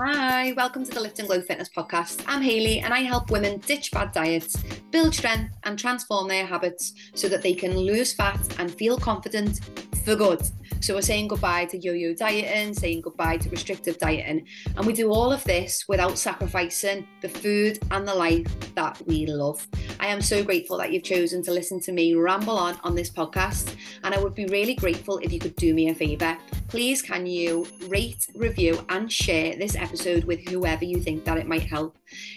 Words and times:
Hi, 0.00 0.52
welcome 0.52 0.84
to 0.84 0.92
the 0.92 1.00
Lift 1.00 1.18
and 1.18 1.26
Glow 1.26 1.40
Fitness 1.40 1.68
Podcast. 1.68 2.22
I'm 2.28 2.40
Hayley 2.40 2.78
and 2.78 2.94
I 2.94 3.00
help 3.00 3.32
women 3.32 3.58
ditch 3.58 3.90
bad 3.90 4.12
diets, 4.12 4.54
build 4.92 5.12
strength, 5.12 5.56
and 5.64 5.76
transform 5.76 6.28
their 6.28 6.46
habits 6.46 6.94
so 7.16 7.28
that 7.28 7.42
they 7.42 7.52
can 7.52 7.76
lose 7.76 8.12
fat 8.12 8.38
and 8.60 8.72
feel 8.72 8.96
confident 8.96 9.58
for 10.04 10.14
good. 10.14 10.40
So 10.80 10.94
we're 10.94 11.02
saying 11.02 11.28
goodbye 11.28 11.66
to 11.66 11.78
yo-yo 11.78 12.14
dieting, 12.14 12.72
saying 12.72 13.00
goodbye 13.00 13.36
to 13.38 13.50
restrictive 13.50 13.98
dieting, 13.98 14.46
and 14.76 14.86
we 14.86 14.92
do 14.92 15.10
all 15.10 15.32
of 15.32 15.42
this 15.44 15.84
without 15.88 16.16
sacrificing 16.16 17.06
the 17.20 17.28
food 17.28 17.78
and 17.90 18.06
the 18.06 18.14
life 18.14 18.46
that 18.74 19.00
we 19.06 19.26
love. 19.26 19.66
I 20.00 20.06
am 20.06 20.22
so 20.22 20.42
grateful 20.44 20.78
that 20.78 20.92
you've 20.92 21.02
chosen 21.02 21.42
to 21.42 21.50
listen 21.50 21.80
to 21.80 21.92
me 21.92 22.14
ramble 22.14 22.56
on 22.56 22.78
on 22.84 22.94
this 22.94 23.10
podcast, 23.10 23.74
and 24.04 24.14
I 24.14 24.22
would 24.22 24.34
be 24.34 24.46
really 24.46 24.74
grateful 24.74 25.18
if 25.18 25.32
you 25.32 25.40
could 25.40 25.56
do 25.56 25.74
me 25.74 25.88
a 25.88 25.94
favor. 25.94 26.38
Please 26.68 27.02
can 27.02 27.26
you 27.26 27.66
rate, 27.88 28.26
review, 28.34 28.78
and 28.88 29.10
share 29.10 29.56
this 29.56 29.74
episode 29.74 30.24
with 30.24 30.46
whoever 30.48 30.84
you 30.84 31.00
think 31.00 31.24
that 31.24 31.38
it 31.38 31.46
might 31.46 31.62
help. 31.62 31.96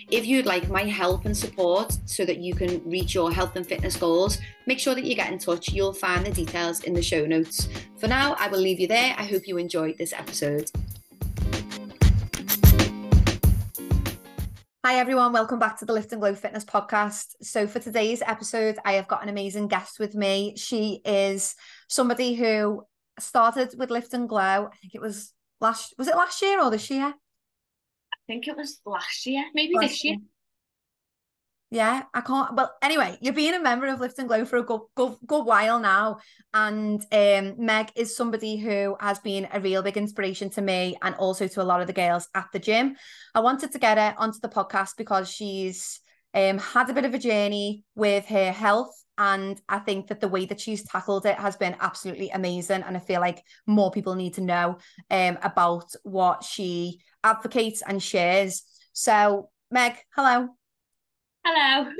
If 0.09 0.25
you'd 0.25 0.45
like 0.45 0.69
my 0.69 0.83
help 0.83 1.25
and 1.25 1.37
support 1.37 1.97
so 2.05 2.25
that 2.25 2.37
you 2.37 2.53
can 2.53 2.81
reach 2.89 3.13
your 3.13 3.31
health 3.31 3.55
and 3.55 3.65
fitness 3.65 3.95
goals, 3.95 4.39
make 4.65 4.79
sure 4.79 4.95
that 4.95 5.05
you 5.05 5.15
get 5.15 5.31
in 5.31 5.39
touch. 5.39 5.71
You'll 5.71 5.93
find 5.93 6.25
the 6.25 6.31
details 6.31 6.83
in 6.83 6.93
the 6.93 7.01
show 7.01 7.25
notes. 7.25 7.67
For 7.97 8.07
now, 8.07 8.35
I 8.39 8.47
will 8.47 8.59
leave 8.59 8.79
you 8.79 8.87
there. 8.87 9.15
I 9.17 9.23
hope 9.23 9.47
you 9.47 9.57
enjoyed 9.57 9.97
this 9.97 10.13
episode. 10.13 10.69
Hi, 14.83 14.95
everyone. 14.95 15.31
Welcome 15.31 15.59
back 15.59 15.77
to 15.79 15.85
the 15.85 15.93
Lift 15.93 16.11
and 16.11 16.21
Glow 16.21 16.33
Fitness 16.33 16.65
Podcast. 16.65 17.35
So, 17.41 17.67
for 17.67 17.79
today's 17.79 18.23
episode, 18.25 18.77
I 18.83 18.93
have 18.93 19.07
got 19.07 19.21
an 19.23 19.29
amazing 19.29 19.67
guest 19.67 19.99
with 19.99 20.15
me. 20.15 20.55
She 20.57 21.01
is 21.05 21.55
somebody 21.87 22.33
who 22.33 22.83
started 23.19 23.75
with 23.77 23.91
Lift 23.91 24.13
and 24.13 24.27
Glow. 24.27 24.69
I 24.71 24.75
think 24.81 24.95
it 24.95 25.01
was 25.01 25.33
last, 25.59 25.93
was 25.97 26.07
it 26.07 26.15
last 26.15 26.41
year 26.41 26.61
or 26.61 26.71
this 26.71 26.89
year? 26.89 27.13
I 27.13 28.17
think 28.27 28.47
it 28.47 28.57
was 28.57 28.81
last 28.85 29.25
year, 29.25 29.43
maybe 29.53 29.75
last 29.75 29.89
this 29.89 30.03
year. 30.03 30.13
year. 30.15 30.21
Yeah, 31.73 32.03
I 32.13 32.19
can't. 32.19 32.53
Well, 32.53 32.75
anyway, 32.81 33.17
you're 33.21 33.33
being 33.33 33.53
a 33.53 33.59
member 33.61 33.87
of 33.87 34.01
Lift 34.01 34.19
and 34.19 34.27
Glow 34.27 34.43
for 34.43 34.57
a 34.57 34.63
good, 34.63 34.81
good, 34.93 35.15
good 35.25 35.45
while 35.45 35.79
now, 35.79 36.17
and 36.53 37.01
um, 37.13 37.55
Meg 37.65 37.93
is 37.95 38.13
somebody 38.13 38.57
who 38.57 38.97
has 38.99 39.19
been 39.19 39.47
a 39.53 39.61
real 39.61 39.81
big 39.81 39.95
inspiration 39.95 40.49
to 40.49 40.61
me 40.61 40.97
and 41.01 41.15
also 41.15 41.47
to 41.47 41.61
a 41.61 41.63
lot 41.63 41.79
of 41.79 41.87
the 41.87 41.93
girls 41.93 42.27
at 42.35 42.47
the 42.51 42.59
gym. 42.59 42.97
I 43.33 43.39
wanted 43.39 43.71
to 43.71 43.79
get 43.79 43.97
her 43.97 44.13
onto 44.17 44.39
the 44.41 44.49
podcast 44.49 44.97
because 44.97 45.31
she's 45.31 46.01
um, 46.33 46.57
had 46.57 46.89
a 46.89 46.93
bit 46.93 47.05
of 47.05 47.13
a 47.13 47.19
journey 47.19 47.85
with 47.95 48.25
her 48.25 48.51
health, 48.51 48.93
and 49.17 49.61
I 49.69 49.79
think 49.79 50.07
that 50.07 50.19
the 50.19 50.27
way 50.27 50.45
that 50.47 50.59
she's 50.59 50.83
tackled 50.83 51.25
it 51.25 51.39
has 51.39 51.55
been 51.55 51.77
absolutely 51.79 52.31
amazing. 52.31 52.83
And 52.83 52.97
I 52.97 52.99
feel 52.99 53.21
like 53.21 53.41
more 53.65 53.91
people 53.91 54.15
need 54.15 54.33
to 54.33 54.41
know 54.41 54.77
um, 55.09 55.37
about 55.41 55.85
what 56.03 56.43
she 56.43 56.99
advocates 57.23 57.81
and 57.81 58.03
shares. 58.03 58.63
So, 58.91 59.51
Meg, 59.71 59.95
hello. 60.17 60.49
Hello. 61.43 61.91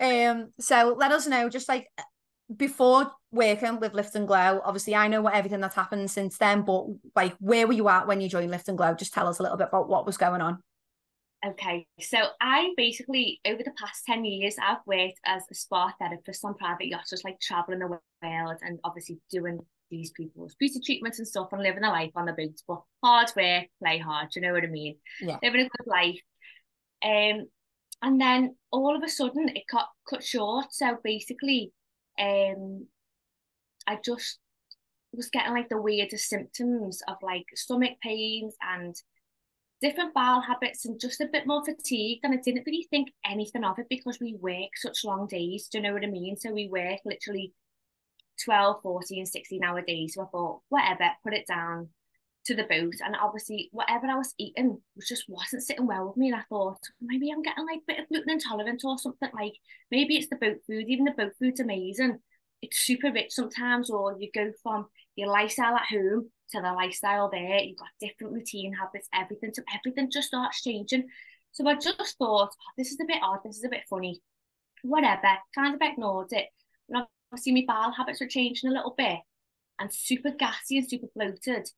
um, 0.00 0.52
so 0.60 0.94
let 0.98 1.12
us 1.12 1.26
know, 1.26 1.48
just 1.48 1.68
like 1.68 1.88
before 2.54 3.10
working 3.32 3.80
with 3.80 3.94
Lift 3.94 4.14
and 4.14 4.26
Glow, 4.26 4.60
obviously 4.64 4.94
I 4.94 5.08
know 5.08 5.22
what 5.22 5.34
everything 5.34 5.60
that's 5.60 5.74
happened 5.74 6.10
since 6.10 6.38
then, 6.38 6.62
but 6.62 6.86
like 7.14 7.34
where 7.38 7.66
were 7.66 7.72
you 7.72 7.88
at 7.88 8.06
when 8.06 8.20
you 8.20 8.28
joined 8.28 8.50
Lift 8.50 8.68
and 8.68 8.78
Glow? 8.78 8.94
Just 8.94 9.14
tell 9.14 9.26
us 9.26 9.38
a 9.38 9.42
little 9.42 9.58
bit 9.58 9.68
about 9.68 9.88
what 9.88 10.06
was 10.06 10.16
going 10.16 10.40
on. 10.40 10.62
Okay, 11.44 11.86
so 12.00 12.18
I 12.40 12.72
basically 12.76 13.40
over 13.46 13.62
the 13.62 13.72
past 13.78 14.04
10 14.06 14.24
years 14.24 14.56
I've 14.60 14.78
worked 14.86 15.20
as 15.24 15.42
a 15.50 15.54
spa 15.54 15.92
therapist 15.98 16.44
on 16.44 16.54
private 16.54 16.86
yachts, 16.86 17.10
just 17.10 17.24
like 17.24 17.38
traveling 17.40 17.78
the 17.78 17.86
world 17.86 18.56
and 18.62 18.78
obviously 18.84 19.18
doing 19.30 19.60
these 19.90 20.10
people's 20.10 20.54
beauty 20.56 20.80
treatments 20.84 21.18
and 21.18 21.28
stuff 21.28 21.48
and 21.52 21.62
living 21.62 21.84
a 21.84 21.90
life 21.90 22.10
on 22.16 22.26
the 22.26 22.32
boats, 22.32 22.64
but 22.66 22.82
hard 23.02 23.30
work, 23.36 23.66
play 23.80 23.98
hard, 23.98 24.28
you 24.34 24.42
know 24.42 24.52
what 24.52 24.64
I 24.64 24.68
mean? 24.68 24.96
Yeah. 25.20 25.36
Living 25.42 25.60
a 25.60 25.68
good 25.68 25.86
life. 25.86 26.20
Um 27.04 27.46
and 28.02 28.20
then 28.20 28.56
all 28.70 28.96
of 28.96 29.02
a 29.02 29.08
sudden 29.08 29.48
it 29.48 29.64
got 29.70 29.88
cut 30.08 30.22
short. 30.22 30.66
So 30.70 30.98
basically, 31.02 31.72
um, 32.20 32.86
I 33.86 33.98
just 34.04 34.38
was 35.12 35.30
getting 35.30 35.54
like 35.54 35.68
the 35.68 35.80
weirdest 35.80 36.28
symptoms 36.28 37.00
of 37.08 37.16
like 37.22 37.46
stomach 37.54 37.94
pains 38.02 38.54
and 38.60 38.94
different 39.80 40.14
bowel 40.14 40.40
habits 40.40 40.84
and 40.84 41.00
just 41.00 41.20
a 41.20 41.28
bit 41.32 41.46
more 41.46 41.64
fatigued. 41.64 42.20
And 42.24 42.34
I 42.34 42.38
didn't 42.42 42.64
really 42.66 42.86
think 42.90 43.08
anything 43.24 43.64
of 43.64 43.78
it 43.78 43.86
because 43.88 44.18
we 44.20 44.36
work 44.40 44.70
such 44.76 45.04
long 45.04 45.26
days. 45.26 45.68
Do 45.68 45.78
you 45.78 45.82
know 45.82 45.92
what 45.92 46.04
I 46.04 46.08
mean? 46.08 46.36
So 46.36 46.52
we 46.52 46.68
work 46.68 47.00
literally 47.04 47.52
12, 48.44 48.82
14, 48.82 49.26
16 49.26 49.64
hour 49.64 49.82
days. 49.82 50.14
So 50.14 50.22
I 50.22 50.26
thought, 50.26 50.60
whatever, 50.68 51.10
put 51.24 51.34
it 51.34 51.46
down, 51.46 51.88
to 52.46 52.54
the 52.54 52.64
boat 52.64 52.94
and 53.04 53.16
obviously 53.20 53.68
whatever 53.72 54.06
I 54.06 54.16
was 54.16 54.34
eating 54.38 54.78
was 54.94 55.08
just 55.08 55.24
wasn't 55.28 55.64
sitting 55.64 55.86
well 55.86 56.08
with 56.08 56.16
me 56.16 56.28
and 56.28 56.36
I 56.36 56.44
thought 56.48 56.78
maybe 57.00 57.30
I'm 57.30 57.42
getting 57.42 57.66
like 57.66 57.78
a 57.78 57.92
bit 57.92 58.00
of 58.00 58.08
gluten 58.08 58.30
intolerant 58.30 58.82
or 58.84 58.98
something 58.98 59.28
like 59.34 59.54
maybe 59.90 60.16
it's 60.16 60.28
the 60.28 60.36
boat 60.36 60.58
food 60.66 60.84
even 60.88 61.04
the 61.04 61.10
boat 61.10 61.32
food's 61.38 61.60
amazing. 61.60 62.18
It's 62.62 62.78
super 62.78 63.12
rich 63.12 63.32
sometimes 63.32 63.90
or 63.90 64.16
you 64.18 64.30
go 64.32 64.52
from 64.62 64.86
your 65.16 65.28
lifestyle 65.28 65.74
at 65.74 65.88
home 65.90 66.30
to 66.50 66.60
the 66.60 66.72
lifestyle 66.72 67.28
there 67.30 67.58
you've 67.58 67.78
got 67.78 67.88
different 68.00 68.32
routine 68.32 68.72
habits 68.72 69.08
everything 69.12 69.50
so 69.52 69.62
everything 69.74 70.10
just 70.10 70.28
starts 70.28 70.62
changing. 70.62 71.06
So 71.50 71.66
I 71.66 71.74
just 71.74 72.16
thought 72.18 72.50
oh, 72.52 72.72
this 72.78 72.92
is 72.92 72.98
a 73.00 73.06
bit 73.06 73.22
odd 73.22 73.40
this 73.44 73.56
is 73.56 73.64
a 73.64 73.70
bit 73.70 73.84
funny. 73.90 74.20
Whatever 74.82 75.36
kind 75.54 75.74
of 75.74 75.80
ignored 75.82 76.28
it. 76.30 76.46
And 76.88 77.04
obviously 77.32 77.52
my 77.52 77.64
bowel 77.66 77.92
habits 77.92 78.20
were 78.20 78.28
changing 78.28 78.70
a 78.70 78.72
little 78.72 78.94
bit 78.96 79.18
and 79.80 79.92
super 79.92 80.30
gassy 80.30 80.78
and 80.78 80.88
super 80.88 81.08
bloated 81.14 81.68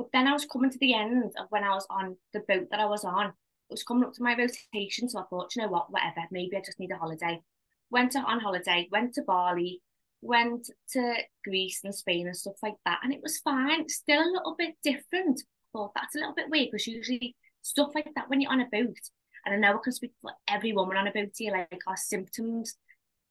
but 0.00 0.08
then 0.14 0.26
I 0.26 0.32
was 0.32 0.46
coming 0.46 0.70
to 0.70 0.78
the 0.78 0.94
end 0.94 1.34
of 1.38 1.46
when 1.50 1.62
I 1.62 1.74
was 1.74 1.86
on 1.90 2.16
the 2.32 2.40
boat 2.48 2.68
that 2.70 2.80
I 2.80 2.86
was 2.86 3.04
on. 3.04 3.26
It 3.26 3.34
was 3.68 3.82
coming 3.82 4.04
up 4.04 4.14
to 4.14 4.22
my 4.22 4.34
rotation, 4.34 5.10
so 5.10 5.18
I 5.18 5.24
thought, 5.24 5.54
you 5.54 5.60
know 5.60 5.68
what, 5.68 5.92
whatever, 5.92 6.22
maybe 6.30 6.56
I 6.56 6.62
just 6.64 6.80
need 6.80 6.90
a 6.90 6.96
holiday. 6.96 7.42
Went 7.90 8.16
on 8.16 8.40
holiday, 8.40 8.88
went 8.90 9.12
to 9.14 9.22
Bali, 9.22 9.82
went 10.22 10.70
to 10.92 11.14
Greece 11.44 11.82
and 11.84 11.94
Spain 11.94 12.26
and 12.26 12.36
stuff 12.36 12.54
like 12.62 12.76
that, 12.86 13.00
and 13.02 13.12
it 13.12 13.20
was 13.22 13.40
fine. 13.40 13.86
Still 13.90 14.22
a 14.22 14.32
little 14.32 14.54
bit 14.56 14.74
different. 14.82 15.42
Thought 15.74 15.92
that's 15.94 16.14
a 16.14 16.18
little 16.18 16.34
bit 16.34 16.48
weird 16.48 16.70
because 16.72 16.86
usually 16.86 17.36
stuff 17.60 17.90
like 17.94 18.08
that 18.16 18.30
when 18.30 18.40
you're 18.40 18.52
on 18.52 18.62
a 18.62 18.68
boat, 18.72 18.96
and 19.44 19.54
I 19.54 19.58
know 19.58 19.76
I 19.76 19.82
can 19.84 19.92
speak 19.92 20.12
for 20.22 20.32
every 20.48 20.72
woman 20.72 20.96
on 20.96 21.08
a 21.08 21.12
boat 21.12 21.32
here, 21.36 21.52
like 21.52 21.82
our 21.86 21.96
symptoms 21.98 22.74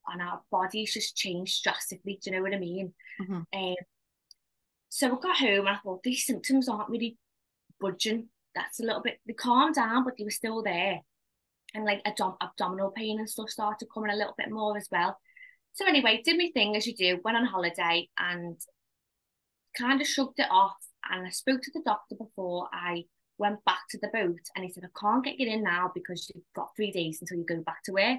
on 0.08 0.22
our 0.22 0.42
bodies 0.52 0.94
just 0.94 1.16
changed 1.16 1.64
drastically. 1.64 2.20
Do 2.22 2.30
you 2.30 2.38
know 2.38 2.44
what 2.44 2.54
I 2.54 2.60
mean? 2.60 2.94
Mm-hmm. 3.20 3.42
Um, 3.54 3.76
so 4.90 5.08
I 5.08 5.20
got 5.22 5.38
home 5.38 5.68
and 5.68 5.70
I 5.70 5.78
thought 5.84 6.04
these 6.04 6.26
symptoms 6.26 6.68
aren't 6.68 6.90
really 6.90 7.18
budging. 7.80 8.28
That's 8.56 8.80
a 8.80 8.84
little 8.84 9.02
bit, 9.02 9.20
they 9.26 9.34
calmed 9.34 9.76
down, 9.76 10.04
but 10.04 10.16
they 10.18 10.24
were 10.24 10.32
still 10.32 10.64
there. 10.64 11.00
And 11.76 11.86
like 11.86 12.02
abdom- 12.06 12.38
abdominal 12.42 12.90
pain 12.90 13.20
and 13.20 13.30
stuff 13.30 13.50
started 13.50 13.88
coming 13.94 14.12
a 14.12 14.16
little 14.16 14.34
bit 14.38 14.50
more 14.50 14.76
as 14.76 14.88
well. 14.92 15.18
So 15.74 15.86
anyway, 15.86 16.22
did 16.26 16.38
my 16.38 16.50
thing 16.54 16.76
as 16.76 16.88
you 16.88 16.96
do, 16.96 17.20
went 17.24 17.38
on 17.38 17.46
holiday 17.46 18.10
and 18.18 18.60
kind 19.78 20.02
of 20.02 20.08
shrugged 20.08 20.40
it 20.40 20.48
off. 20.50 20.76
And 21.10 21.26
I 21.26 21.30
spoke 21.30 21.62
to 21.62 21.72
the 21.74 21.84
doctor 21.86 22.16
before 22.16 22.68
I 22.74 23.04
went 23.38 23.64
back 23.66 23.82
to 23.92 24.00
the 24.00 24.10
boat 24.12 24.40
and 24.56 24.66
he 24.66 24.72
said, 24.72 24.84
I 24.84 25.00
can't 25.00 25.24
get 25.24 25.40
you 25.40 25.48
in 25.48 25.64
now 25.64 25.92
because 25.94 26.30
you've 26.34 26.44
got 26.56 26.76
three 26.76 26.92
days 26.92 27.20
until 27.22 27.38
you 27.38 27.46
go 27.46 27.62
back 27.62 27.84
to 27.84 27.94
work. 27.94 28.18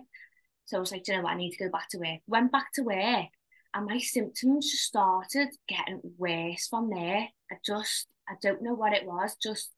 So 0.66 0.76
I 0.76 0.80
was 0.80 0.92
like, 0.92 1.06
you 1.08 1.16
know 1.16 1.22
what, 1.22 1.32
I 1.32 1.36
need 1.36 1.50
to 1.50 1.64
go 1.64 1.70
back 1.70 1.88
to 1.90 1.98
work. 1.98 2.20
Went 2.28 2.52
back 2.52 2.72
to 2.74 2.82
work 2.82 3.26
and 3.74 3.86
my 3.86 3.98
symptoms 3.98 4.70
just 4.70 4.84
started 4.84 5.48
getting 5.68 6.00
worse 6.18 6.66
from 6.68 6.90
there. 6.90 7.28
I 7.50 7.56
just, 7.64 8.06
I 8.28 8.34
don't 8.42 8.62
know 8.62 8.74
what 8.74 8.92
it 8.92 9.06
was, 9.06 9.36
just 9.42 9.70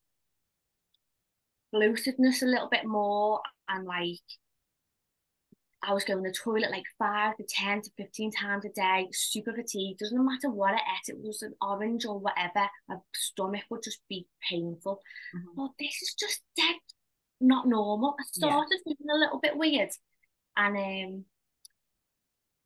bloatedness 1.75 2.43
a 2.43 2.47
little 2.47 2.69
bit 2.71 2.85
more, 2.85 3.41
and 3.69 3.85
like 3.87 4.21
I 5.83 5.93
was 5.93 6.05
going 6.05 6.23
to 6.23 6.31
the 6.31 6.35
toilet 6.35 6.71
like 6.71 6.85
five 6.99 7.37
to 7.37 7.45
10 7.49 7.83
to 7.83 7.91
15 7.97 8.33
times 8.33 8.65
a 8.65 8.69
day, 8.69 9.09
super 9.12 9.53
fatigued. 9.53 9.99
Doesn't 9.99 10.25
matter 10.25 10.50
what 10.50 10.75
I 10.75 10.77
ate, 10.77 11.09
it 11.09 11.19
was 11.21 11.43
an 11.43 11.55
orange 11.61 12.06
or 12.06 12.19
whatever, 12.19 12.69
my 12.88 12.97
stomach 13.15 13.65
would 13.71 13.83
just 13.83 14.00
be 14.09 14.27
painful. 14.49 15.00
Mm-hmm. 15.37 15.56
But 15.56 15.71
this 15.79 16.00
is 16.03 16.15
just 16.19 16.41
dead 16.56 16.77
not 17.43 17.67
normal. 17.67 18.15
I 18.19 18.23
started 18.31 18.81
yeah. 18.87 18.95
feeling 18.97 19.17
a 19.17 19.19
little 19.19 19.41
bit 19.41 19.56
weird. 19.56 19.91
And 20.56 20.77
um 20.77 21.25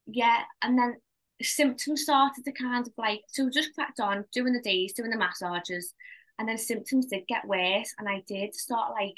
yeah, 0.07 0.43
and 0.63 0.79
then 0.79 0.97
symptoms 1.43 2.03
started 2.03 2.45
to 2.45 2.53
kind 2.53 2.87
of 2.87 2.93
like 2.97 3.21
so 3.29 3.51
just 3.51 3.75
cracked 3.75 4.01
on 4.01 4.25
doing 4.33 4.53
the 4.53 4.61
days 4.63 4.93
doing 4.93 5.11
the 5.11 5.19
massages 5.19 5.93
and 6.39 6.49
then 6.49 6.59
symptoms 6.59 7.07
did 7.07 7.27
get 7.29 7.47
worse 7.47 7.93
and 7.99 8.09
I 8.09 8.23
did 8.27 8.55
start 8.55 8.93
like 8.93 9.15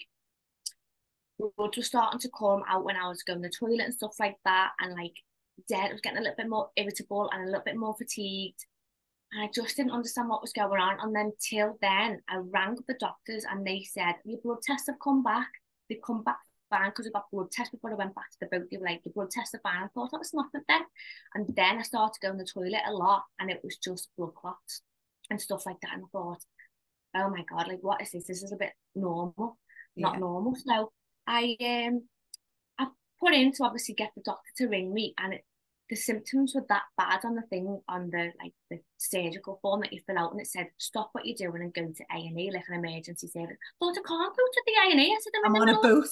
blood 1.38 1.76
was 1.76 1.86
starting 1.86 2.18
to 2.20 2.30
come 2.36 2.62
out 2.68 2.84
when 2.84 2.96
I 2.96 3.08
was 3.08 3.22
going 3.22 3.40
to 3.42 3.48
the 3.48 3.54
toilet 3.54 3.84
and 3.84 3.94
stuff 3.94 4.16
like 4.18 4.36
that 4.44 4.72
and 4.80 4.94
like 4.94 5.14
dead 5.68 5.90
I 5.90 5.92
was 5.92 6.00
getting 6.00 6.18
a 6.18 6.22
little 6.22 6.36
bit 6.36 6.48
more 6.48 6.70
irritable 6.76 7.30
and 7.32 7.42
a 7.42 7.46
little 7.46 7.62
bit 7.64 7.76
more 7.76 7.94
fatigued 7.96 8.66
and 9.32 9.44
I 9.44 9.50
just 9.54 9.76
didn't 9.76 9.92
understand 9.92 10.28
what 10.28 10.42
was 10.42 10.52
going 10.52 10.80
on 10.80 10.98
and 11.00 11.14
then 11.14 11.32
till 11.40 11.76
then 11.80 12.20
I 12.28 12.38
rang 12.38 12.76
the 12.86 12.94
doctors 12.98 13.44
and 13.48 13.66
they 13.66 13.82
said 13.84 14.14
your 14.24 14.40
blood 14.42 14.62
tests 14.62 14.88
have 14.88 14.98
come 15.02 15.22
back. 15.22 15.48
They 15.88 16.00
come 16.04 16.22
back 16.22 16.38
fine 16.70 16.90
because 16.90 17.06
I 17.06 17.10
got 17.10 17.30
blood 17.32 17.50
test 17.50 17.72
before 17.72 17.90
I 17.92 17.94
went 17.94 18.14
back 18.14 18.30
to 18.30 18.36
the 18.40 18.46
boat. 18.46 18.68
They 18.70 18.76
were 18.76 18.86
like, 18.86 19.02
the 19.04 19.10
blood 19.10 19.30
tests 19.30 19.54
are 19.54 19.60
fine. 19.62 19.82
I 19.82 19.88
thought 19.94 20.10
that 20.12 20.18
was 20.18 20.34
nothing 20.34 20.62
then. 20.68 20.82
And 21.34 21.46
then 21.56 21.78
I 21.78 21.82
started 21.82 22.20
going 22.22 22.38
to 22.38 22.44
the 22.44 22.50
toilet 22.50 22.82
a 22.86 22.92
lot 22.92 23.24
and 23.38 23.50
it 23.50 23.60
was 23.64 23.76
just 23.76 24.08
blood 24.16 24.34
clots 24.34 24.82
and 25.30 25.40
stuff 25.40 25.66
like 25.66 25.80
that. 25.82 25.92
And 25.94 26.04
I 26.04 26.06
thought, 26.12 26.42
oh 27.16 27.30
my 27.30 27.44
god, 27.48 27.68
like 27.68 27.82
what 27.82 28.02
is 28.02 28.12
this? 28.12 28.26
This 28.26 28.42
is 28.42 28.52
a 28.52 28.56
bit 28.56 28.72
normal, 28.94 29.58
not 29.96 30.14
Yeah. 30.14 30.20
normal. 30.20 30.54
So 30.56 30.92
I 31.26 31.56
um 31.60 32.02
I 32.78 32.86
put 33.20 33.34
in 33.34 33.52
to 33.52 33.64
obviously 33.64 33.94
get 33.94 34.10
the 34.16 34.22
doctor 34.22 34.50
to 34.58 34.66
ring 34.68 34.92
me, 34.92 35.14
and 35.18 35.34
it, 35.34 35.44
the 35.90 35.96
symptoms 35.96 36.54
were 36.54 36.64
that 36.68 36.82
bad 36.96 37.24
on 37.24 37.34
the 37.34 37.42
thing 37.42 37.80
on 37.88 38.10
the 38.10 38.32
like 38.42 38.52
the 38.70 38.78
surgical 38.98 39.58
form 39.62 39.80
that 39.80 39.92
you 39.92 40.00
fill 40.06 40.18
out, 40.18 40.32
and 40.32 40.40
it 40.40 40.46
said 40.46 40.68
stop 40.78 41.10
what 41.12 41.26
you're 41.26 41.50
doing 41.50 41.62
and 41.62 41.74
go 41.74 41.82
to 41.92 42.04
A 42.12 42.16
and 42.26 42.38
E, 42.38 42.50
like 42.52 42.64
an 42.68 42.84
emergency 42.84 43.26
service. 43.28 43.56
Thought 43.80 43.98
I 43.98 44.02
can't 44.06 44.36
go 44.36 44.42
to 44.52 44.62
the 44.66 44.72
A 44.86 44.90
and 44.92 45.00
E. 45.00 45.14
I 45.16 45.18
said 45.20 45.32
I'm, 45.44 45.56
I'm 45.56 45.62
on 45.62 45.68
a 45.70 45.80
boat. 45.80 46.08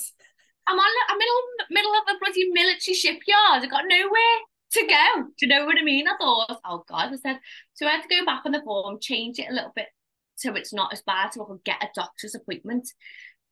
I'm 0.68 0.78
on. 0.78 0.92
I'm 1.08 1.18
middle 1.18 1.42
middle 1.70 1.92
of 1.92 2.14
a 2.14 2.18
bloody 2.18 2.50
military 2.52 2.94
shipyard. 2.94 3.62
I've 3.62 3.70
got 3.70 3.84
nowhere 3.86 4.36
to 4.72 4.86
go. 4.86 5.22
Do 5.38 5.46
you 5.46 5.48
know 5.48 5.64
what 5.64 5.78
I 5.78 5.84
mean? 5.84 6.08
I 6.08 6.16
thought, 6.18 6.60
oh 6.64 6.84
god. 6.88 7.12
I 7.12 7.16
said 7.16 7.40
so. 7.74 7.86
I 7.86 7.92
had 7.92 8.02
to 8.02 8.08
go 8.08 8.24
back 8.24 8.42
on 8.44 8.52
the 8.52 8.62
form, 8.62 8.98
change 9.00 9.38
it 9.38 9.50
a 9.50 9.54
little 9.54 9.72
bit 9.74 9.86
so 10.36 10.54
it's 10.54 10.72
not 10.72 10.92
as 10.92 11.02
bad, 11.02 11.32
so 11.32 11.42
I 11.42 11.46
could 11.46 11.64
get 11.64 11.82
a 11.82 11.88
doctor's 11.94 12.34
appointment. 12.34 12.88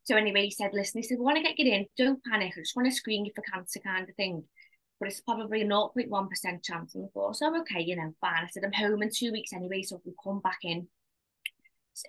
So 0.04 0.16
anyway, 0.16 0.44
he 0.44 0.50
said, 0.50 0.70
listen, 0.74 1.00
he 1.00 1.08
said, 1.08 1.18
we 1.18 1.24
want 1.24 1.38
to 1.38 1.42
get 1.42 1.58
you 1.58 1.72
in. 1.72 1.86
Don't 1.96 2.22
panic. 2.24 2.52
I 2.56 2.60
just 2.60 2.76
want 2.76 2.86
to 2.88 2.94
screen 2.94 3.24
you 3.24 3.32
for 3.34 3.42
cancer, 3.42 3.80
kind 3.80 4.08
of 4.08 4.14
thing. 4.16 4.44
But 5.00 5.08
it's 5.08 5.20
probably 5.22 5.62
a 5.62 5.66
0.1% 5.66 6.62
chance. 6.62 6.94
And 6.94 7.04
I 7.04 7.08
thought, 7.12 7.36
so 7.36 7.58
okay, 7.60 7.82
you 7.82 7.96
know, 7.96 8.14
fine. 8.20 8.44
I 8.44 8.48
said, 8.48 8.64
I'm 8.64 8.72
home 8.72 9.02
in 9.02 9.10
two 9.12 9.32
weeks 9.32 9.54
anyway, 9.54 9.82
so 9.82 10.00
we'll 10.04 10.14
come 10.22 10.40
back 10.40 10.58
in. 10.62 10.86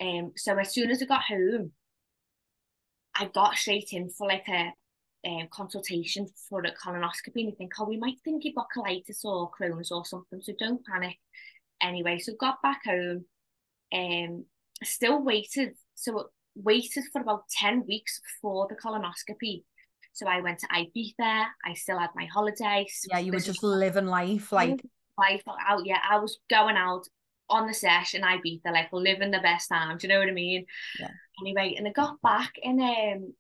Um, 0.02 0.34
so 0.36 0.58
as 0.58 0.74
soon 0.74 0.92
as 0.92 1.02
I 1.02 1.06
got 1.06 1.24
home, 1.24 1.72
I 3.16 3.26
got 3.34 3.56
straight 3.56 3.90
in 3.94 4.10
for 4.10 4.28
like 4.28 4.48
a 4.50 4.74
um, 5.26 5.48
consultation 5.52 6.28
for 6.50 6.62
a 6.62 6.72
colonoscopy 6.72 7.38
and 7.38 7.50
you 7.50 7.56
think, 7.58 7.74
oh, 7.80 7.86
we 7.86 7.98
might 7.98 8.20
think 8.24 8.44
you've 8.44 8.56
got 8.56 8.68
colitis 8.76 9.24
or 9.24 9.50
Crohn's 9.52 9.92
or 9.92 10.06
something, 10.06 10.42
so 10.42 10.54
don't 10.60 10.86
panic. 10.86 11.18
Anyway, 11.82 12.20
so 12.20 12.34
got 12.40 12.62
back 12.62 12.82
home, 12.86 13.26
um, 13.94 14.46
still 14.84 15.22
waited, 15.22 15.74
so 15.96 16.30
waited 16.56 17.04
for 17.12 17.22
about 17.22 17.50
10 17.50 17.86
weeks 17.88 18.22
for 18.42 18.68
the 18.70 18.76
colonoscopy. 18.76 19.64
So 20.14 20.28
I 20.28 20.40
went 20.40 20.60
to 20.60 20.68
Ibiza, 20.68 21.46
I 21.66 21.74
still 21.74 22.00
had 22.00 22.12
my 22.16 22.26
holiday. 22.26 22.86
Yeah, 23.10 23.20
you 23.20 23.34
were 23.34 23.40
just 23.40 23.64
living 23.64 24.06
life 24.06 24.52
like 24.54 24.82
life 25.18 25.44
out. 25.68 25.86
Yeah, 25.86 26.00
I 26.10 26.20
was 26.20 26.40
going 26.50 26.78
out 26.78 27.04
on 27.50 27.68
the 27.68 27.74
sesh 27.74 28.16
in 28.16 28.22
Ibiza, 28.22 28.72
like 28.72 28.88
living 28.94 29.32
the 29.32 29.40
best 29.40 29.68
time. 29.68 29.98
Do 29.98 30.08
you 30.08 30.14
know 30.14 30.20
what 30.20 30.30
I 30.30 30.34
mean? 30.34 30.66
Yeah. 31.00 31.10
Anyway, 31.42 31.76
and 31.78 31.86
I 31.86 31.92
got 31.92 32.22
back 32.22 32.54
and 32.64 32.80
um 32.80 33.34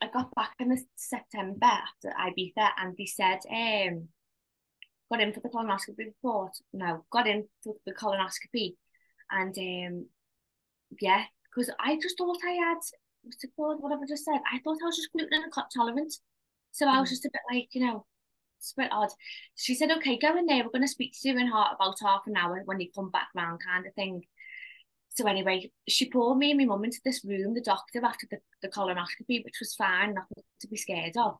I 0.00 0.08
got 0.12 0.34
back 0.34 0.52
in 0.60 0.68
the 0.68 0.82
September 0.96 1.64
after 1.66 2.12
Ibiza 2.18 2.70
and 2.78 2.94
they 2.96 3.06
said 3.06 3.38
um 3.50 4.08
got 5.10 5.20
in 5.20 5.32
for 5.32 5.40
the 5.40 5.48
colonoscopy 5.48 5.98
report. 6.06 6.52
No, 6.72 7.04
got 7.10 7.26
in 7.26 7.46
for 7.62 7.74
the 7.86 7.92
colonoscopy 7.94 8.74
and 9.30 9.56
um 9.58 10.06
yeah, 11.00 11.24
because 11.44 11.70
I 11.80 11.96
just 12.00 12.18
thought 12.18 12.38
I 12.46 12.52
had 12.52 12.78
what's 13.22 13.42
it 13.42 13.50
called, 13.56 13.82
whatever 13.82 14.02
I 14.04 14.06
just 14.08 14.24
said. 14.24 14.40
I 14.52 14.58
thought 14.62 14.78
I 14.82 14.86
was 14.86 14.96
just 14.96 15.12
gluten 15.12 15.42
and 15.42 15.52
tolerant. 15.74 16.14
So 16.72 16.86
I 16.86 17.00
was 17.00 17.08
Mm. 17.08 17.12
just 17.12 17.24
a 17.24 17.30
bit 17.32 17.42
like, 17.52 17.68
you 17.74 17.84
know, 17.84 18.06
it's 18.58 18.72
a 18.76 18.82
bit 18.82 18.92
odd. 18.92 19.10
She 19.56 19.74
said, 19.74 19.90
okay, 19.92 20.18
go 20.18 20.36
in 20.36 20.46
there. 20.46 20.62
We're 20.62 20.70
going 20.70 20.82
to 20.82 20.88
speak 20.88 21.12
to 21.20 21.28
you 21.28 21.38
in 21.38 21.46
heart 21.46 21.74
about 21.74 21.98
half 22.00 22.22
an 22.26 22.36
hour 22.36 22.62
when 22.66 22.80
you 22.80 22.88
come 22.94 23.10
back 23.10 23.28
round, 23.34 23.60
kind 23.66 23.86
of 23.86 23.94
thing. 23.94 24.22
So 25.16 25.26
anyway, 25.26 25.70
she 25.88 26.10
pulled 26.10 26.36
me 26.36 26.50
and 26.50 26.58
my 26.58 26.66
mum 26.66 26.84
into 26.84 27.00
this 27.02 27.24
room, 27.24 27.54
the 27.54 27.62
doctor, 27.62 28.04
after 28.04 28.26
the, 28.30 28.38
the 28.60 28.68
colonoscopy, 28.68 29.42
which 29.44 29.60
was 29.60 29.74
fine, 29.74 30.12
nothing 30.12 30.44
to 30.60 30.68
be 30.68 30.76
scared 30.76 31.16
of. 31.16 31.36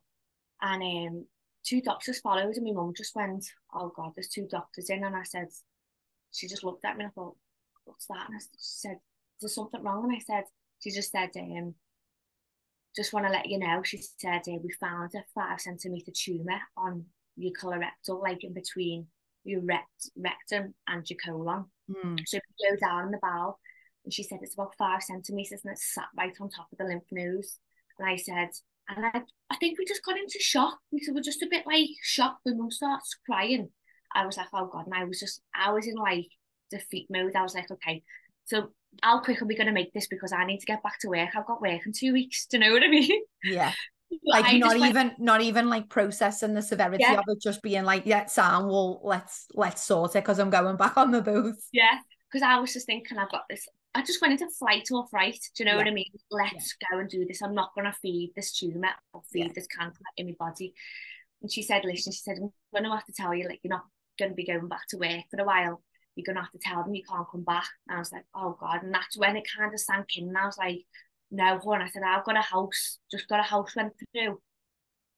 And 0.61 0.81
um, 0.81 1.25
two 1.63 1.81
doctors 1.81 2.19
followed, 2.19 2.55
and 2.55 2.65
my 2.65 2.71
mum 2.71 2.93
just 2.97 3.15
went, 3.15 3.45
oh 3.75 3.93
God, 3.95 4.13
there's 4.15 4.29
two 4.29 4.47
doctors 4.49 4.89
in. 4.89 5.03
And 5.03 5.15
I 5.15 5.21
said, 5.23 5.49
she 6.31 6.47
just 6.47 6.63
looked 6.63 6.85
at 6.85 6.97
me 6.97 7.03
and 7.03 7.11
I 7.11 7.13
thought, 7.13 7.35
what's 7.85 8.07
that? 8.07 8.25
And 8.27 8.35
I 8.35 8.39
said, 8.57 8.93
is 8.93 9.41
there 9.41 9.49
something 9.49 9.83
wrong? 9.83 10.05
And 10.05 10.15
I 10.15 10.19
said, 10.25 10.45
she 10.79 10.89
just 10.89 11.11
said, 11.11 11.29
um, 11.37 11.75
just 12.95 13.13
want 13.13 13.27
to 13.27 13.31
let 13.31 13.47
you 13.47 13.59
know, 13.59 13.83
she 13.83 14.01
said, 14.17 14.41
uh, 14.47 14.57
we 14.63 14.71
found 14.79 15.11
a 15.13 15.23
five 15.35 15.61
centimetre 15.61 16.11
tumour 16.15 16.59
on 16.75 17.05
your 17.35 17.53
colorectal, 17.53 18.23
like 18.23 18.43
in 18.43 18.53
between 18.53 19.05
your 19.43 19.61
rect- 19.61 20.09
rectum 20.17 20.73
and 20.87 21.09
your 21.09 21.17
colon. 21.23 21.65
mm, 21.89 22.19
So 22.25 22.37
if 22.37 22.43
you 22.59 22.69
go 22.71 22.75
down 22.87 23.05
in 23.05 23.11
the 23.11 23.19
bowel, 23.21 23.59
and 24.03 24.13
she 24.13 24.23
said 24.23 24.39
it's 24.41 24.53
about 24.53 24.75
five 24.77 25.03
centimetres 25.03 25.61
and 25.65 25.73
it's 25.73 25.93
sat 25.93 26.07
right 26.17 26.33
on 26.39 26.49
top 26.49 26.67
of 26.71 26.77
the 26.77 26.85
lymph 26.85 27.03
nodes. 27.11 27.59
And 27.99 28.09
I 28.09 28.15
said, 28.15 28.49
and 28.89 29.05
I, 29.05 29.21
I 29.49 29.57
think 29.57 29.77
we 29.77 29.85
just 29.85 30.05
got 30.05 30.17
into 30.17 30.39
shock. 30.39 30.77
We 30.91 31.01
were 31.13 31.21
just 31.21 31.43
a 31.43 31.47
bit 31.49 31.65
like 31.67 31.89
shocked. 32.01 32.41
The 32.45 32.55
mum 32.55 32.71
starts 32.71 33.17
crying. 33.25 33.69
I 34.15 34.25
was 34.25 34.37
like, 34.37 34.47
oh 34.53 34.67
God. 34.71 34.85
And 34.85 34.95
I 34.95 35.03
was 35.03 35.19
just, 35.19 35.41
I 35.53 35.71
was 35.73 35.87
in 35.87 35.95
like 35.95 36.27
defeat 36.71 37.07
mode. 37.09 37.35
I 37.35 37.43
was 37.43 37.53
like, 37.53 37.69
okay, 37.69 38.01
so 38.45 38.71
how 39.03 39.19
quick 39.19 39.41
are 39.41 39.45
we 39.45 39.55
going 39.55 39.67
to 39.67 39.73
make 39.73 39.91
this? 39.93 40.07
Because 40.07 40.31
I 40.31 40.45
need 40.45 40.59
to 40.59 40.65
get 40.65 40.83
back 40.83 40.99
to 41.01 41.09
work. 41.09 41.29
I've 41.35 41.45
got 41.45 41.61
work 41.61 41.85
in 41.85 41.91
two 41.91 42.13
weeks. 42.13 42.45
Do 42.45 42.57
you 42.57 42.63
know 42.63 42.71
what 42.71 42.83
I 42.83 42.87
mean? 42.87 43.21
yeah. 43.43 43.73
Like 44.25 44.45
I 44.45 44.57
not 44.57 44.71
just 44.71 44.79
went- 44.81 44.89
even 44.95 45.15
not 45.19 45.41
even 45.41 45.69
like 45.69 45.89
processing 45.89 46.53
the 46.53 46.61
severity 46.61 47.03
Yeah. 47.07 47.15
of 47.19 47.23
it, 47.27 47.41
just 47.41 47.61
being 47.61 47.83
like, 47.83 48.03
yeah, 48.05 48.25
Sam, 48.25 48.67
well, 48.67 49.01
let's 49.03 49.47
let's 49.53 49.83
sort 49.83 50.11
it 50.15 50.23
because 50.23 50.39
I'm 50.39 50.49
going 50.49 50.77
back 50.77 50.97
on 50.97 51.11
the 51.11 51.21
booth 51.21 51.67
Yeah, 51.71 51.97
because 52.31 52.41
I 52.43 52.59
was 52.59 52.73
just 52.73 52.85
thinking, 52.85 53.17
I've 53.17 53.31
got 53.31 53.43
this. 53.49 53.67
I 53.95 54.03
just 54.03 54.21
went 54.21 54.33
into 54.39 54.47
flight 54.59 54.87
or 54.91 55.07
fright. 55.07 55.39
Do 55.55 55.63
you 55.63 55.69
know 55.69 55.75
what 55.77 55.87
I 55.87 55.91
mean? 55.91 56.11
Let's 56.29 56.75
go 56.91 56.99
and 56.99 57.09
do 57.09 57.25
this. 57.25 57.41
I'm 57.41 57.55
not 57.55 57.73
going 57.73 57.85
to 57.85 57.97
feed 58.01 58.31
this 58.35 58.51
tumor 58.55 58.89
or 59.11 59.23
feed 59.31 59.45
Yeah. 59.47 59.51
this 59.55 59.65
cancer 59.67 60.01
in 60.17 60.27
my 60.27 60.33
body. 60.37 60.73
And 61.41 61.51
she 61.51 61.63
said, 61.63 61.83
listen, 61.83 62.11
she 62.13 62.19
said, 62.19 62.37
I'm 62.39 62.51
going 62.71 62.83
to 62.83 62.91
have 62.95 63.05
to 63.05 63.13
tell 63.13 63.33
you, 63.33 63.47
like, 63.47 63.59
you're 63.63 63.69
not 63.73 63.85
going 64.19 64.31
to 64.31 64.35
be 64.35 64.45
going 64.45 64.67
back 64.67 64.87
to 64.89 64.97
work 64.97 65.23
for 65.31 65.41
a 65.41 65.45
while. 65.45 65.81
You're 66.15 66.25
going 66.25 66.35
to 66.35 66.41
have 66.43 66.51
to 66.51 66.59
tell 66.59 66.83
them 66.83 66.93
you 66.93 67.03
can't 67.09 67.27
come 67.31 67.43
back. 67.43 67.67
And 67.87 67.95
I 67.95 67.99
was 67.99 68.11
like, 68.11 68.25
oh 68.35 68.55
God. 68.59 68.83
And 68.83 68.93
that's 68.93 69.17
when 69.17 69.35
it 69.35 69.47
kind 69.57 69.73
of 69.73 69.79
sank 69.79 70.15
in. 70.15 70.27
And 70.27 70.37
I 70.37 70.45
was 70.45 70.57
like, 70.59 70.79
no, 71.31 71.59
hon. 71.59 71.81
I 71.81 71.89
said, 71.89 72.03
I've 72.05 72.25
got 72.25 72.37
a 72.37 72.41
house, 72.41 72.99
just 73.11 73.27
got 73.27 73.39
a 73.39 73.43
house 73.43 73.75
went 73.75 73.93
through. 74.13 74.39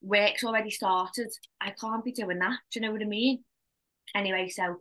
Work's 0.01 0.43
already 0.43 0.71
started. 0.71 1.29
I 1.59 1.71
can't 1.71 2.03
be 2.03 2.11
doing 2.11 2.39
that. 2.39 2.57
Do 2.71 2.79
you 2.79 2.85
know 2.85 2.91
what 2.91 3.01
I 3.01 3.05
mean? 3.05 3.43
Anyway, 4.15 4.49
so 4.49 4.77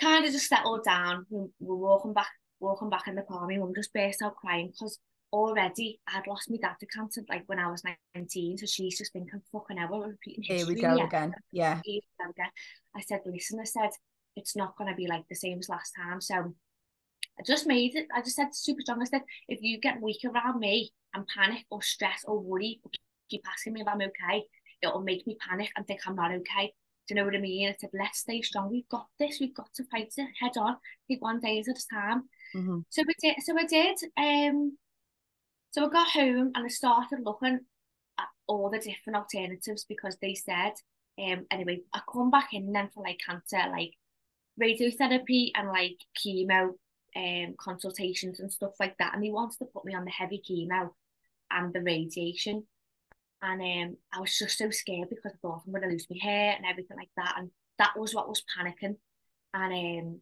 kind 0.00 0.24
of 0.24 0.32
just 0.32 0.48
settled 0.48 0.84
down. 0.84 1.26
We 1.30 1.48
were 1.60 1.76
walking 1.76 2.12
back, 2.12 2.30
walking 2.60 2.90
back 2.90 3.08
in 3.08 3.16
the 3.16 3.22
car. 3.22 3.46
My 3.46 3.56
mum 3.56 3.72
just 3.74 3.92
burst 3.92 4.22
out 4.22 4.36
crying 4.36 4.68
because 4.68 4.98
already 5.32 6.00
I 6.08 6.12
had 6.12 6.26
lost 6.28 6.48
my 6.48 6.56
dad 6.56 6.76
to 6.78 6.86
cancer 6.86 7.22
like 7.28 7.42
when 7.46 7.58
I 7.58 7.70
was 7.70 7.82
19. 8.14 8.58
So 8.58 8.66
she's 8.66 8.98
just 8.98 9.12
thinking, 9.12 9.42
fucking 9.52 9.76
hell, 9.76 9.88
we're 9.90 10.08
repeating 10.08 10.44
Here 10.44 10.66
we 10.66 10.80
go 10.80 10.96
yeah. 10.96 11.04
again. 11.04 11.34
Yeah. 11.52 11.80
Here 11.84 12.00
we 12.00 12.24
go 12.24 12.30
again. 12.30 12.50
I 12.96 13.00
said, 13.00 13.20
listen, 13.26 13.58
I 13.60 13.64
said, 13.64 13.90
it's 14.36 14.56
not 14.56 14.76
going 14.76 14.90
to 14.90 14.96
be 14.96 15.06
like 15.06 15.24
the 15.28 15.34
same 15.34 15.58
as 15.58 15.68
last 15.68 15.92
time. 15.96 16.20
So 16.20 16.54
I 17.38 17.42
just 17.42 17.66
made 17.66 17.96
it. 17.96 18.06
I 18.14 18.20
just 18.22 18.36
said 18.36 18.54
super 18.54 18.80
strong. 18.82 19.02
I 19.02 19.06
said, 19.06 19.22
if 19.48 19.60
you 19.62 19.80
get 19.80 20.00
weak 20.00 20.20
around 20.24 20.60
me 20.60 20.92
and 21.14 21.26
panic 21.26 21.64
or 21.70 21.82
stress 21.82 22.24
or 22.26 22.38
worry, 22.38 22.80
or 22.84 22.90
keep 23.28 23.42
asking 23.50 23.72
me 23.72 23.80
if 23.80 23.88
I'm 23.88 24.00
okay, 24.00 24.44
it'll 24.82 25.00
make 25.00 25.26
me 25.26 25.36
panic 25.40 25.70
and 25.76 25.86
think 25.86 26.00
I'm 26.06 26.16
not 26.16 26.32
okay. 26.32 26.72
Do 27.06 27.14
you 27.14 27.20
know 27.20 27.26
what 27.26 27.34
I 27.34 27.40
mean? 27.40 27.68
I 27.68 27.76
said, 27.78 27.90
let's 27.92 28.20
stay 28.20 28.40
strong. 28.40 28.70
We've 28.70 28.88
got 28.88 29.06
this. 29.18 29.38
We've 29.40 29.54
got 29.54 29.68
to 29.74 29.84
fight 29.84 30.12
it 30.16 30.28
head 30.40 30.56
on. 30.56 30.76
Take 31.10 31.20
one 31.22 31.40
day 31.40 31.58
at 31.58 31.68
a 31.68 31.74
time. 31.92 32.24
hmm 32.52 32.80
So 32.88 33.02
we 33.06 33.14
did. 33.20 33.36
So 33.42 33.58
I 33.58 33.64
did. 33.64 33.98
Um. 34.16 34.78
So 35.72 35.86
I 35.86 35.88
got 35.88 36.08
home 36.08 36.52
and 36.54 36.64
I 36.64 36.68
started 36.68 37.18
looking 37.24 37.58
at 38.18 38.28
all 38.46 38.70
the 38.70 38.78
different 38.78 39.16
alternatives 39.16 39.84
because 39.84 40.16
they 40.22 40.34
said, 40.34 40.72
um. 41.18 41.46
Anyway, 41.50 41.80
I 41.92 42.00
come 42.10 42.30
back 42.30 42.50
in 42.52 42.72
then 42.72 42.88
for 42.94 43.02
like 43.02 43.18
cancer, 43.26 43.58
like 43.70 43.92
radiotherapy 44.60 45.50
and 45.54 45.68
like 45.68 45.98
chemo, 46.24 46.70
um, 47.16 47.54
consultations 47.58 48.40
and 48.40 48.52
stuff 48.52 48.72
like 48.80 48.96
that. 48.98 49.14
And 49.14 49.22
they 49.22 49.30
wanted 49.30 49.58
to 49.58 49.66
put 49.66 49.84
me 49.84 49.94
on 49.94 50.04
the 50.04 50.10
heavy 50.10 50.42
chemo 50.48 50.90
and 51.50 51.72
the 51.72 51.80
radiation. 51.80 52.64
And 53.42 53.60
um, 53.60 53.96
I 54.12 54.20
was 54.20 54.36
just 54.36 54.56
so 54.58 54.70
scared 54.70 55.10
because 55.10 55.32
I 55.32 55.36
thought 55.42 55.62
I'm 55.66 55.72
going 55.72 55.82
to 55.82 55.88
lose 55.88 56.06
my 56.10 56.18
hair 56.20 56.54
and 56.56 56.64
everything 56.64 56.96
like 56.96 57.10
that. 57.16 57.34
And 57.38 57.50
that 57.78 57.98
was 57.98 58.14
what 58.14 58.28
was 58.28 58.42
panicking. 58.58 58.96
And 59.52 59.72
um, 59.72 60.20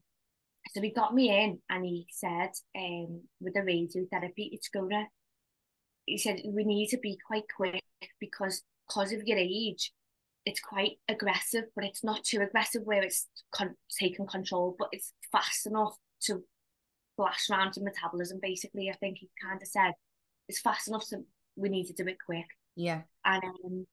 so 0.70 0.80
he 0.80 0.90
got 0.90 1.14
me 1.14 1.30
in 1.30 1.58
and 1.70 1.84
he 1.84 2.06
said, 2.10 2.50
um, 2.76 3.22
with 3.40 3.54
the 3.54 3.60
radiotherapy, 3.60 4.50
it's 4.52 4.68
gonna, 4.68 5.06
he 6.06 6.18
said, 6.18 6.42
we 6.44 6.64
need 6.64 6.88
to 6.88 6.98
be 6.98 7.18
quite 7.26 7.44
quick 7.54 7.82
because 8.20 8.62
because 8.88 9.12
of 9.12 9.22
your 9.24 9.38
age, 9.38 9.92
it's 10.44 10.60
quite 10.60 10.98
aggressive, 11.08 11.64
but 11.74 11.84
it's 11.84 12.02
not 12.02 12.24
too 12.24 12.40
aggressive 12.40 12.82
where 12.84 13.02
it's 13.02 13.28
con- 13.52 13.76
taking 13.98 14.26
control, 14.26 14.76
but 14.78 14.88
it's 14.92 15.12
fast 15.30 15.66
enough 15.66 15.96
to 16.22 16.42
flash 17.22 17.48
round 17.50 17.76
your 17.76 17.84
metabolism, 17.84 18.40
basically. 18.42 18.90
I 18.90 18.94
think 18.94 19.18
he 19.18 19.28
kind 19.40 19.62
of 19.62 19.68
said, 19.68 19.92
it's 20.48 20.60
fast 20.60 20.88
enough 20.88 21.04
so 21.04 21.22
we 21.56 21.68
need 21.68 21.86
to 21.86 21.92
do 21.92 22.08
it 22.08 22.16
quick. 22.24 22.46
Yeah. 22.74 23.02
And 23.24 23.44
um, 23.64 23.86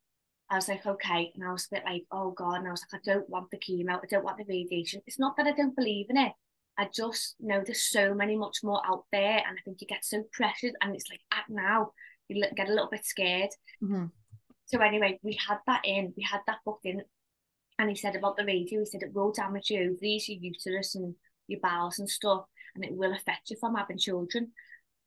I 0.50 0.56
was 0.56 0.68
like, 0.68 0.86
okay. 0.86 1.32
And 1.36 1.44
I 1.48 1.52
was 1.52 1.68
a 1.72 1.76
bit 1.76 1.84
like, 1.86 2.06
oh 2.12 2.32
God. 2.32 2.56
And 2.56 2.68
I 2.68 2.72
was 2.72 2.84
like, 2.92 3.02
I 3.02 3.14
don't 3.14 3.30
want 3.30 3.52
the 3.52 3.58
chemo. 3.58 4.00
I 4.02 4.08
don't 4.10 4.24
want 4.24 4.38
the 4.38 4.46
radiation. 4.48 5.02
It's 5.06 5.20
not 5.20 5.38
that 5.38 5.46
I 5.46 5.52
don't 5.52 5.76
believe 5.76 6.08
in 6.10 6.18
it. 6.18 6.34
I 6.78 6.88
just 6.94 7.36
know 7.40 7.62
there's 7.64 7.84
so 7.84 8.14
many 8.14 8.38
much 8.38 8.58
more 8.64 8.82
out 8.86 9.04
there. 9.12 9.44
And 9.46 9.58
I 9.58 9.62
think 9.64 9.82
you 9.82 9.88
get 9.88 10.06
so 10.06 10.24
pressured. 10.32 10.74
And 10.82 10.96
it's 10.96 11.10
like, 11.10 11.22
at 11.32 11.46
now. 11.50 11.92
You 12.28 12.44
get 12.56 12.70
a 12.70 12.74
little 12.74 12.90
bit 12.90 13.06
scared. 13.06 13.50
hmm 13.80 14.06
So 14.66 14.80
anyway, 14.80 15.20
we 15.24 15.38
had 15.48 15.58
that 15.68 15.82
in. 15.84 16.14
We 16.16 16.24
had 16.24 16.42
that 16.48 16.60
booked 16.66 16.86
in. 16.86 17.02
And 17.80 17.90
he 17.90 17.96
said 17.96 18.16
about 18.16 18.38
the 18.38 18.46
radio, 18.46 18.82
he 18.82 18.86
said 18.86 19.04
it 19.04 19.14
will 19.14 19.32
damage 19.32 19.72
your 19.72 19.90
ovaries, 19.90 20.28
your 20.28 20.38
uterus 20.40 20.96
and 20.96 21.16
your 21.48 21.60
bowels 21.62 22.00
and 22.00 22.10
stuff. 22.10 22.44
And 22.82 22.92
it 22.92 22.98
will 22.98 23.14
affect 23.14 23.50
you 23.50 23.58
from 23.60 23.76
having 23.76 23.98
children. 23.98 24.52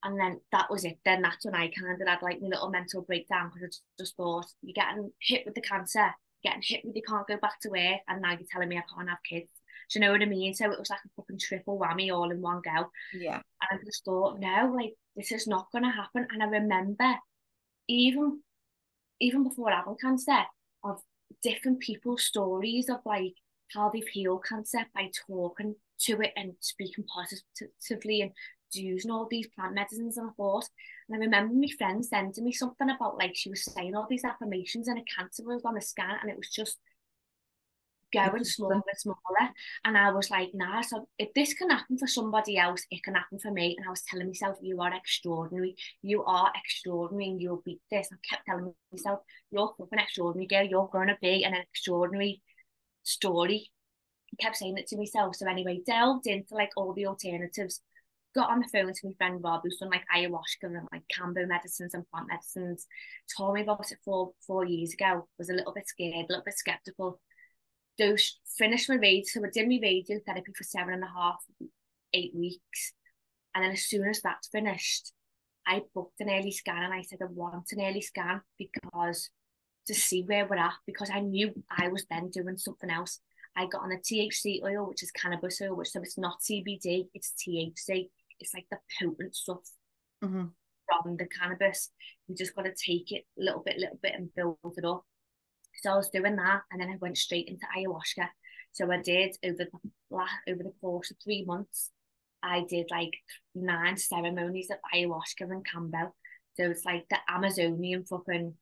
And 0.05 0.19
then 0.19 0.41
that 0.50 0.71
was 0.71 0.85
it. 0.85 0.99
Then 1.05 1.23
that's 1.23 1.45
when 1.45 1.55
I 1.55 1.69
kind 1.69 2.00
of 2.00 2.07
had 2.07 2.23
like 2.23 2.41
my 2.41 2.49
little 2.49 2.71
mental 2.71 3.02
breakdown 3.02 3.50
because 3.55 3.81
I 3.81 4.02
just 4.02 4.17
thought, 4.17 4.47
you're 4.62 4.75
getting 4.75 5.11
hit 5.21 5.45
with 5.45 5.55
the 5.55 5.61
cancer, 5.61 6.11
getting 6.43 6.62
hit 6.62 6.85
with 6.85 6.97
you 6.97 7.02
can't 7.07 7.26
go 7.26 7.37
back 7.37 7.61
to 7.62 7.71
work, 7.71 8.00
and 8.09 8.21
now 8.21 8.33
you're 8.33 8.41
telling 8.50 8.69
me 8.69 8.79
I 8.79 8.85
can't 8.95 9.09
have 9.09 9.19
kids. 9.29 9.49
Do 9.91 9.99
you 9.99 10.05
know 10.05 10.12
what 10.12 10.23
I 10.23 10.26
mean? 10.26 10.55
So 10.55 10.71
it 10.71 10.79
was 10.79 10.91
like 10.91 11.00
a 11.05 11.09
fucking 11.17 11.38
triple 11.38 11.79
whammy 11.79 12.12
all 12.12 12.31
in 12.31 12.41
one 12.41 12.62
go. 12.64 12.91
Yeah. 13.12 13.37
And 13.37 13.81
I 13.81 13.85
just 13.85 14.05
thought, 14.05 14.41
no, 14.41 14.73
like 14.75 14.95
this 15.17 15.33
is 15.33 15.47
not 15.47 15.69
gonna 15.73 15.93
happen. 15.93 16.26
And 16.31 16.43
I 16.43 16.47
remember 16.47 17.14
even 17.88 18.41
even 19.21 19.45
before 19.45 19.71
having 19.71 19.97
cancer, 20.00 20.45
of 20.83 21.00
different 21.43 21.81
people's 21.81 22.25
stories 22.25 22.88
of 22.88 22.99
like 23.05 23.35
how 23.73 23.88
they've 23.88 24.07
healed 24.09 24.45
cancer 24.45 24.85
by 24.95 25.11
talking 25.29 25.76
to 26.04 26.21
it 26.21 26.32
and 26.37 26.52
speaking 26.61 27.04
positively 27.04 28.23
and 28.23 28.32
using 28.73 29.11
all 29.11 29.28
these 29.30 29.49
plant 29.49 29.75
medicines 29.75 30.16
and 30.16 30.30
I 30.30 30.32
thought 30.35 30.64
and 31.09 31.16
I 31.16 31.25
remember 31.25 31.54
my 31.54 31.68
friend 31.76 32.04
sending 32.04 32.44
me 32.44 32.52
something 32.52 32.88
about 32.88 33.18
like 33.18 33.32
she 33.35 33.50
was 33.50 33.64
saying 33.64 33.94
all 33.94 34.06
these 34.09 34.25
affirmations 34.25 34.88
and 34.88 34.99
a 34.99 35.04
cancer 35.14 35.42
was 35.44 35.62
on 35.64 35.76
a 35.76 35.80
scan 35.80 36.16
and 36.23 36.30
it 36.30 36.37
was 36.37 36.49
just 36.49 36.78
going 38.12 38.44
smaller 38.44 38.75
and 38.75 38.99
smaller. 38.99 39.50
And 39.85 39.97
I 39.97 40.11
was 40.12 40.30
like, 40.30 40.50
nah, 40.54 40.82
so 40.82 41.09
if 41.18 41.32
this 41.35 41.54
can 41.54 41.71
happen 41.71 41.99
for 41.99 42.06
somebody 42.06 42.59
else, 42.59 42.85
it 42.90 43.02
can 43.02 43.14
happen 43.14 43.38
for 43.38 43.50
me. 43.50 43.75
And 43.76 43.87
I 43.87 43.90
was 43.90 44.02
telling 44.02 44.26
myself, 44.26 44.59
you 44.61 44.80
are 44.80 44.94
extraordinary. 44.94 45.76
You 46.02 46.23
are 46.25 46.52
extraordinary 46.54 47.30
and 47.30 47.40
you'll 47.40 47.62
beat 47.64 47.80
this. 47.90 48.09
I 48.12 48.16
kept 48.28 48.47
telling 48.47 48.75
myself, 48.92 49.21
you're 49.50 49.75
fucking 49.78 49.99
extraordinary 49.99 50.47
girl. 50.47 50.64
You're 50.64 50.90
going 50.92 51.09
to 51.09 51.16
be 51.21 51.44
an 51.44 51.54
extraordinary 51.54 52.42
story. 53.02 53.71
Kept 54.40 54.56
saying 54.56 54.78
it 54.78 54.86
to 54.88 54.96
myself. 54.96 55.36
So 55.36 55.48
anyway, 55.48 55.80
delved 55.86 56.26
into 56.26 56.54
like 56.54 56.70
all 56.76 56.92
the 56.92 57.06
alternatives. 57.06 57.80
Got 58.34 58.50
on 58.50 58.60
the 58.60 58.68
phone 58.68 58.86
to 58.92 59.00
my 59.04 59.12
friend 59.18 59.40
Rob, 59.44 59.60
who's 59.62 59.76
done 59.76 59.90
like 59.90 60.04
ayahuasca 60.14 60.62
and 60.62 60.88
like 60.90 61.02
Kambo 61.14 61.46
medicines 61.46 61.92
and 61.92 62.08
plant 62.08 62.28
medicines. 62.28 62.86
Told 63.36 63.54
me 63.54 63.62
about 63.62 63.92
it 63.92 63.98
four 64.04 64.32
four 64.46 64.64
years 64.64 64.94
ago. 64.94 65.28
Was 65.38 65.50
a 65.50 65.54
little 65.54 65.74
bit 65.74 65.86
scared, 65.86 66.14
a 66.14 66.32
little 66.32 66.44
bit 66.44 66.54
skeptical 66.56 67.20
do 67.98 68.16
finished 68.58 68.88
my 68.88 68.96
radio. 68.96 69.22
So 69.24 69.44
I 69.44 69.50
did 69.52 69.68
my 69.68 69.78
radiotherapy 69.82 70.56
for 70.56 70.64
seven 70.64 70.94
and 70.94 71.04
a 71.04 71.08
half, 71.08 71.42
eight 72.12 72.34
weeks. 72.34 72.92
And 73.54 73.64
then 73.64 73.72
as 73.72 73.84
soon 73.84 74.08
as 74.08 74.20
that's 74.22 74.48
finished, 74.48 75.12
I 75.66 75.82
booked 75.94 76.20
an 76.20 76.30
early 76.30 76.50
scan 76.50 76.82
and 76.82 76.94
I 76.94 77.02
said 77.02 77.18
I 77.22 77.26
want 77.26 77.70
an 77.72 77.82
early 77.82 78.00
scan 78.00 78.40
because 78.58 79.30
to 79.86 79.94
see 79.94 80.22
where 80.22 80.46
we're 80.46 80.56
at 80.56 80.74
because 80.86 81.10
I 81.12 81.20
knew 81.20 81.52
I 81.70 81.88
was 81.88 82.06
then 82.08 82.30
doing 82.30 82.56
something 82.56 82.90
else. 82.90 83.20
I 83.56 83.66
got 83.66 83.82
on 83.82 83.92
a 83.92 83.97
THC 83.97 84.62
oil, 84.62 84.88
which 84.88 85.02
is 85.02 85.11
cannabis 85.11 85.61
oil, 85.61 85.76
which 85.76 85.90
so 85.90 86.00
it's 86.00 86.18
not 86.18 86.40
CBD, 86.40 87.09
it's 87.14 87.32
THC. 87.32 88.09
It's 88.40 88.54
like 88.54 88.66
the 88.71 88.78
potent 88.99 89.37
stuff 89.37 89.61
mm-hmm. 90.25 90.47
from 90.87 91.16
the 91.16 91.26
cannabis. 91.26 91.90
You 92.28 92.35
just 92.35 92.54
got 92.54 92.64
to 92.64 92.73
take 92.73 93.12
it 93.12 93.25
little 93.37 93.62
bit, 93.64 93.78
little 93.78 93.99
bit, 94.02 94.14
and 94.16 94.35
build 94.35 94.59
it 94.64 94.85
up. 94.85 95.04
So 95.82 95.92
I 95.92 95.97
was 95.97 96.09
doing 96.11 96.37
that, 96.37 96.62
and 96.71 96.80
then 96.80 96.90
I 96.90 96.97
went 97.00 97.18
straight 97.18 97.49
into 97.49 97.66
ayahuasca. 97.76 98.28
So 98.73 98.90
I 98.90 99.02
did 99.02 99.37
over 99.44 99.64
the 99.64 99.68
last 100.11 100.32
over 100.49 100.62
the 100.62 100.73
course 100.80 101.11
of 101.11 101.18
three 101.23 101.44
months. 101.44 101.90
I 102.42 102.64
did 102.68 102.87
like 102.90 103.12
nine 103.54 103.97
ceremonies 103.97 104.71
of 104.71 104.78
ayahuasca 104.94 105.42
and 105.42 105.64
Kambo. 105.66 106.12
So 106.56 106.71
it's 106.71 106.85
like 106.85 107.06
the 107.09 107.18
Amazonian 107.28 108.04
fucking 108.04 108.54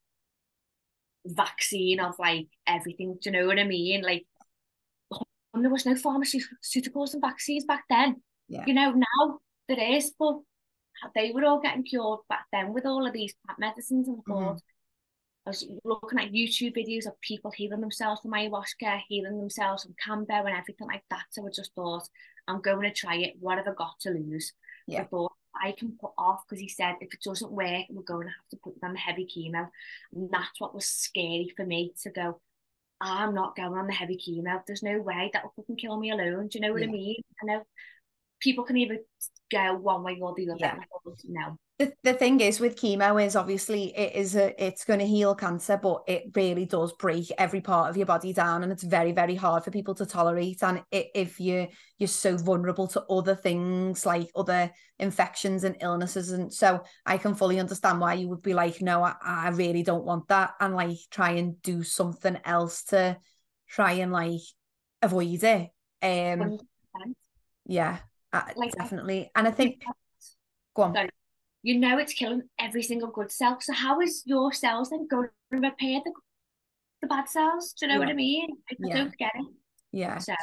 vaccine 1.26 2.00
of 2.00 2.14
like 2.18 2.49
everything. 2.66 3.18
Do 3.20 3.30
you 3.30 3.38
know 3.38 3.47
what 3.47 3.59
I 3.59 3.64
mean? 3.64 4.02
Like 4.02 4.26
and 5.54 5.64
there 5.64 5.71
was 5.71 5.87
no 5.87 5.95
pharmaceuticals 5.95 7.14
and 7.14 7.23
vaccines 7.23 7.64
back 7.64 7.85
then. 7.88 8.23
Yeah. 8.49 8.64
You 8.66 8.75
know, 8.75 8.92
now 8.92 9.38
there 9.69 9.95
is, 9.97 10.12
but 10.19 10.38
they 11.14 11.33
were 11.33 11.45
all 11.45 11.61
getting 11.61 11.85
cured 11.85 12.21
back 12.28 12.47
then 12.52 12.73
with 12.73 12.87
all 12.87 13.07
of 13.07 13.12
these 13.12 13.35
plant 13.45 13.59
medicines 13.59 14.09
and 14.09 14.19
I 14.28 14.30
mm-hmm. 14.30 14.57
I 15.47 15.50
was 15.50 15.66
looking 15.85 16.19
at 16.19 16.33
YouTube 16.33 16.76
videos 16.76 17.07
of 17.07 17.19
people 17.23 17.50
healing 17.50 17.80
themselves 17.80 18.21
from 18.21 18.33
ayahuasca, 18.33 19.00
healing 19.09 19.38
themselves 19.38 19.85
from 19.85 19.95
Kambo 20.07 20.40
and 20.40 20.57
everything 20.57 20.87
like 20.87 21.02
that. 21.11 21.25
So 21.30 21.47
I 21.47 21.50
just 21.50 21.75
thought, 21.75 22.07
I'm 22.47 22.61
going 22.61 22.83
to 22.83 22.92
try 22.92 23.16
it. 23.16 23.35
What 23.40 23.57
have 23.57 23.66
I 23.66 23.73
got 23.73 23.99
to 24.00 24.11
lose? 24.11 24.52
Yeah. 24.87 25.00
I 25.00 25.04
thought 25.04 25.33
I 25.54 25.73
can 25.73 25.97
put 25.99 26.12
off 26.19 26.42
because 26.47 26.61
he 26.61 26.69
said 26.69 26.97
if 27.00 27.14
it 27.14 27.23
doesn't 27.25 27.50
work, 27.50 27.85
we're 27.88 28.02
going 28.02 28.26
to 28.26 28.33
have 28.33 28.49
to 28.50 28.59
put 28.62 28.80
them 28.80 28.95
heavy 28.95 29.26
chemo. 29.26 29.69
And 30.14 30.30
that's 30.30 30.61
what 30.61 30.75
was 30.75 30.85
scary 30.85 31.52
for 31.57 31.64
me 31.64 31.95
to 32.02 32.11
go. 32.11 32.40
I'm 33.00 33.35
not 33.35 33.57
going 33.57 33.73
on 33.73 33.87
the 33.87 33.92
heavy 33.92 34.16
chemo. 34.16 34.61
There's 34.66 34.83
no 34.83 35.00
way 35.00 35.30
that 35.33 35.42
will 35.42 35.52
fucking 35.57 35.76
kill 35.76 35.99
me 35.99 36.11
alone. 36.11 36.49
Do 36.49 36.59
you 36.59 36.61
know 36.61 36.73
what 36.73 36.83
yeah. 36.83 36.88
I 36.88 36.92
mean? 36.92 37.23
I 37.42 37.47
know 37.47 37.62
people 38.40 38.64
can 38.64 38.76
either 38.76 38.99
go 39.50 39.75
one 39.76 40.02
way 40.02 40.19
or 40.21 40.35
the 40.35 40.50
other. 40.50 40.59
Yeah. 40.59 40.76
No 41.25 41.59
the, 41.80 41.90
the 42.02 42.12
thing 42.12 42.40
is 42.40 42.60
with 42.60 42.76
chemo 42.76 43.25
is 43.25 43.34
obviously 43.34 43.96
it 43.96 44.14
is 44.14 44.37
a 44.37 44.52
it's 44.62 44.84
going 44.84 44.99
to 44.99 45.06
heal 45.06 45.34
cancer 45.34 45.80
but 45.82 46.02
it 46.06 46.25
really 46.37 46.66
does 46.66 46.92
break 46.92 47.32
every 47.38 47.62
part 47.62 47.88
of 47.88 47.96
your 47.96 48.04
body 48.04 48.34
down 48.34 48.62
and 48.62 48.70
it's 48.70 48.82
very 48.82 49.12
very 49.12 49.34
hard 49.34 49.64
for 49.64 49.70
people 49.70 49.94
to 49.94 50.04
tolerate. 50.04 50.62
And 50.62 50.82
it, 50.90 51.06
if 51.14 51.40
you 51.40 51.68
you're 51.96 52.06
so 52.06 52.37
vulnerable 52.37 52.87
to 52.88 53.02
other 53.04 53.34
things 53.34 54.04
like 54.04 54.28
other 54.37 54.70
infections 54.99 55.64
and 55.64 55.75
illnesses 55.80 56.32
and 56.32 56.52
so 56.52 56.82
i 57.06 57.16
can 57.16 57.34
fully 57.34 57.58
understand 57.58 57.99
why 57.99 58.12
you 58.12 58.28
would 58.28 58.42
be 58.42 58.52
like 58.52 58.82
no 58.82 59.02
i, 59.02 59.14
I 59.22 59.49
really 59.49 59.82
don't 59.82 60.04
want 60.04 60.28
that 60.28 60.52
and 60.60 60.75
like 60.75 60.99
try 61.10 61.30
and 61.30 61.62
do 61.62 61.82
something 61.82 62.38
else 62.44 62.84
to 62.84 63.16
try 63.68 63.92
and 63.92 64.12
like 64.12 64.40
avoid 65.00 65.42
it. 65.42 65.70
Um 66.02 66.58
100%. 66.58 66.58
yeah 67.64 68.00
like, 68.34 68.72
definitely. 68.72 69.30
And 69.34 69.49
i 69.49 69.50
think 69.50 69.82
go 70.75 70.82
on. 70.82 70.94
Sorry 70.94 71.08
you 71.62 71.79
know 71.79 71.99
it's 71.99 72.14
killing 72.14 72.43
every 72.59 72.83
single 72.83 73.09
good 73.09 73.31
cell. 73.31 73.59
So 73.61 73.73
how 73.73 74.00
is 74.00 74.23
your 74.25 74.52
cells 74.52 74.90
then 74.90 75.07
going 75.09 75.29
to 75.52 75.59
repair 75.59 76.00
the 76.05 76.12
the 77.02 77.09
bad 77.09 77.29
cells? 77.29 77.75
Do 77.79 77.87
you 77.87 77.88
know 77.88 77.95
yeah. 77.95 78.00
what 78.00 78.09
I 78.09 78.14
mean? 78.14 78.50
I 78.71 78.76
yeah. 78.79 78.97
don't 78.97 79.17
get 79.17 79.33
it. 79.35 79.47
Yeah. 79.93 80.19
So. 80.19 80.35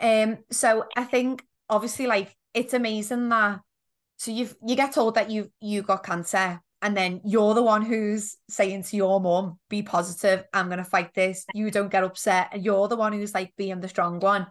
Um. 0.00 0.38
So 0.50 0.86
I 0.96 1.04
think 1.04 1.44
obviously, 1.68 2.06
like, 2.06 2.34
it's 2.54 2.74
amazing 2.74 3.28
that. 3.28 3.60
So 4.16 4.30
you 4.30 4.48
you 4.66 4.76
get 4.76 4.92
told 4.92 5.14
that 5.14 5.30
you 5.30 5.50
you 5.60 5.82
got 5.82 6.04
cancer, 6.04 6.60
and 6.82 6.96
then 6.96 7.20
you're 7.24 7.54
the 7.54 7.62
one 7.62 7.82
who's 7.82 8.36
saying 8.48 8.84
to 8.84 8.96
your 8.96 9.20
mom, 9.20 9.58
"Be 9.68 9.82
positive. 9.82 10.44
I'm 10.52 10.68
gonna 10.68 10.84
fight 10.84 11.14
this. 11.14 11.44
You 11.54 11.70
don't 11.70 11.90
get 11.90 12.04
upset." 12.04 12.48
And 12.52 12.64
you're 12.64 12.88
the 12.88 12.96
one 12.96 13.12
who's 13.12 13.34
like 13.34 13.52
being 13.56 13.80
the 13.80 13.88
strong 13.88 14.20
one. 14.20 14.46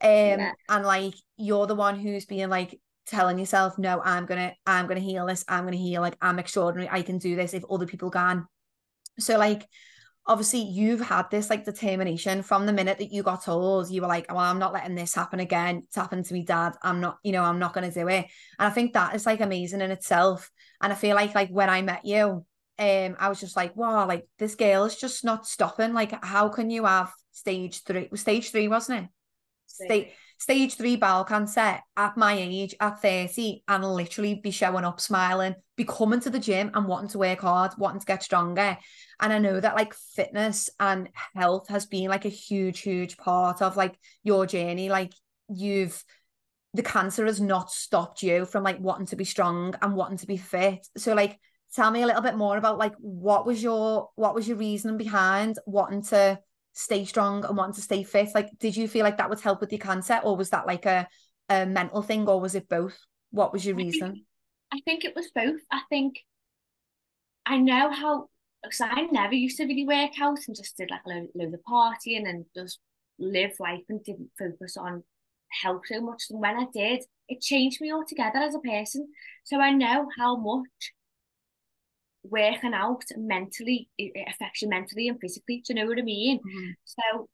Um, 0.00 0.10
yeah. 0.10 0.52
and 0.68 0.84
like 0.84 1.14
you're 1.36 1.66
the 1.66 1.74
one 1.74 1.98
who's 1.98 2.26
being 2.26 2.50
like, 2.50 2.78
telling 3.06 3.38
yourself, 3.38 3.78
no, 3.78 4.00
I'm 4.02 4.26
gonna, 4.26 4.54
I'm 4.66 4.86
gonna 4.86 5.00
heal 5.00 5.26
this, 5.26 5.44
I'm 5.48 5.64
gonna 5.64 5.76
heal, 5.76 6.00
like 6.00 6.16
I'm 6.20 6.38
extraordinary, 6.38 6.88
I 6.90 7.02
can 7.02 7.18
do 7.18 7.36
this 7.36 7.54
if 7.54 7.64
other 7.70 7.86
people 7.86 8.10
can. 8.10 8.46
So 9.18 9.38
like 9.38 9.66
obviously 10.26 10.62
you've 10.62 11.00
had 11.00 11.30
this 11.30 11.50
like 11.50 11.64
determination 11.64 12.42
from 12.42 12.66
the 12.66 12.72
minute 12.72 12.98
that 12.98 13.12
you 13.12 13.22
got 13.22 13.44
told 13.44 13.90
you 13.90 14.00
were 14.00 14.08
like 14.08 14.26
well 14.30 14.38
i'm 14.38 14.58
not 14.58 14.72
letting 14.72 14.94
this 14.94 15.14
happen 15.14 15.40
again. 15.40 15.82
It's 15.84 15.96
happened 15.96 16.24
to 16.24 16.34
me 16.34 16.44
dad. 16.44 16.72
I'm 16.82 17.00
not 17.00 17.18
you 17.22 17.32
know 17.32 17.42
i'm 17.42 17.58
not 17.58 17.74
going 17.74 17.90
to 17.90 18.00
do 18.00 18.08
it. 18.08 18.26
And 18.58 18.68
i 18.68 18.70
think 18.70 18.94
that 18.94 19.14
is 19.14 19.26
like 19.26 19.40
amazing 19.40 19.80
in 19.80 19.90
itself. 19.90 20.50
And 20.80 20.92
i 20.92 20.96
feel 20.96 21.14
like 21.14 21.34
like 21.34 21.50
when 21.50 21.68
i 21.68 21.82
met 21.82 22.04
you 22.04 22.44
um 22.76 23.16
i 23.20 23.28
was 23.28 23.38
just 23.38 23.54
like 23.54 23.76
wow 23.76 24.06
like 24.08 24.26
this 24.38 24.54
girl 24.54 24.84
is 24.84 24.96
just 24.96 25.24
not 25.24 25.46
stopping. 25.46 25.92
Like 25.92 26.24
how 26.24 26.48
can 26.48 26.70
you 26.70 26.84
have 26.84 27.12
stage 27.32 27.82
three 27.82 28.08
stage 28.14 28.50
three 28.50 28.68
wasn't 28.68 29.04
it? 29.04 29.10
Stage 29.66 30.08
stage 30.38 30.74
three 30.74 30.96
bowel 30.96 31.24
cancer 31.24 31.78
at 31.96 32.16
my 32.16 32.34
age, 32.34 32.74
at 32.80 33.00
30, 33.00 33.62
and 33.68 33.84
literally 33.84 34.34
be 34.34 34.50
showing 34.50 34.84
up, 34.84 35.00
smiling, 35.00 35.54
be 35.76 35.84
coming 35.84 36.20
to 36.20 36.30
the 36.30 36.38
gym 36.38 36.70
and 36.74 36.86
wanting 36.86 37.10
to 37.10 37.18
work 37.18 37.40
hard, 37.40 37.72
wanting 37.78 38.00
to 38.00 38.06
get 38.06 38.22
stronger. 38.22 38.76
And 39.20 39.32
I 39.32 39.38
know 39.38 39.60
that 39.60 39.76
like 39.76 39.94
fitness 39.94 40.70
and 40.78 41.08
health 41.34 41.68
has 41.68 41.86
been 41.86 42.08
like 42.08 42.24
a 42.24 42.30
huge, 42.30 42.80
huge 42.80 43.16
part 43.16 43.62
of 43.62 43.76
like 43.76 43.96
your 44.22 44.46
journey. 44.46 44.88
Like 44.88 45.12
you've, 45.48 46.04
the 46.74 46.82
cancer 46.82 47.26
has 47.26 47.40
not 47.40 47.70
stopped 47.70 48.22
you 48.22 48.44
from 48.44 48.64
like 48.64 48.80
wanting 48.80 49.06
to 49.06 49.16
be 49.16 49.24
strong 49.24 49.74
and 49.80 49.94
wanting 49.94 50.18
to 50.18 50.26
be 50.26 50.36
fit. 50.36 50.86
So 50.96 51.14
like, 51.14 51.38
tell 51.74 51.90
me 51.90 52.02
a 52.02 52.06
little 52.06 52.22
bit 52.22 52.36
more 52.36 52.56
about 52.56 52.78
like 52.78 52.94
what 52.98 53.44
was 53.44 53.62
your 53.62 54.10
what 54.14 54.34
was 54.34 54.46
your 54.46 54.56
reasoning 54.56 54.96
behind 54.96 55.58
wanting 55.66 56.02
to 56.02 56.38
stay 56.74 57.04
strong 57.04 57.44
and 57.44 57.56
wanting 57.56 57.74
to 57.74 57.80
stay 57.80 58.02
fit 58.02 58.28
like 58.34 58.50
did 58.58 58.76
you 58.76 58.88
feel 58.88 59.04
like 59.04 59.16
that 59.16 59.30
would 59.30 59.40
help 59.40 59.60
with 59.60 59.70
your 59.70 59.78
cancer 59.78 60.20
or 60.24 60.36
was 60.36 60.50
that 60.50 60.66
like 60.66 60.84
a, 60.86 61.06
a 61.48 61.64
mental 61.64 62.02
thing 62.02 62.28
or 62.28 62.40
was 62.40 62.54
it 62.54 62.68
both? 62.68 62.98
What 63.30 63.52
was 63.52 63.64
your 63.64 63.76
reason? 63.76 64.26
I 64.72 64.80
think, 64.84 65.04
it 65.04 65.14
was 65.14 65.30
both. 65.34 65.60
I 65.70 65.82
think 65.88 66.18
I 67.46 67.58
know 67.58 67.90
how 67.90 68.28
because 68.62 68.80
I 68.80 69.02
never 69.12 69.34
used 69.34 69.56
to 69.58 69.66
really 69.66 69.86
work 69.86 70.12
out 70.20 70.38
and 70.46 70.56
just 70.56 70.76
did 70.76 70.90
like 70.90 71.02
a 71.06 71.08
load, 71.08 71.28
load 71.34 71.54
of 71.54 71.60
partying 71.68 72.28
and 72.28 72.44
just 72.56 72.80
live 73.18 73.52
life 73.60 73.82
and 73.88 74.02
didn't 74.02 74.30
focus 74.38 74.76
on 74.76 75.04
health 75.62 75.82
so 75.86 76.00
much. 76.00 76.24
And 76.30 76.40
when 76.40 76.56
I 76.56 76.66
did 76.72 77.04
it 77.28 77.40
changed 77.40 77.80
me 77.80 77.92
altogether 77.92 78.38
as 78.38 78.54
a 78.54 78.58
person. 78.58 79.08
So 79.44 79.60
I 79.60 79.70
know 79.70 80.08
how 80.18 80.36
much 80.36 80.92
working 82.24 82.74
out 82.74 83.02
mentally 83.16 83.88
it 83.98 84.12
affects 84.28 84.62
you 84.62 84.68
mentally 84.68 85.08
and 85.08 85.20
physically 85.20 85.62
do 85.66 85.72
you 85.72 85.74
know 85.74 85.86
what 85.86 85.98
I 85.98 86.02
mean 86.02 86.38
mm-hmm. 86.38 86.70
so 86.84 87.28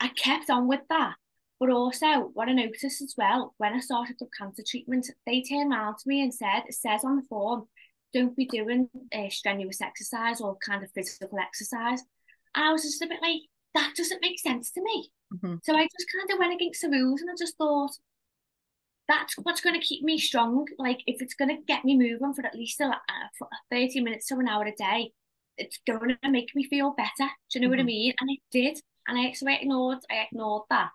I 0.00 0.08
kept 0.08 0.50
on 0.50 0.66
with 0.66 0.80
that 0.88 1.14
But 1.62 1.70
also, 1.70 2.30
what 2.34 2.48
I 2.48 2.54
noticed 2.54 3.02
as 3.02 3.14
well, 3.16 3.54
when 3.58 3.72
I 3.72 3.78
started 3.78 4.16
the 4.18 4.26
cancer 4.36 4.64
treatment, 4.68 5.06
they 5.26 5.42
turned 5.42 5.72
around 5.72 5.94
to 5.98 6.08
me 6.08 6.20
and 6.20 6.34
said, 6.34 6.64
it 6.66 6.74
says 6.74 7.04
on 7.04 7.14
the 7.14 7.22
form, 7.28 7.68
don't 8.12 8.36
be 8.36 8.46
doing 8.46 8.88
uh, 9.14 9.28
strenuous 9.28 9.80
exercise 9.80 10.40
or 10.40 10.56
kind 10.56 10.82
of 10.82 10.90
physical 10.90 11.38
exercise. 11.38 12.02
And 12.56 12.64
I 12.64 12.72
was 12.72 12.82
just 12.82 13.00
a 13.00 13.06
bit 13.06 13.22
like, 13.22 13.42
that 13.76 13.92
doesn't 13.96 14.20
make 14.20 14.40
sense 14.40 14.72
to 14.72 14.82
me. 14.82 15.12
Mm-hmm. 15.34 15.54
So 15.62 15.76
I 15.76 15.84
just 15.84 16.08
kind 16.12 16.32
of 16.32 16.40
went 16.40 16.52
against 16.52 16.82
the 16.82 16.88
rules 16.88 17.20
and 17.20 17.30
I 17.30 17.34
just 17.38 17.56
thought, 17.56 17.92
that's 19.08 19.34
what's 19.42 19.60
going 19.60 19.78
to 19.78 19.86
keep 19.86 20.02
me 20.02 20.18
strong. 20.18 20.66
Like, 20.78 21.00
if 21.06 21.20
it's 21.20 21.34
going 21.34 21.48
to 21.48 21.62
get 21.66 21.84
me 21.84 21.96
moving 21.96 22.32
for 22.34 22.46
at 22.46 22.54
least 22.54 22.80
a, 22.80 22.92
for 23.38 23.48
30 23.70 24.00
minutes 24.00 24.26
to 24.28 24.36
an 24.36 24.48
hour 24.48 24.64
a 24.64 24.72
day, 24.74 25.12
it's 25.58 25.78
going 25.86 26.16
to 26.22 26.30
make 26.30 26.54
me 26.54 26.64
feel 26.64 26.94
better. 26.96 27.10
Do 27.18 27.58
you 27.58 27.60
know 27.60 27.66
mm-hmm. 27.66 27.70
what 27.70 27.78
I 27.78 27.82
mm-hmm. 27.82 27.86
mean? 27.86 28.14
And 28.20 28.30
it 28.30 28.40
did. 28.50 28.78
And 29.08 29.18
I, 29.18 29.32
so 29.32 29.48
I 29.48 29.54
ignored, 29.54 29.98
I 30.10 30.26
ignored 30.30 30.62
that. 30.70 30.90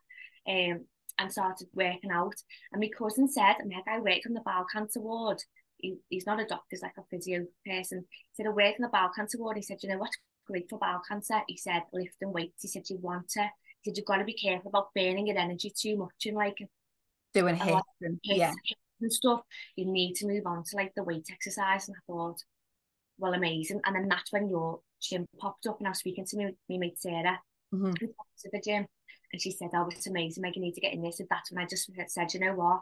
Um, 0.47 0.85
and 1.19 1.31
started 1.31 1.67
working 1.73 2.11
out. 2.11 2.35
And 2.71 2.79
my 2.79 2.89
cousin 2.97 3.27
said, 3.27 3.55
and 3.59 3.73
I 3.87 3.99
worked 3.99 4.27
on 4.27 4.33
the 4.33 4.41
bowel 4.41 4.65
cancer 4.71 4.99
ward. 4.99 5.41
He, 5.77 5.97
he's 6.09 6.25
not 6.25 6.39
a 6.39 6.45
doctor, 6.45 6.65
he's 6.69 6.81
like 6.81 6.97
a 6.97 7.03
physio 7.09 7.45
person. 7.65 8.05
He 8.09 8.35
said, 8.35 8.47
I 8.47 8.49
worked 8.49 8.79
on 8.79 8.83
the 8.83 8.89
bowel 8.89 9.11
cancer 9.15 9.37
ward. 9.37 9.57
He 9.57 9.63
said, 9.63 9.77
you 9.81 9.89
know 9.89 9.97
what's 9.97 10.17
great 10.45 10.69
for 10.69 10.79
bowel 10.79 11.01
cancer? 11.07 11.41
He 11.47 11.57
said, 11.57 11.83
lifting 11.93 12.33
weights. 12.33 12.61
He 12.61 12.67
said, 12.67 12.89
you 12.89 12.97
want 12.97 13.29
to. 13.29 13.41
He 13.81 13.89
said, 13.89 13.97
you've 13.97 14.05
got 14.05 14.17
to 14.17 14.23
be 14.23 14.33
careful 14.33 14.69
about 14.69 14.93
burning 14.95 15.27
your 15.27 15.37
energy 15.37 15.71
too 15.75 15.97
much 15.97 16.25
and 16.25 16.35
like 16.35 16.57
doing 17.39 17.55
HIITs 17.55 17.81
and 18.01 18.19
yeah. 18.23 18.53
and 19.01 19.13
stuff. 19.13 19.41
You 19.75 19.85
need 19.85 20.15
to 20.15 20.27
move 20.27 20.45
on 20.45 20.63
to 20.63 20.75
like 20.75 20.93
the 20.95 21.03
weight 21.03 21.27
exercise. 21.31 21.87
And 21.87 21.95
I 21.97 22.01
thought, 22.07 22.41
well, 23.17 23.33
amazing. 23.33 23.81
And 23.85 23.95
then 23.95 24.07
that's 24.07 24.31
when 24.31 24.49
your 24.49 24.79
gym 25.01 25.25
popped 25.39 25.67
up 25.67 25.79
and 25.79 25.87
I 25.87 25.91
was 25.91 25.99
speaking 25.99 26.25
to 26.25 26.37
me, 26.37 26.55
my 26.69 26.77
mate 26.77 26.99
Sarah, 26.99 27.39
mm-hmm. 27.73 27.93
to 27.93 28.49
the 28.51 28.61
gym. 28.63 28.85
And 29.33 29.41
she 29.41 29.51
said, 29.51 29.69
Oh, 29.73 29.87
it's 29.91 30.07
amazing, 30.07 30.41
Meg, 30.41 30.55
you 30.55 30.61
need 30.61 30.75
to 30.75 30.81
get 30.81 30.93
in 30.93 31.01
this. 31.01 31.19
And 31.19 31.27
that's 31.29 31.51
when 31.51 31.63
I 31.63 31.67
just 31.67 31.89
said, 32.07 32.33
you 32.33 32.39
know 32.39 32.53
what? 32.53 32.81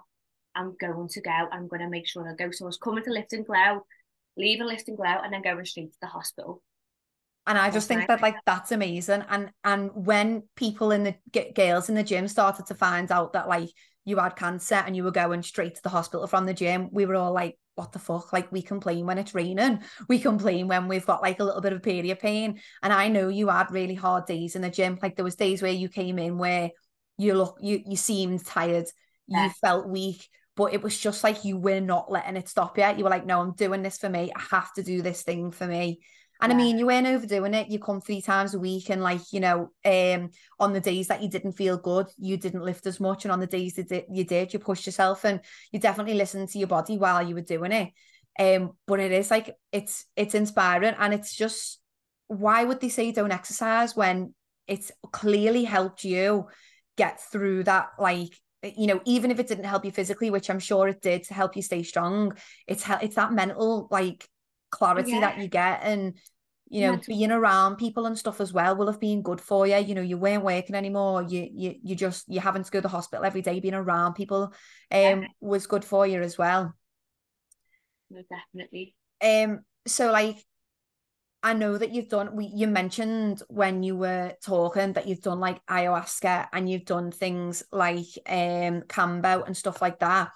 I'm 0.56 0.76
going 0.80 1.10
to 1.10 1.22
go. 1.22 1.48
I'm 1.52 1.68
going 1.68 1.82
to 1.82 1.90
make 1.90 2.08
sure 2.08 2.28
I 2.30 2.36
go. 2.36 2.52
So 2.52 2.66
I 2.66 2.68
was 2.68 2.78
coming 2.78 3.04
to 3.04 3.12
Lift 3.12 3.34
and 3.34 3.46
Glow, 3.46 3.82
leaving 4.38 4.68
Lift 4.68 4.88
and 4.88 4.96
Glow, 4.96 5.06
and 5.06 5.34
then 5.34 5.42
going 5.42 5.66
straight 5.66 5.92
to 5.92 5.98
the 6.02 6.08
hospital. 6.08 6.62
And 7.48 7.58
I 7.58 7.70
just 7.70 7.88
think 7.88 8.08
that 8.08 8.22
like 8.22 8.38
that's 8.46 8.72
amazing. 8.72 9.24
And 9.30 9.52
and 9.64 9.92
when 9.94 10.44
people 10.56 10.92
in 10.92 11.04
the 11.04 11.16
girls 11.54 11.90
in 11.90 11.96
the 11.96 12.04
gym 12.04 12.28
started 12.28 12.66
to 12.68 12.76
find 12.76 13.12
out 13.12 13.34
that 13.34 13.48
like 13.48 13.70
you 14.06 14.18
had 14.18 14.36
cancer 14.36 14.76
and 14.76 14.96
you 14.96 15.04
were 15.04 15.12
going 15.12 15.42
straight 15.42 15.76
to 15.76 15.84
the 15.84 15.90
hospital 15.90 16.28
from 16.28 16.46
the 16.46 16.54
gym, 16.54 16.90
we 16.92 17.06
were 17.06 17.16
all 17.16 17.34
like, 17.34 17.58
what 17.74 17.92
the 17.92 18.00
fuck? 18.00 18.32
Like 18.32 18.52
we 18.52 18.62
complain 18.62 19.06
when 19.06 19.18
it's 19.18 19.36
raining. 19.36 19.80
We 20.08 20.20
complain 20.20 20.68
when 20.68 20.88
we've 20.88 21.06
got 21.06 21.22
like 21.22 21.40
a 21.40 21.44
little 21.44 21.62
bit 21.62 21.74
of 21.74 21.84
period 21.84 22.20
pain. 22.20 22.62
And 22.82 22.94
I 22.94 23.10
know 23.10 23.28
you 23.28 23.50
had 23.50 23.72
really 23.72 23.96
hard 23.96 24.26
days 24.26 24.56
in 24.56 24.62
the 24.62 24.70
gym. 24.70 24.98
Like 25.02 25.16
there 25.16 25.26
was 25.26 25.36
days 25.36 25.62
where 25.62 25.72
you 25.72 25.90
came 25.90 26.18
in 26.18 26.38
where 26.38 26.70
you 27.18 27.34
look 27.34 27.58
you 27.62 27.82
you 27.86 27.98
seemed 27.98 28.46
tired, 28.46 28.86
yeah. 29.28 29.46
you 29.46 29.50
felt 29.62 29.90
weak, 29.90 30.28
but 30.56 30.74
it 30.74 30.82
was 30.82 30.98
just 30.98 31.24
like 31.24 31.44
you 31.44 31.58
were 31.58 31.82
not 31.82 32.12
letting 32.12 32.38
it 32.38 32.48
stop 32.48 32.78
yet. 32.78 32.98
You 32.98 33.04
were 33.04 33.10
like, 33.10 33.26
no, 33.26 33.42
I'm 33.42 33.54
doing 33.54 33.82
this 33.82 33.98
for 33.98 34.10
me. 34.10 34.32
I 34.34 34.42
have 34.52 34.74
to 34.76 34.84
do 34.84 35.02
this 35.02 35.24
thing 35.24 35.52
for 35.52 35.68
me. 35.68 36.00
And 36.42 36.52
yeah. 36.52 36.58
I 36.58 36.62
mean, 36.62 36.78
you 36.78 36.86
weren't 36.86 37.08
overdoing 37.08 37.54
it. 37.54 37.70
You 37.70 37.80
come 37.80 38.02
three 38.02 38.22
times 38.22 38.54
a 38.54 38.60
week, 38.60 38.90
and 38.90 39.02
like 39.02 39.22
you 39.32 39.40
know, 39.40 39.72
um, 39.86 40.30
on 40.60 40.74
the 40.74 40.82
days 40.82 41.08
that 41.08 41.22
you 41.22 41.30
didn't 41.30 41.54
feel 41.54 41.78
good, 41.78 42.08
you 42.18 42.38
didn't 42.38 42.64
lift 42.64 42.86
as 42.88 43.00
much, 43.00 43.26
and 43.26 43.32
on 43.32 43.40
the 43.40 43.48
days 43.48 43.76
that 43.76 44.06
you 44.10 44.24
did, 44.24 44.54
you 44.54 44.60
pushed 44.60 44.86
yourself, 44.86 45.24
and 45.24 45.40
you 45.72 45.80
definitely 45.80 46.16
listened 46.16 46.50
to 46.50 46.60
your 46.60 46.68
body 46.68 46.98
while 46.98 47.26
you 47.26 47.36
were 47.36 47.42
doing 47.42 47.72
it. 47.72 47.92
Um, 48.38 48.72
but 48.86 49.00
it 49.00 49.12
is 49.12 49.32
like 49.32 49.56
it's 49.72 50.06
it's 50.16 50.36
inspiring, 50.36 50.96
and 51.00 51.14
it's 51.14 51.36
just 51.36 51.80
why 52.28 52.64
would 52.64 52.82
they 52.82 52.90
say 52.90 53.12
don't 53.12 53.32
exercise 53.32 53.96
when 53.96 54.34
it's 54.68 54.92
clearly 55.12 55.64
helped 55.64 56.04
you 56.04 56.48
get 56.98 57.22
through 57.22 57.64
that 57.64 57.90
like 58.00 58.34
you 58.64 58.88
know 58.88 59.00
even 59.06 59.30
if 59.30 59.40
it 59.40 59.48
didn't 59.48 59.66
help 59.66 59.86
you 59.86 59.92
physically 59.92 60.30
which 60.30 60.50
i'm 60.50 60.60
sure 60.60 60.88
it 60.88 61.02
did 61.02 61.24
to 61.24 61.34
help 61.34 61.56
you 61.56 61.62
stay 61.62 61.84
strong 61.84 62.36
it's 62.68 62.84
it's 63.02 63.16
that 63.16 63.32
mental 63.32 63.88
like 63.92 64.28
clarity 64.76 65.12
yeah. 65.12 65.22
that 65.22 65.38
you 65.38 65.48
get 65.48 65.82
and 65.84 66.14
you 66.68 66.82
know 66.82 66.94
yeah. 66.94 67.00
being 67.08 67.32
around 67.32 67.78
people 67.78 68.06
and 68.06 68.18
stuff 68.18 68.42
as 68.42 68.52
well 68.52 68.76
will 68.76 68.88
have 68.88 69.00
been 69.00 69.22
good 69.22 69.40
for 69.40 69.66
you 69.68 69.78
you 69.78 69.96
know 69.96 70.02
you 70.02 70.18
weren't 70.18 70.44
working 70.44 70.76
anymore 70.76 71.24
you 71.24 71.48
you 71.54 71.76
you 71.84 71.96
just 71.96 72.26
you 72.28 72.40
having 72.40 72.64
to 72.64 72.72
go 72.72 72.80
to 72.80 72.84
the 72.84 72.88
hospital 72.88 73.24
every 73.24 73.42
day 73.42 73.60
being 73.60 73.74
around 73.74 74.14
people 74.14 74.44
um 74.44 74.52
yeah. 74.92 75.28
was 75.40 75.68
good 75.68 75.86
for 75.86 76.06
you 76.06 76.22
as 76.22 76.38
well 76.38 76.74
no, 78.10 78.22
definitely 78.30 78.94
um 79.24 79.60
so 79.88 80.12
like 80.12 80.38
I 81.44 81.54
know 81.54 81.78
that 81.78 81.92
you've 81.92 82.10
done 82.10 82.36
we 82.36 82.48
you 82.48 82.66
mentioned 82.66 83.44
when 83.50 83.84
you 83.84 83.96
were 83.96 84.34
talking 84.44 84.94
that 84.94 85.08
you've 85.08 85.22
done 85.22 85.40
like 85.40 85.64
ayahuasca 85.68 86.48
and 86.52 86.68
you've 86.68 86.86
done 86.86 87.12
things 87.12 87.62
like 87.72 88.08
um 88.28 88.82
Kambo 88.88 89.46
and 89.46 89.56
stuff 89.56 89.80
like 89.80 90.00
that 90.00 90.32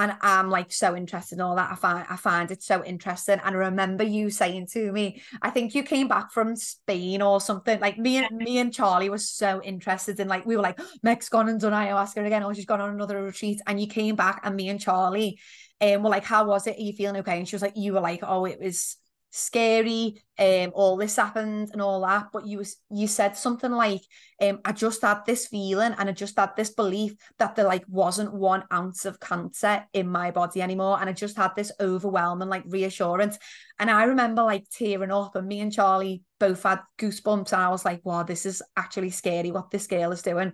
and 0.00 0.16
I'm 0.22 0.48
like 0.48 0.72
so 0.72 0.96
interested 0.96 1.36
in 1.36 1.42
all 1.42 1.56
that. 1.56 1.70
I 1.70 1.74
find 1.74 2.06
I 2.08 2.16
find 2.16 2.50
it 2.50 2.62
so 2.62 2.82
interesting. 2.82 3.38
And 3.44 3.54
I 3.54 3.58
remember 3.58 4.02
you 4.02 4.30
saying 4.30 4.68
to 4.72 4.90
me, 4.92 5.20
I 5.42 5.50
think 5.50 5.74
you 5.74 5.82
came 5.82 6.08
back 6.08 6.32
from 6.32 6.56
Spain 6.56 7.20
or 7.20 7.38
something. 7.38 7.78
Like 7.80 7.98
me 7.98 8.16
and 8.16 8.34
me 8.34 8.58
and 8.58 8.72
Charlie 8.72 9.10
was 9.10 9.28
so 9.28 9.60
interested 9.62 10.18
in 10.18 10.26
like 10.26 10.46
we 10.46 10.56
were 10.56 10.62
like, 10.62 10.80
Meg's 11.02 11.28
gone 11.28 11.50
and 11.50 11.60
done 11.60 11.74
ayahuasca 11.74 12.24
again, 12.24 12.42
or 12.42 12.54
she's 12.54 12.64
gone 12.64 12.80
on 12.80 12.94
another 12.94 13.22
retreat. 13.22 13.60
And 13.66 13.78
you 13.78 13.88
came 13.88 14.16
back 14.16 14.40
and 14.42 14.56
me 14.56 14.70
and 14.70 14.80
Charlie 14.80 15.38
and 15.82 15.96
um, 15.96 16.02
were 16.02 16.10
like, 16.10 16.24
How 16.24 16.46
was 16.46 16.66
it? 16.66 16.78
Are 16.78 16.82
you 16.82 16.94
feeling 16.94 17.18
okay? 17.18 17.36
And 17.36 17.46
she 17.46 17.54
was 17.54 17.62
like, 17.62 17.76
You 17.76 17.92
were 17.92 18.00
like, 18.00 18.20
Oh, 18.22 18.46
it 18.46 18.58
was 18.58 18.96
scary 19.30 20.20
um 20.40 20.72
all 20.74 20.96
this 20.96 21.14
happened 21.14 21.70
and 21.72 21.80
all 21.80 22.00
that 22.00 22.26
but 22.32 22.46
you 22.46 22.64
you 22.90 23.06
said 23.06 23.36
something 23.36 23.70
like 23.70 24.00
um 24.42 24.58
I 24.64 24.72
just 24.72 25.02
had 25.02 25.20
this 25.24 25.46
feeling 25.46 25.94
and 25.96 26.08
I 26.08 26.12
just 26.12 26.36
had 26.36 26.56
this 26.56 26.70
belief 26.70 27.14
that 27.38 27.54
there 27.54 27.64
like 27.64 27.84
wasn't 27.86 28.34
one 28.34 28.64
ounce 28.72 29.04
of 29.04 29.20
cancer 29.20 29.84
in 29.92 30.08
my 30.08 30.32
body 30.32 30.60
anymore 30.60 30.98
and 31.00 31.08
I 31.08 31.12
just 31.12 31.36
had 31.36 31.54
this 31.54 31.70
overwhelming 31.80 32.48
like 32.48 32.64
reassurance. 32.66 33.38
And 33.78 33.90
I 33.90 34.04
remember 34.04 34.42
like 34.42 34.64
tearing 34.70 35.12
up 35.12 35.36
and 35.36 35.46
me 35.46 35.60
and 35.60 35.72
Charlie 35.72 36.22
both 36.40 36.64
had 36.64 36.80
goosebumps 36.98 37.52
and 37.52 37.62
I 37.62 37.68
was 37.68 37.84
like 37.84 38.00
wow 38.04 38.24
this 38.24 38.46
is 38.46 38.62
actually 38.76 39.10
scary 39.10 39.52
what 39.52 39.70
this 39.70 39.86
girl 39.86 40.10
is 40.10 40.22
doing. 40.22 40.52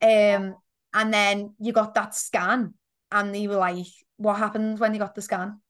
Um 0.00 0.54
and 0.94 1.12
then 1.12 1.54
you 1.58 1.72
got 1.72 1.94
that 1.94 2.14
scan 2.14 2.74
and 3.10 3.36
you 3.36 3.48
were 3.48 3.56
like 3.56 3.86
what 4.16 4.38
happened 4.38 4.78
when 4.78 4.92
you 4.92 5.00
got 5.00 5.16
the 5.16 5.22
scan 5.22 5.61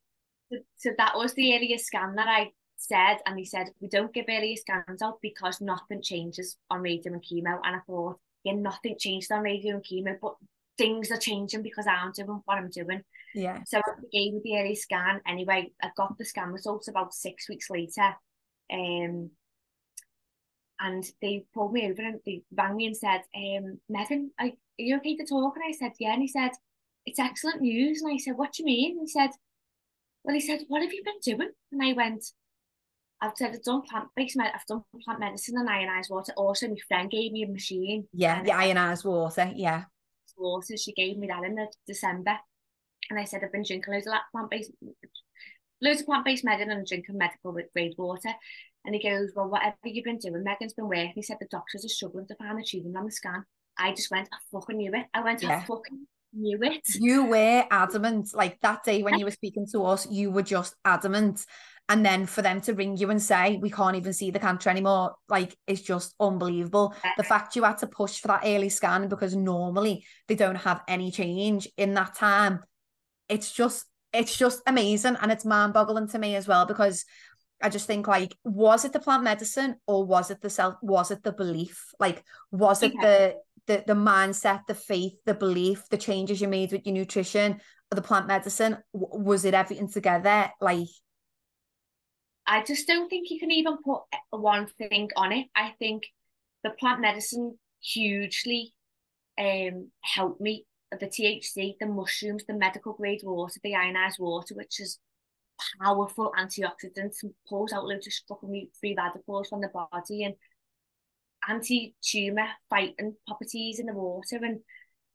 so 0.75 0.91
that 0.97 1.15
was 1.15 1.33
the 1.33 1.55
earlier 1.55 1.77
scan 1.77 2.15
that 2.15 2.27
I 2.27 2.51
said, 2.77 3.17
and 3.25 3.37
they 3.37 3.45
said 3.45 3.69
we 3.79 3.87
don't 3.87 4.13
give 4.13 4.25
earlier 4.29 4.55
scans 4.55 5.01
out 5.01 5.19
because 5.21 5.61
nothing 5.61 6.01
changes 6.01 6.57
on 6.69 6.81
radium 6.81 7.15
and 7.15 7.23
chemo. 7.23 7.59
And 7.63 7.75
I 7.75 7.79
thought, 7.87 8.19
yeah, 8.43 8.53
nothing 8.53 8.95
changed 8.99 9.31
on 9.31 9.41
radium 9.41 9.75
and 9.75 9.85
chemo, 9.85 10.17
but 10.21 10.35
things 10.77 11.11
are 11.11 11.17
changing 11.17 11.61
because 11.61 11.87
I'm 11.87 12.11
doing 12.11 12.41
what 12.45 12.57
I'm 12.57 12.69
doing. 12.69 13.03
Yeah. 13.35 13.59
So 13.65 13.77
I 13.77 13.91
gave 14.11 14.33
me 14.33 14.41
the 14.43 14.57
early 14.59 14.75
scan. 14.75 15.21
Anyway, 15.27 15.71
I 15.81 15.89
got 15.95 16.17
the 16.17 16.25
scan 16.25 16.51
results 16.51 16.87
about 16.87 17.13
six 17.13 17.47
weeks 17.49 17.69
later. 17.69 18.15
Um, 18.71 19.31
and 20.79 21.05
they 21.21 21.45
pulled 21.53 21.73
me 21.73 21.89
over 21.89 22.01
and 22.01 22.19
they 22.25 22.41
rang 22.55 22.75
me 22.75 22.87
and 22.87 22.97
said, 22.97 23.21
um, 23.35 23.79
Megan, 23.87 24.31
are, 24.39 24.47
are 24.47 24.51
you 24.77 24.97
okay 24.97 25.15
to 25.15 25.25
talk? 25.25 25.55
And 25.55 25.63
I 25.67 25.71
said, 25.71 25.93
yeah. 25.99 26.13
And 26.13 26.21
he 26.21 26.27
said, 26.27 26.51
it's 27.05 27.19
excellent 27.19 27.61
news. 27.61 28.01
And 28.01 28.13
I 28.13 28.17
said, 28.17 28.35
what 28.35 28.53
do 28.53 28.63
you 28.63 28.65
mean? 28.65 28.97
And 28.97 29.01
he 29.01 29.07
said, 29.07 29.29
well, 30.23 30.35
he 30.35 30.41
said, 30.41 30.61
what 30.67 30.81
have 30.81 30.93
you 30.93 31.03
been 31.03 31.37
doing? 31.37 31.51
And 31.71 31.83
I 31.83 31.93
went, 31.93 32.25
I've 33.21 33.33
said 33.35 33.51
I've 33.53 33.63
done 33.63 33.81
plant 33.83 34.09
based 34.15 34.35
med- 34.37 34.51
I've 34.53 34.65
done 34.65 34.83
plant 35.03 35.19
medicine 35.19 35.57
and 35.57 35.69
ionized 35.69 36.09
water. 36.09 36.33
Also, 36.35 36.67
my 36.67 36.75
friend 36.87 37.09
gave 37.09 37.31
me 37.31 37.43
a 37.43 37.47
machine. 37.47 38.07
Yeah, 38.13 38.43
the 38.43 38.51
ionized 38.51 39.05
water. 39.05 39.51
Yeah. 39.55 39.83
Water. 40.37 40.75
She 40.77 40.93
gave 40.93 41.17
me 41.17 41.27
that 41.27 41.43
in 41.43 41.55
the 41.55 41.67
December, 41.87 42.37
and 43.09 43.19
I 43.19 43.23
said 43.23 43.41
I've 43.43 43.51
been 43.51 43.63
drinking 43.63 43.93
loads 43.93 44.07
of 44.07 44.13
plant 44.31 44.49
based, 44.49 44.71
loads 45.81 46.01
of 46.01 46.05
plant 46.07 46.25
based 46.25 46.43
medicine 46.43 46.71
and 46.71 46.85
drinking 46.85 47.17
medical 47.17 47.55
grade 47.73 47.93
water. 47.97 48.33
And 48.85 48.93
he 48.93 49.01
goes, 49.01 49.31
well, 49.33 49.47
whatever 49.47 49.77
you've 49.85 50.03
been 50.03 50.17
doing, 50.17 50.43
Megan's 50.43 50.73
been 50.73 50.89
working. 50.89 51.13
He 51.15 51.21
said 51.21 51.37
the 51.39 51.47
doctors 51.49 51.85
are 51.85 51.89
struggling 51.89 52.27
to 52.27 52.35
find 52.35 52.57
the 52.57 52.63
tumor 52.63 52.99
on 52.99 53.05
the 53.05 53.11
scan. 53.11 53.45
I 53.77 53.91
just 53.91 54.11
went, 54.11 54.27
I 54.33 54.37
fucking 54.51 54.75
knew 54.75 54.91
it. 54.93 55.05
I 55.13 55.23
went, 55.23 55.41
yeah. 55.41 55.59
I 55.59 55.65
fucking 55.65 56.05
knew 56.33 56.59
it. 56.61 56.81
You 56.99 57.25
were 57.25 57.65
adamant. 57.69 58.29
Like 58.33 58.59
that 58.61 58.83
day 58.83 59.03
when 59.03 59.19
you 59.19 59.25
were 59.25 59.31
speaking 59.31 59.67
to 59.71 59.85
us, 59.85 60.09
you 60.09 60.31
were 60.31 60.43
just 60.43 60.75
adamant. 60.85 61.45
And 61.89 62.05
then 62.05 62.25
for 62.25 62.41
them 62.41 62.61
to 62.61 62.73
ring 62.73 62.95
you 62.95 63.09
and 63.09 63.21
say, 63.21 63.57
we 63.57 63.69
can't 63.69 63.97
even 63.97 64.13
see 64.13 64.31
the 64.31 64.39
cancer 64.39 64.69
anymore, 64.69 65.15
like 65.27 65.57
it's 65.67 65.81
just 65.81 66.15
unbelievable. 66.17 66.95
Yeah. 67.03 67.11
The 67.17 67.23
fact 67.23 67.57
you 67.57 67.63
had 67.63 67.79
to 67.79 67.87
push 67.87 68.19
for 68.19 68.29
that 68.29 68.43
early 68.45 68.69
scan 68.69 69.09
because 69.09 69.35
normally 69.35 70.05
they 70.27 70.35
don't 70.35 70.55
have 70.55 70.81
any 70.87 71.11
change 71.11 71.67
in 71.75 71.93
that 71.95 72.15
time. 72.15 72.61
It's 73.27 73.51
just, 73.51 73.85
it's 74.13 74.37
just 74.37 74.61
amazing. 74.65 75.17
And 75.21 75.29
it's 75.29 75.43
mind 75.43 75.73
boggling 75.73 76.07
to 76.09 76.19
me 76.19 76.37
as 76.37 76.47
well 76.47 76.65
because 76.65 77.03
I 77.61 77.67
just 77.67 77.85
think 77.85 78.07
like, 78.07 78.33
was 78.45 78.85
it 78.85 78.93
the 78.93 78.99
plant 78.99 79.23
medicine 79.23 79.75
or 79.85 80.05
was 80.05 80.31
it 80.31 80.41
the 80.41 80.49
self, 80.49 80.75
was 80.81 81.11
it 81.11 81.21
the 81.21 81.33
belief? 81.33 81.93
Like, 81.99 82.23
was 82.49 82.81
it 82.81 82.93
the 82.93 83.35
the 83.67 83.83
the 83.85 83.93
mindset, 83.93 84.61
the 84.67 84.75
faith, 84.75 85.13
the 85.25 85.33
belief, 85.33 85.83
the 85.89 85.97
changes 85.97 86.41
you 86.41 86.47
made 86.47 86.71
with 86.71 86.85
your 86.85 86.93
nutrition, 86.93 87.61
the 87.89 88.01
plant 88.01 88.27
medicine? 88.27 88.77
Was 88.93 89.45
it 89.45 89.53
everything 89.53 89.91
together? 89.91 90.51
Like, 90.59 90.87
I 92.45 92.63
just 92.63 92.87
don't 92.87 93.09
think 93.09 93.29
you 93.29 93.39
can 93.39 93.51
even 93.51 93.77
put 93.83 94.01
one 94.31 94.67
thing 94.77 95.09
on 95.15 95.31
it. 95.31 95.47
I 95.55 95.73
think 95.79 96.03
the 96.63 96.71
plant 96.71 97.01
medicine 97.01 97.57
hugely 97.81 98.73
um 99.37 99.89
helped 100.01 100.41
me. 100.41 100.65
The 100.91 101.07
THC, 101.07 101.73
the 101.79 101.87
mushrooms, 101.87 102.43
the 102.47 102.53
medical 102.53 102.93
grade 102.93 103.21
water, 103.23 103.59
the 103.63 103.75
ionized 103.75 104.19
water, 104.19 104.53
which 104.53 104.79
is 104.79 104.99
powerful 105.81 106.31
antioxidants 106.37 107.23
pulls 107.47 107.73
out 107.73 107.85
loads 107.85 108.07
of 108.07 108.13
fucking 108.27 108.67
free 108.79 108.95
radicals 108.97 109.47
from 109.49 109.61
the 109.61 109.69
body 109.69 110.23
and 110.23 110.35
anti-tumor 111.49 112.47
fighting 112.69 113.15
properties 113.27 113.79
in 113.79 113.85
the 113.87 113.93
water 113.93 114.39
and 114.41 114.59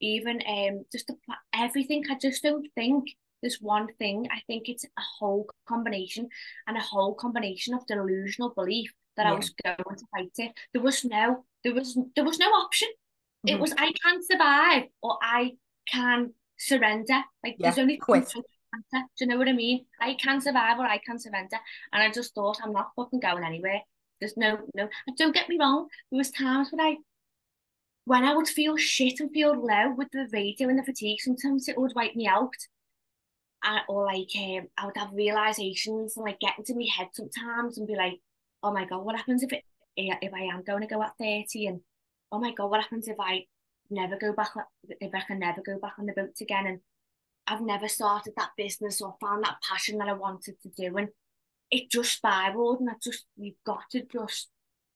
even 0.00 0.40
um 0.48 0.84
just 0.92 1.06
the, 1.06 1.16
everything. 1.54 2.04
I 2.10 2.16
just 2.20 2.42
don't 2.42 2.66
think 2.74 3.10
there's 3.42 3.58
one 3.60 3.88
thing. 3.98 4.26
I 4.30 4.40
think 4.46 4.68
it's 4.68 4.84
a 4.84 5.02
whole 5.18 5.48
combination 5.66 6.28
and 6.66 6.76
a 6.76 6.80
whole 6.80 7.14
combination 7.14 7.74
of 7.74 7.86
delusional 7.86 8.50
belief 8.50 8.92
that 9.16 9.26
yeah. 9.26 9.32
I 9.32 9.36
was 9.36 9.50
going 9.64 9.96
to 9.96 10.06
fight 10.10 10.32
it. 10.38 10.52
There 10.72 10.82
was 10.82 11.04
no, 11.04 11.44
there 11.62 11.74
was, 11.74 11.98
there 12.14 12.24
was 12.24 12.38
no 12.38 12.46
option. 12.46 12.88
Mm-hmm. 13.46 13.56
It 13.56 13.60
was 13.60 13.72
I 13.78 13.92
can 14.04 14.22
survive 14.22 14.84
or 15.02 15.18
I 15.22 15.52
can 15.88 16.32
surrender. 16.58 17.22
Like 17.44 17.56
yeah, 17.58 17.70
there's 17.70 17.78
only 17.78 17.96
quit. 17.96 18.28
Do 18.32 18.42
you 19.20 19.26
know 19.26 19.38
what 19.38 19.48
I 19.48 19.52
mean? 19.52 19.86
I 20.00 20.14
can 20.14 20.40
survive 20.40 20.78
or 20.78 20.84
I 20.86 20.98
can 20.98 21.18
surrender. 21.18 21.56
And 21.92 22.02
I 22.02 22.10
just 22.10 22.34
thought 22.34 22.58
I'm 22.62 22.72
not 22.72 22.90
fucking 22.96 23.20
going 23.20 23.44
anywhere. 23.44 23.80
There's 24.20 24.36
no, 24.36 24.58
no. 24.74 24.88
And 25.06 25.16
don't 25.16 25.34
get 25.34 25.48
me 25.48 25.58
wrong. 25.58 25.88
There 26.10 26.18
was 26.18 26.30
times 26.30 26.68
when 26.70 26.80
I, 26.80 26.96
when 28.04 28.24
I 28.24 28.34
would 28.34 28.48
feel 28.48 28.76
shit 28.76 29.20
and 29.20 29.30
feel 29.30 29.54
low 29.54 29.94
with 29.94 30.08
the 30.12 30.28
radio 30.32 30.68
and 30.68 30.78
the 30.78 30.82
fatigue, 30.82 31.20
sometimes 31.20 31.68
it 31.68 31.78
would 31.78 31.92
wipe 31.94 32.16
me 32.16 32.26
out. 32.26 32.54
And, 33.64 33.80
or 33.88 34.04
like 34.04 34.30
um, 34.36 34.68
I 34.76 34.86
would 34.86 34.96
have 34.96 35.12
realizations 35.12 36.16
and 36.16 36.24
like 36.24 36.40
get 36.40 36.58
into 36.58 36.74
my 36.74 36.86
head 36.96 37.08
sometimes 37.12 37.78
and 37.78 37.86
be 37.86 37.96
like, 37.96 38.20
oh 38.62 38.72
my 38.72 38.84
god, 38.84 39.04
what 39.04 39.16
happens 39.16 39.42
if 39.42 39.52
it 39.52 39.64
if 39.96 40.32
I 40.32 40.42
am 40.42 40.62
going 40.62 40.82
to 40.82 40.86
go 40.86 41.02
at 41.02 41.18
30 41.18 41.66
and 41.66 41.80
oh 42.30 42.38
my 42.38 42.52
god, 42.54 42.70
what 42.70 42.80
happens 42.80 43.08
if 43.08 43.16
I 43.18 43.44
never 43.90 44.16
go 44.16 44.32
back 44.32 44.52
if 44.88 45.14
I 45.14 45.20
can 45.20 45.40
never 45.40 45.60
go 45.60 45.78
back 45.78 45.94
on 45.98 46.06
the 46.06 46.12
boat 46.12 46.40
again 46.40 46.66
and 46.66 46.80
I've 47.46 47.62
never 47.62 47.88
started 47.88 48.34
that 48.36 48.50
business 48.56 49.00
or 49.00 49.16
found 49.20 49.44
that 49.44 49.56
passion 49.68 49.98
that 49.98 50.08
I 50.08 50.12
wanted 50.12 50.56
to 50.62 50.68
do 50.68 50.96
and 50.96 51.08
it 51.70 51.90
just 51.90 52.12
spiraled 52.12 52.80
and 52.80 52.90
I 52.90 52.94
just 53.02 53.24
we've 53.36 53.56
got 53.64 53.82
to 53.92 54.02
just 54.12 54.48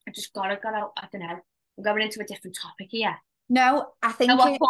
I 0.08 0.12
just 0.12 0.32
gotta 0.32 0.58
go 0.62 0.68
out 0.68 0.92
I 0.96 1.08
don't 1.12 1.22
know 1.22 1.40
I'm 1.78 1.84
going 1.84 2.02
into 2.02 2.20
a 2.20 2.24
different 2.24 2.56
topic 2.60 2.88
here. 2.90 3.16
No 3.48 3.88
I 4.02 4.12
think 4.12 4.32
it, 4.32 4.60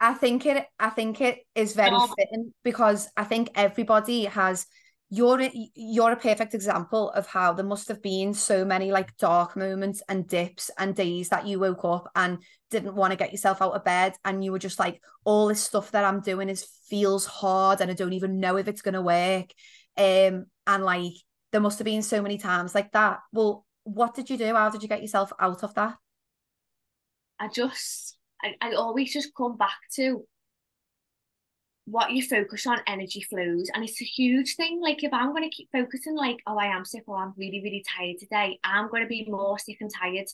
I 0.00 0.14
think 0.14 0.46
it 0.46 0.66
I 0.78 0.90
think 0.90 1.20
it 1.20 1.38
is 1.54 1.74
very 1.74 1.98
fitting 2.16 2.52
because 2.62 3.08
I 3.16 3.24
think 3.24 3.50
everybody 3.54 4.24
has 4.24 4.66
you're 5.10 5.40
you're 5.74 6.12
a 6.12 6.16
perfect 6.16 6.54
example 6.54 7.10
of 7.10 7.26
how 7.26 7.54
there 7.54 7.64
must 7.64 7.88
have 7.88 8.02
been 8.02 8.34
so 8.34 8.64
many 8.64 8.92
like 8.92 9.16
dark 9.16 9.56
moments 9.56 10.02
and 10.08 10.28
dips 10.28 10.70
and 10.78 10.94
days 10.94 11.30
that 11.30 11.46
you 11.46 11.58
woke 11.58 11.84
up 11.84 12.10
and 12.14 12.38
didn't 12.70 12.94
want 12.94 13.10
to 13.10 13.16
get 13.16 13.32
yourself 13.32 13.62
out 13.62 13.72
of 13.72 13.84
bed 13.84 14.14
and 14.24 14.44
you 14.44 14.52
were 14.52 14.58
just 14.58 14.78
like 14.78 15.00
all 15.24 15.48
this 15.48 15.62
stuff 15.62 15.90
that 15.92 16.04
I'm 16.04 16.20
doing 16.20 16.50
is 16.50 16.68
feels 16.88 17.24
hard 17.24 17.80
and 17.80 17.90
I 17.90 17.94
don't 17.94 18.12
even 18.12 18.38
know 18.38 18.56
if 18.56 18.68
it's 18.68 18.82
going 18.82 18.94
to 18.94 19.02
work. 19.02 19.46
Um 19.96 20.46
and 20.68 20.84
like 20.84 21.14
there 21.50 21.60
must 21.60 21.78
have 21.78 21.86
been 21.86 22.02
so 22.02 22.22
many 22.22 22.38
times 22.38 22.74
like 22.74 22.92
that. 22.92 23.18
Well 23.32 23.66
what 23.84 24.14
did 24.14 24.30
you 24.30 24.36
do? 24.36 24.54
How 24.54 24.70
did 24.70 24.82
you 24.82 24.88
get 24.88 25.02
yourself 25.02 25.32
out 25.40 25.64
of 25.64 25.74
that? 25.74 25.96
I 27.40 27.48
just 27.48 28.16
I, 28.42 28.54
I 28.60 28.72
always 28.74 29.12
just 29.12 29.34
come 29.34 29.56
back 29.56 29.78
to 29.94 30.24
what 31.86 32.12
you 32.12 32.22
focus 32.22 32.66
on 32.66 32.80
energy 32.86 33.22
flows. 33.22 33.70
And 33.74 33.82
it's 33.82 34.00
a 34.02 34.04
huge 34.04 34.56
thing 34.56 34.80
like 34.80 35.02
if 35.02 35.12
i'm 35.12 35.30
going 35.30 35.48
to 35.48 35.56
keep 35.56 35.70
focusing 35.72 36.14
like 36.14 36.36
oh 36.46 36.58
i 36.58 36.66
am 36.66 36.84
sick 36.84 37.04
or 37.06 37.16
i'm 37.16 37.32
really 37.36 37.62
really 37.64 37.84
tired 37.96 38.18
today 38.18 38.58
i'm 38.62 38.90
going 38.90 39.02
to 39.02 39.08
be 39.08 39.26
more 39.26 39.58
sick 39.58 39.78
and 39.80 39.90
tired 39.98 40.26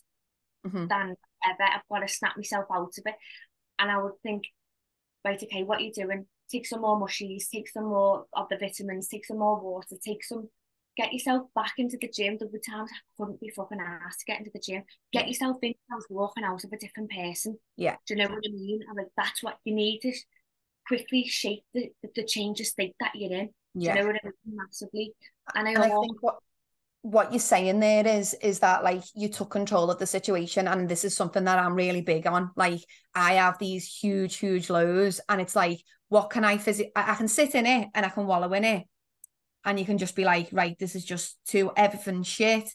mm-hmm. 0.67 0.87
than 0.89 1.15
ever. 1.45 1.63
I've 1.63 1.89
got 1.91 2.01
to 2.01 2.13
snap 2.13 2.37
myself 2.37 2.65
out 2.73 2.93
of 2.99 3.03
it. 3.07 3.15
And 3.79 3.91
i 3.91 4.03
would 4.03 4.19
think 4.23 4.45
right 5.25 5.41
okay 5.43 5.63
what 5.63 5.79
are 5.79 5.85
you 5.85 5.93
doing 5.93 6.27
take 6.51 6.67
some 6.67 6.83
more 6.83 7.01
mushies 7.01 7.49
take 7.53 7.69
some 7.69 7.85
more 7.85 8.27
of 8.33 8.49
the 8.49 8.57
vitamins 8.57 9.09
take 9.09 9.25
some 9.25 9.39
more 9.39 9.61
water 9.61 9.97
take 10.05 10.25
some 10.25 10.49
get 10.97 11.13
yourself 11.13 11.43
back 11.55 11.73
into 11.79 11.99
the 12.01 12.09
gym 12.09 12.37
the 12.39 12.47
times 12.47 12.91
i 12.93 12.99
couldn't 13.17 13.41
be 13.41 13.51
fucking 13.51 13.81
asked 13.81 14.21
to 14.21 14.27
get 14.27 14.39
into 14.39 14.51
the 14.53 14.61
gym 14.61 14.83
get 15.13 15.27
yourself 15.27 15.57
in 15.63 15.75
I 15.91 15.97
was 15.97 16.07
walking 16.09 16.45
out 16.45 16.63
of 16.63 16.73
a 16.73 16.79
different 16.79 17.11
person 17.11 17.59
yeah 17.77 17.97
do 18.07 18.15
you 18.15 18.23
know 18.23 18.29
what 18.29 18.45
i 18.47 18.53
mean 18.53 18.81
i'm 18.89 18.97
like 18.97 19.09
that's 19.17 19.43
what 19.43 19.57
you 19.65 19.75
need 19.75 20.01
to 20.01 20.13
quickly 20.87 21.27
shape 21.27 21.65
the, 21.73 21.91
the 22.15 22.25
change 22.25 22.61
of 22.61 22.67
state 22.67 22.95
that 23.01 23.13
you're 23.15 23.33
in. 23.33 23.51
Yeah. 23.75 23.95
Do 23.95 23.99
you 23.99 24.05
know 24.05 24.13
what 24.13 24.21
I 24.23 24.27
mean? 24.27 24.57
Massively. 24.57 25.15
And 25.55 25.69
I, 25.69 25.73
and 25.73 25.83
I 25.83 25.89
think 25.89 26.23
what 26.23 26.37
what 27.03 27.33
you're 27.33 27.39
saying 27.39 27.81
there 27.81 28.07
is 28.07 28.33
is 28.41 28.61
that 28.61 28.83
like 28.83 29.03
you 29.15 29.29
took 29.29 29.51
control 29.51 29.91
of 29.91 29.99
the 29.99 30.07
situation 30.07 30.67
and 30.67 30.89
this 30.89 31.05
is 31.05 31.15
something 31.15 31.45
that 31.45 31.59
I'm 31.59 31.75
really 31.75 32.01
big 32.01 32.27
on 32.27 32.51
like 32.57 32.81
I 33.15 33.35
have 33.35 33.59
these 33.59 33.87
huge 33.87 34.37
huge 34.37 34.71
lows 34.71 35.21
and 35.29 35.39
it's 35.39 35.55
like 35.55 35.83
what 36.15 36.31
can 36.31 36.45
I 36.45 36.59
physically 36.59 36.93
I, 36.95 37.17
can 37.17 37.27
sit 37.27 37.57
in 37.57 37.67
it 37.67 37.89
and 37.93 38.07
I 38.07 38.09
can 38.09 38.25
wallow 38.25 38.53
in 38.53 38.63
it. 38.63 38.85
And 39.65 39.81
you 39.81 39.85
can 39.85 39.99
just 39.99 40.15
be 40.15 40.25
like 40.25 40.49
right 40.53 40.79
this 40.79 40.95
is 40.95 41.05
just 41.05 41.37
too 41.45 41.73
everything 41.77 42.23
shit. 42.23 42.71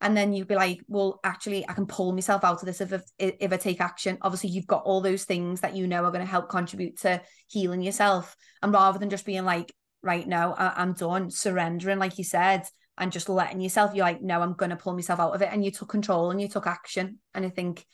And 0.00 0.16
then 0.16 0.32
you'd 0.32 0.48
be 0.48 0.54
like 0.54 0.80
well 0.88 1.20
actually 1.22 1.68
i 1.68 1.74
can 1.74 1.86
pull 1.86 2.12
myself 2.12 2.44
out 2.44 2.62
of 2.62 2.66
this 2.66 2.80
if, 2.80 3.02
if 3.18 3.52
i 3.52 3.56
take 3.58 3.82
action. 3.82 4.16
Obviously 4.22 4.48
you've 4.48 4.66
got 4.66 4.84
all 4.84 5.02
those 5.02 5.24
things 5.24 5.60
that 5.60 5.76
you 5.76 5.86
know 5.86 6.02
are 6.02 6.10
going 6.10 6.24
to 6.24 6.34
help 6.36 6.48
contribute 6.48 6.98
to 7.00 7.20
healing 7.46 7.82
yourself. 7.82 8.34
And 8.62 8.72
rather 8.72 8.98
than 8.98 9.10
just 9.10 9.26
being 9.26 9.44
like 9.44 9.70
right 10.02 10.26
now 10.26 10.54
I- 10.54 10.80
i'm 10.80 10.94
done 10.94 11.30
surrendering 11.30 11.98
like 11.98 12.16
you 12.16 12.24
said 12.24 12.62
and 12.96 13.12
just 13.12 13.28
letting 13.28 13.60
yourself 13.60 13.94
you're 13.94 14.06
like 14.06 14.22
no 14.22 14.40
i'm 14.40 14.54
going 14.54 14.70
to 14.70 14.76
pull 14.76 14.94
myself 14.94 15.20
out 15.20 15.34
of 15.34 15.42
it. 15.42 15.50
And 15.52 15.62
you 15.62 15.72
took 15.72 15.90
control 15.90 16.30
and 16.30 16.40
you 16.40 16.48
took 16.48 16.66
action. 16.66 17.18
And 17.34 17.44
i 17.44 17.50
think 17.50 17.84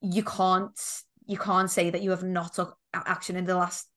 you 0.00 0.22
can't 0.22 0.78
you 1.26 1.36
can't 1.36 1.70
say 1.70 1.90
that 1.90 2.02
you 2.02 2.10
have 2.10 2.22
not 2.22 2.54
took 2.54 2.76
action 2.94 3.34
in 3.34 3.44
the 3.44 3.56
last 3.56 3.89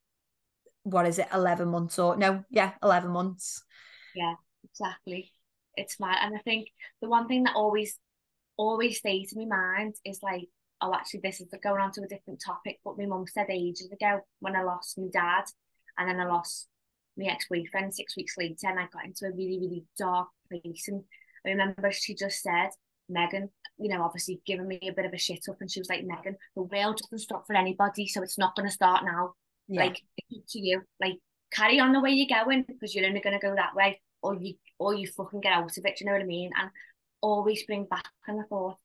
what 0.83 1.05
is 1.05 1.19
it 1.19 1.27
11 1.33 1.67
months 1.67 1.97
or 1.97 2.15
no 2.17 2.43
yeah 2.49 2.73
11 2.83 3.09
months 3.09 3.63
yeah 4.15 4.35
exactly 4.63 5.31
it's 5.75 5.99
mad. 5.99 6.17
And 6.21 6.35
I 6.35 6.39
think 6.39 6.69
the 7.01 7.09
one 7.09 7.27
thing 7.27 7.43
that 7.43 7.55
always 7.55 7.97
always 8.57 8.97
stays 8.97 9.33
in 9.33 9.47
my 9.49 9.57
mind 9.57 9.95
is 10.05 10.19
like, 10.21 10.47
oh, 10.81 10.93
actually, 10.93 11.21
this 11.23 11.41
is 11.41 11.47
going 11.63 11.81
on 11.81 11.91
to 11.93 12.03
a 12.03 12.07
different 12.07 12.41
topic. 12.45 12.79
But 12.83 12.97
my 12.97 13.05
mum 13.05 13.25
said 13.27 13.47
ages 13.49 13.89
ago 13.91 14.21
when 14.39 14.55
I 14.55 14.63
lost 14.63 14.97
my 14.97 15.07
dad, 15.11 15.45
and 15.97 16.09
then 16.09 16.19
I 16.19 16.25
lost 16.25 16.67
my 17.17 17.25
ex 17.25 17.47
boyfriend 17.49 17.93
six 17.93 18.15
weeks 18.15 18.35
later, 18.37 18.67
and 18.67 18.79
I 18.79 18.87
got 18.91 19.05
into 19.05 19.25
a 19.25 19.31
really 19.31 19.59
really 19.59 19.85
dark 19.97 20.27
place. 20.49 20.87
And 20.87 21.03
I 21.45 21.49
remember 21.49 21.91
she 21.91 22.15
just 22.15 22.41
said, 22.41 22.69
Megan, 23.09 23.49
you 23.77 23.89
know, 23.89 24.03
obviously 24.03 24.41
giving 24.45 24.67
me 24.67 24.79
a 24.87 24.93
bit 24.93 25.05
of 25.05 25.13
a 25.13 25.17
shit 25.17 25.45
up, 25.49 25.57
and 25.61 25.71
she 25.71 25.79
was 25.79 25.89
like, 25.89 26.05
Megan, 26.05 26.37
the 26.55 26.63
world 26.63 26.97
doesn't 26.97 27.19
stop 27.19 27.45
for 27.47 27.55
anybody, 27.55 28.07
so 28.07 28.21
it's 28.21 28.37
not 28.37 28.55
going 28.55 28.67
to 28.67 28.73
start 28.73 29.03
now. 29.03 29.33
Yeah. 29.67 29.85
Like 29.85 30.01
to 30.49 30.59
you, 30.59 30.81
like 31.01 31.17
carry 31.51 31.79
on 31.79 31.93
the 31.93 32.01
way 32.01 32.11
you're 32.11 32.43
going 32.43 32.65
because 32.67 32.93
you're 32.93 33.05
only 33.05 33.21
going 33.21 33.39
to 33.39 33.45
go 33.45 33.55
that 33.55 33.75
way 33.75 34.01
or 34.21 34.35
you 34.35 34.55
or 34.79 34.93
you 34.93 35.07
fucking 35.07 35.41
get 35.41 35.53
out 35.53 35.77
of 35.77 35.85
it. 35.85 35.97
Do 35.97 36.03
you 36.03 36.05
know 36.05 36.13
what 36.13 36.21
I 36.21 36.25
mean? 36.25 36.51
And 36.59 36.69
always 37.21 37.63
bring 37.65 37.85
back. 37.85 38.07
And 38.27 38.39
I 38.39 38.43
thought 38.43 38.77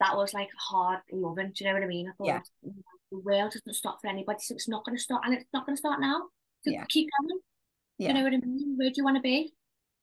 that 0.00 0.16
was 0.16 0.32
like 0.34 0.48
hard 0.56 1.00
loving. 1.12 1.52
Do 1.54 1.64
you 1.64 1.70
know 1.70 1.74
what 1.74 1.82
I 1.82 1.86
mean? 1.86 2.08
I 2.08 2.12
thought 2.12 2.26
yeah. 2.26 2.70
the 3.10 3.18
world 3.18 3.52
doesn't 3.52 3.74
stop 3.74 4.00
for 4.00 4.08
anybody, 4.08 4.38
so 4.40 4.54
it's 4.54 4.68
not 4.68 4.84
going 4.84 4.96
to 4.96 5.02
start, 5.02 5.22
and 5.24 5.34
it's 5.34 5.48
not 5.52 5.66
going 5.66 5.76
to 5.76 5.80
start 5.80 6.00
now. 6.00 6.22
So 6.62 6.70
yeah. 6.70 6.84
keep 6.88 7.08
going. 7.20 7.40
Yeah. 7.98 8.08
You 8.08 8.14
know 8.14 8.22
what 8.22 8.34
I 8.34 8.36
mean? 8.36 8.74
Where 8.76 8.88
do 8.88 8.94
you 8.96 9.04
want 9.04 9.16
to 9.16 9.22
be? 9.22 9.52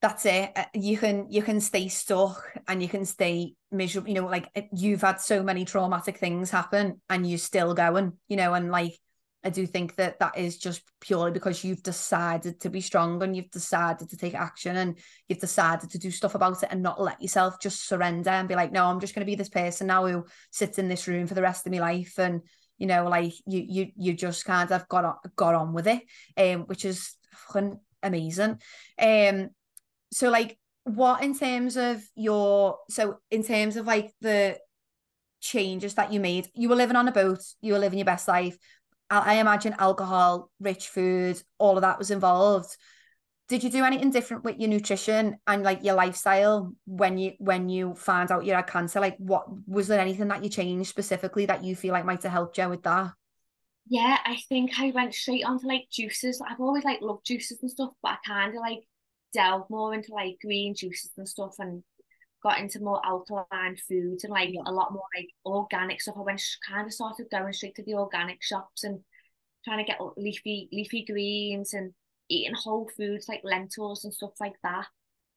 That's 0.02 0.26
it. 0.26 0.52
Uh, 0.56 0.66
you 0.74 0.98
can 0.98 1.28
you 1.32 1.42
can 1.42 1.62
stay 1.62 1.88
stuck 1.88 2.44
and 2.68 2.82
you 2.82 2.90
can 2.90 3.06
stay 3.06 3.54
miserable. 3.72 4.10
You 4.10 4.16
know, 4.16 4.28
like 4.28 4.50
you've 4.74 5.02
had 5.02 5.22
so 5.22 5.42
many 5.42 5.66
traumatic 5.66 6.18
things 6.18 6.52
happen, 6.52 7.02
and 7.10 7.28
you're 7.28 7.38
still 7.38 7.74
going. 7.74 8.14
You 8.28 8.36
know, 8.36 8.54
and 8.54 8.72
like 8.72 8.98
I 9.46 9.52
do 9.52 9.68
think 9.68 9.96
that 9.98 10.18
that 10.20 10.40
is 10.40 10.58
just 10.58 10.82
purely 11.00 11.32
because 11.32 11.64
you've 11.64 11.84
decided 11.84 12.60
to 12.62 12.70
be 12.72 12.82
strong 12.82 13.22
and 13.22 13.36
you've 13.36 13.52
decided 13.52 14.10
to 14.10 14.18
take 14.18 14.34
action 14.34 14.76
and 14.76 14.98
you've 15.30 15.40
decided 15.40 15.92
to 15.92 16.00
do 16.00 16.10
stuff 16.10 16.34
about 16.34 16.64
it 16.64 16.70
and 16.72 16.82
not 16.82 17.00
let 17.00 17.22
yourself 17.22 17.62
just 17.62 17.88
surrender 17.88 18.32
and 18.32 18.48
be 18.48 18.56
like, 18.56 18.72
no, 18.72 18.86
I'm 18.86 19.00
just 19.00 19.14
going 19.14 19.22
to 19.22 19.30
be 19.30 19.36
this 19.36 19.50
person 19.50 19.86
now 19.86 20.08
who 20.08 20.26
sits 20.50 20.80
in 20.80 20.90
this 20.90 21.08
room 21.08 21.28
for 21.28 21.36
the 21.36 21.44
rest 21.44 21.68
of 21.68 21.72
my 21.72 21.78
life 21.80 22.18
and 22.18 22.42
you 22.80 22.88
know, 22.88 23.08
like 23.08 23.34
you 23.46 23.64
you 23.70 23.88
you 23.96 24.14
just 24.14 24.44
kind 24.44 24.70
of 24.72 24.88
got 24.90 25.06
on, 25.06 25.16
got 25.36 25.56
on 25.56 25.74
with 25.74 25.88
it, 25.88 26.02
um, 26.38 26.62
which 26.62 26.84
is 26.84 27.16
fucking 27.32 27.80
amazing. 28.04 28.60
Um, 29.00 29.50
so 30.12 30.30
like, 30.30 30.58
what 30.84 31.24
in 31.24 31.38
terms 31.38 31.78
of 31.78 32.04
your 32.16 32.80
so 32.90 33.20
in 33.32 33.44
terms 33.44 33.78
of 33.78 33.86
like 33.86 34.12
the 34.22 34.58
changes 35.40 35.94
that 35.94 36.12
you 36.12 36.20
made, 36.20 36.50
you 36.54 36.68
were 36.68 36.76
living 36.76 36.98
on 36.98 37.08
a 37.08 37.14
boat, 37.14 37.40
you 37.62 37.74
were 37.74 37.80
living 37.80 38.00
your 38.00 38.06
best 38.06 38.28
life 38.28 38.58
I 39.10 39.36
imagine 39.36 39.76
alcohol, 39.78 40.50
rich 40.60 40.88
food, 40.88 41.42
all 41.58 41.78
of 41.78 41.82
that 41.82 42.00
was 42.00 42.12
involved. 42.12 42.76
Did 43.48 43.64
you 43.64 43.70
do 43.70 43.84
anything 43.84 44.10
different 44.10 44.44
with 44.44 44.58
your 44.58 44.70
nutrition 44.70 45.38
and 45.46 45.62
like 45.62 45.84
your 45.84 45.94
lifestyle 45.94 46.74
when 46.86 47.20
you 47.20 47.34
when 47.38 47.70
you 47.70 47.94
found 47.94 48.32
out 48.32 48.46
you 48.46 48.54
had 48.54 48.66
cancer? 48.66 49.00
Like, 49.00 49.18
what 49.18 49.46
was 49.68 49.88
there 49.88 50.00
anything 50.00 50.28
that 50.30 50.44
you 50.44 50.50
changed 50.50 50.90
specifically 50.90 51.46
that 51.46 51.64
you 51.64 51.76
feel 51.76 51.94
like 51.94 52.06
might 52.06 52.24
have 52.24 52.32
helped 52.32 52.58
you 52.58 52.68
with 52.68 52.82
that? 52.84 53.12
Yeah, 53.88 54.18
I 54.26 54.38
think 54.50 54.80
I 54.80 54.92
went 54.92 55.14
straight 55.14 55.46
onto 55.46 55.68
like 55.68 55.86
juices. 55.92 56.42
I've 56.42 56.60
always 56.60 56.84
like 56.84 57.02
loved 57.02 57.26
juices 57.26 57.60
and 57.62 57.70
stuff, 57.70 57.92
but 58.02 58.14
I 58.14 58.18
kind 58.26 58.56
of 58.56 58.62
like 58.62 58.88
delved 59.32 59.70
more 59.70 59.94
into 59.94 60.12
like 60.14 60.38
green 60.42 60.74
juices 60.76 61.12
and 61.18 61.30
stuff 61.30 61.56
and 61.60 61.84
got 62.46 62.60
into 62.60 62.80
more 62.80 63.02
alkaline 63.04 63.76
foods 63.90 64.24
and 64.24 64.32
like 64.32 64.50
Yeah. 64.54 64.62
a 64.68 64.72
lot 64.72 64.94
more 64.94 65.04
like 65.18 65.30
organic 65.46 66.00
stuff. 66.00 66.16
I 66.18 66.22
went 66.22 66.42
kind 66.70 66.86
of 66.86 66.94
started 66.94 67.26
going 67.32 67.54
straight 67.54 67.76
to 67.76 67.84
the 67.84 67.96
organic 67.96 68.44
shops 68.44 68.84
and 68.84 69.00
trying 69.64 69.84
to 69.84 69.92
get 69.92 70.00
leafy 70.16 70.70
leafy 70.72 71.04
greens 71.06 71.74
and 71.74 71.92
eating 72.30 72.54
whole 72.56 72.88
foods 72.96 73.28
like 73.28 73.42
lentils 73.44 74.06
and 74.06 74.14
stuff 74.14 74.34
like 74.40 74.54
that. 74.64 74.86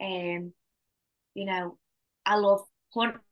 Um, 0.03 0.53
you 1.35 1.47
know, 1.47 1.79
I 2.27 2.37
love 2.37 2.61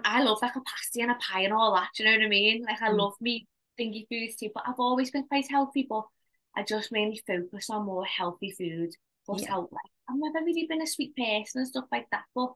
I 0.05 0.23
love 0.23 0.39
like 0.43 0.57
a 0.57 0.61
pasty 0.61 1.03
and 1.03 1.11
a 1.11 1.17
pie 1.17 1.43
and 1.43 1.53
all 1.53 1.75
that. 1.75 1.89
Do 1.97 2.03
you 2.05 2.11
know 2.11 2.17
what 2.17 2.25
I 2.27 2.29
mean? 2.29 2.65
Like 2.65 2.81
I 2.81 2.89
Mm. 2.91 2.99
love 2.99 3.15
me 3.21 3.47
thingy 3.79 4.07
foods 4.09 4.37
too, 4.37 4.51
but 4.55 4.65
I've 4.67 4.79
always 4.81 5.11
been 5.11 5.27
quite 5.29 5.51
healthy. 5.51 5.87
But 5.89 6.05
I 6.57 6.63
just 6.63 6.93
mainly 6.93 7.21
focus 7.27 7.69
on 7.71 7.85
more 7.87 8.07
healthy 8.07 8.53
food. 8.53 8.91
But 9.27 9.43
Yeah. 9.43 9.53
out 9.53 9.73
like 9.73 9.91
I've 10.09 10.17
never 10.19 10.45
really 10.45 10.67
been 10.67 10.83
a 10.83 10.87
sweet 10.87 11.15
person 11.17 11.61
and 11.61 11.69
stuff 11.69 11.87
like 11.93 12.09
that. 12.13 12.25
But 12.35 12.53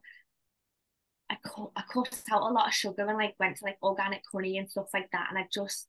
I 1.31 1.37
cut 1.43 1.71
I 1.77 1.83
cut 1.93 2.23
out 2.33 2.51
a 2.51 2.53
lot 2.53 2.69
of 2.69 2.75
sugar 2.75 3.07
and 3.07 3.17
like 3.17 3.35
went 3.39 3.57
to 3.59 3.65
like 3.65 3.79
organic 3.83 4.23
honey 4.33 4.59
and 4.59 4.71
stuff 4.71 4.89
like 4.93 5.09
that. 5.13 5.29
And 5.31 5.39
I 5.39 5.47
just 5.53 5.89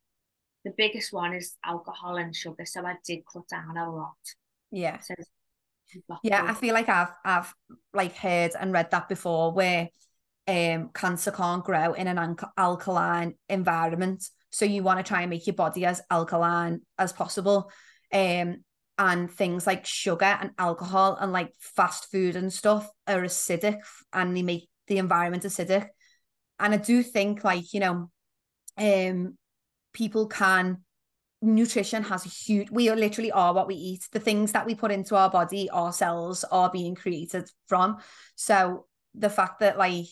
the 0.63 0.73
biggest 0.77 1.11
one 1.11 1.33
is 1.33 1.57
alcohol 1.65 2.17
and 2.17 2.35
sugar. 2.35 2.65
So 2.65 2.85
I 2.85 2.95
did 3.05 3.23
cut 3.31 3.47
down 3.47 3.75
a 3.77 3.91
lot. 3.91 4.15
Yeah. 4.71 4.99
So 4.99 5.15
Yeah, 6.23 6.45
I 6.47 6.53
feel 6.53 6.73
like 6.73 6.87
I've 6.89 7.13
I've 7.25 7.53
like 7.93 8.15
heard 8.15 8.51
and 8.59 8.71
read 8.71 8.91
that 8.91 9.09
before 9.09 9.51
where 9.51 9.89
um 10.47 10.89
cancer 10.93 11.31
can't 11.31 11.63
grow 11.63 11.93
in 11.93 12.07
an 12.07 12.17
alk- 12.17 12.51
alkaline 12.57 13.35
environment. 13.49 14.23
So 14.51 14.65
you 14.65 14.83
want 14.83 14.99
to 14.99 15.03
try 15.03 15.21
and 15.21 15.29
make 15.29 15.47
your 15.47 15.55
body 15.55 15.85
as 15.85 16.01
alkaline 16.09 16.81
as 16.99 17.13
possible. 17.13 17.71
Um 18.13 18.63
and 18.97 19.31
things 19.31 19.65
like 19.65 19.85
sugar 19.85 20.37
and 20.39 20.51
alcohol 20.59 21.17
and 21.19 21.31
like 21.33 21.51
fast 21.59 22.11
food 22.11 22.35
and 22.35 22.53
stuff 22.53 22.87
are 23.07 23.21
acidic 23.21 23.79
and 24.13 24.37
they 24.37 24.43
make 24.43 24.69
the 24.91 24.97
environment 24.97 25.43
acidic. 25.43 25.87
And 26.59 26.73
I 26.73 26.77
do 26.77 27.01
think 27.01 27.43
like, 27.43 27.73
you 27.73 27.79
know, 27.79 28.11
um 28.77 29.37
people 29.93 30.27
can 30.27 30.83
nutrition 31.41 32.03
has 32.03 32.25
a 32.25 32.29
huge 32.29 32.69
we 32.69 32.87
are 32.89 32.95
literally 32.95 33.31
are 33.31 33.53
what 33.53 33.67
we 33.67 33.75
eat. 33.75 34.07
The 34.11 34.19
things 34.19 34.51
that 34.51 34.65
we 34.65 34.75
put 34.75 34.91
into 34.91 35.15
our 35.15 35.29
body 35.29 35.69
our 35.69 35.93
cells 35.93 36.43
are 36.51 36.69
being 36.69 36.93
created 36.93 37.49
from. 37.67 37.97
So 38.35 38.85
the 39.15 39.29
fact 39.29 39.61
that 39.61 39.77
like 39.77 40.05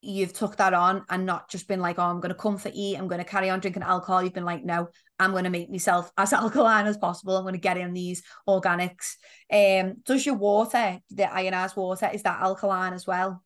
you've 0.00 0.32
took 0.32 0.56
that 0.56 0.74
on 0.74 1.04
and 1.08 1.26
not 1.26 1.50
just 1.50 1.66
been 1.66 1.80
like 1.80 1.98
oh 1.98 2.04
i'm 2.04 2.20
going 2.20 2.28
to 2.28 2.34
comfort 2.34 2.70
eat 2.72 2.96
i'm 2.96 3.08
going 3.08 3.18
to 3.18 3.24
carry 3.24 3.50
on 3.50 3.58
drinking 3.58 3.82
alcohol 3.82 4.22
you've 4.22 4.32
been 4.32 4.44
like 4.44 4.64
no 4.64 4.88
i'm 5.18 5.32
going 5.32 5.42
to 5.42 5.50
make 5.50 5.68
myself 5.68 6.08
as 6.16 6.32
alkaline 6.32 6.86
as 6.86 6.96
possible. 6.96 7.36
I'm 7.36 7.42
going 7.42 7.54
to 7.54 7.60
get 7.60 7.76
in 7.76 7.92
these 7.92 8.22
organics. 8.48 9.16
Um 9.52 9.96
does 10.04 10.24
your 10.24 10.36
water 10.36 10.98
the 11.10 11.32
ionized 11.32 11.76
water 11.76 12.08
is 12.12 12.22
that 12.22 12.40
alkaline 12.40 12.92
as 12.92 13.06
well 13.06 13.42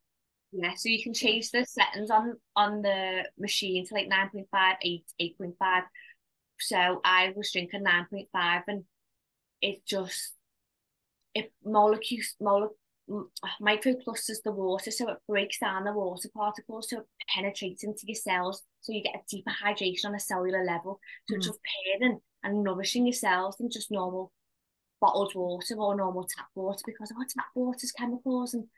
Yeah, 0.55 0.73
so 0.75 0.87
you 0.89 1.01
can 1.01 1.13
change 1.13 1.49
the 1.49 1.65
settings 1.65 2.11
on 2.11 2.35
on 2.55 2.83
the 2.83 3.23
machine 3.39 3.85
to 3.87 3.93
like 3.95 4.07
9.5, 4.07 4.75
8, 4.81 5.05
8.5. 5.19 5.83
So 6.59 7.01
I 7.03 7.33
was 7.35 7.51
drinking 7.51 7.83
9.5 7.83 8.61
and 8.67 8.83
it 9.61 9.83
just 9.85 10.33
it 11.33 11.51
molecules 11.65 12.35
mole, 12.39 12.69
microclusters 13.61 14.41
the 14.43 14.51
water 14.51 14.91
so 14.91 15.09
it 15.09 15.17
breaks 15.27 15.57
down 15.57 15.83
the 15.83 15.91
water 15.91 16.29
particles 16.33 16.89
so 16.89 16.99
it 16.99 17.05
penetrates 17.27 17.83
into 17.83 18.01
your 18.03 18.15
cells 18.15 18.61
so 18.81 18.93
you 18.93 19.01
get 19.01 19.15
a 19.15 19.19
deeper 19.29 19.51
hydration 19.51 20.05
on 20.05 20.15
a 20.15 20.19
cellular 20.19 20.63
level. 20.63 20.99
So 21.27 21.35
it's 21.35 21.47
Mhm. 21.47 21.49
just 21.49 21.59
pairing 21.99 22.19
and 22.43 22.63
nourishing 22.63 23.07
your 23.07 23.13
cells 23.13 23.57
than 23.57 23.71
just 23.71 23.89
normal 23.89 24.31
bottled 25.01 25.33
water 25.35 25.75
or 25.75 25.95
normal 25.95 26.25
tap 26.25 26.47
water 26.53 26.83
because 26.85 27.11
our 27.11 27.25
tap 27.25 27.47
water's 27.55 27.91
chemicals 27.91 28.53
and 28.53 28.69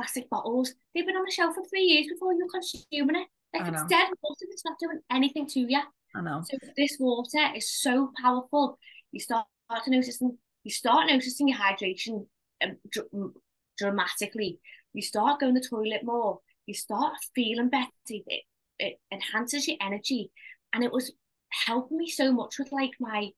plastic 0.00 0.30
bottles. 0.30 0.72
They've 0.94 1.06
been 1.06 1.16
on 1.16 1.24
the 1.24 1.30
shelf 1.32 1.54
for 1.54 1.64
three 1.64 1.82
years 1.82 2.06
before 2.08 2.32
you're 2.32 2.48
consuming 2.48 3.16
it. 3.16 3.28
Like 3.52 3.68
it's 3.68 3.84
dead 3.84 4.08
water, 4.22 4.46
it's 4.50 4.64
not 4.64 4.78
doing 4.78 5.00
anything 5.10 5.46
to 5.48 5.60
you. 5.60 5.80
i 6.14 6.20
know 6.20 6.42
So 6.48 6.56
this 6.76 6.96
water 6.98 7.54
is 7.54 7.70
so 7.82 8.12
powerful. 8.20 8.78
You 9.12 9.20
start 9.20 9.46
to 9.84 9.90
noticing, 9.90 10.38
you 10.64 10.70
start 10.70 11.08
noticing 11.08 11.48
your 11.48 11.58
hydration 11.58 12.26
um, 12.64 12.76
dr- 12.90 13.32
dramatically. 13.76 14.60
You 14.94 15.02
start 15.02 15.40
going 15.40 15.54
to 15.54 15.60
the 15.60 15.68
toilet 15.68 16.02
more. 16.04 16.38
You 16.66 16.74
start 16.74 17.14
feeling 17.34 17.68
better. 17.68 17.88
It, 18.08 18.44
it 18.78 19.00
enhances 19.12 19.68
your 19.68 19.76
energy, 19.80 20.30
and 20.72 20.82
it 20.84 20.92
was 20.92 21.12
helping 21.50 21.98
me 21.98 22.08
so 22.08 22.32
much 22.32 22.58
with 22.58 22.72
like 22.72 22.92
my 23.00 23.30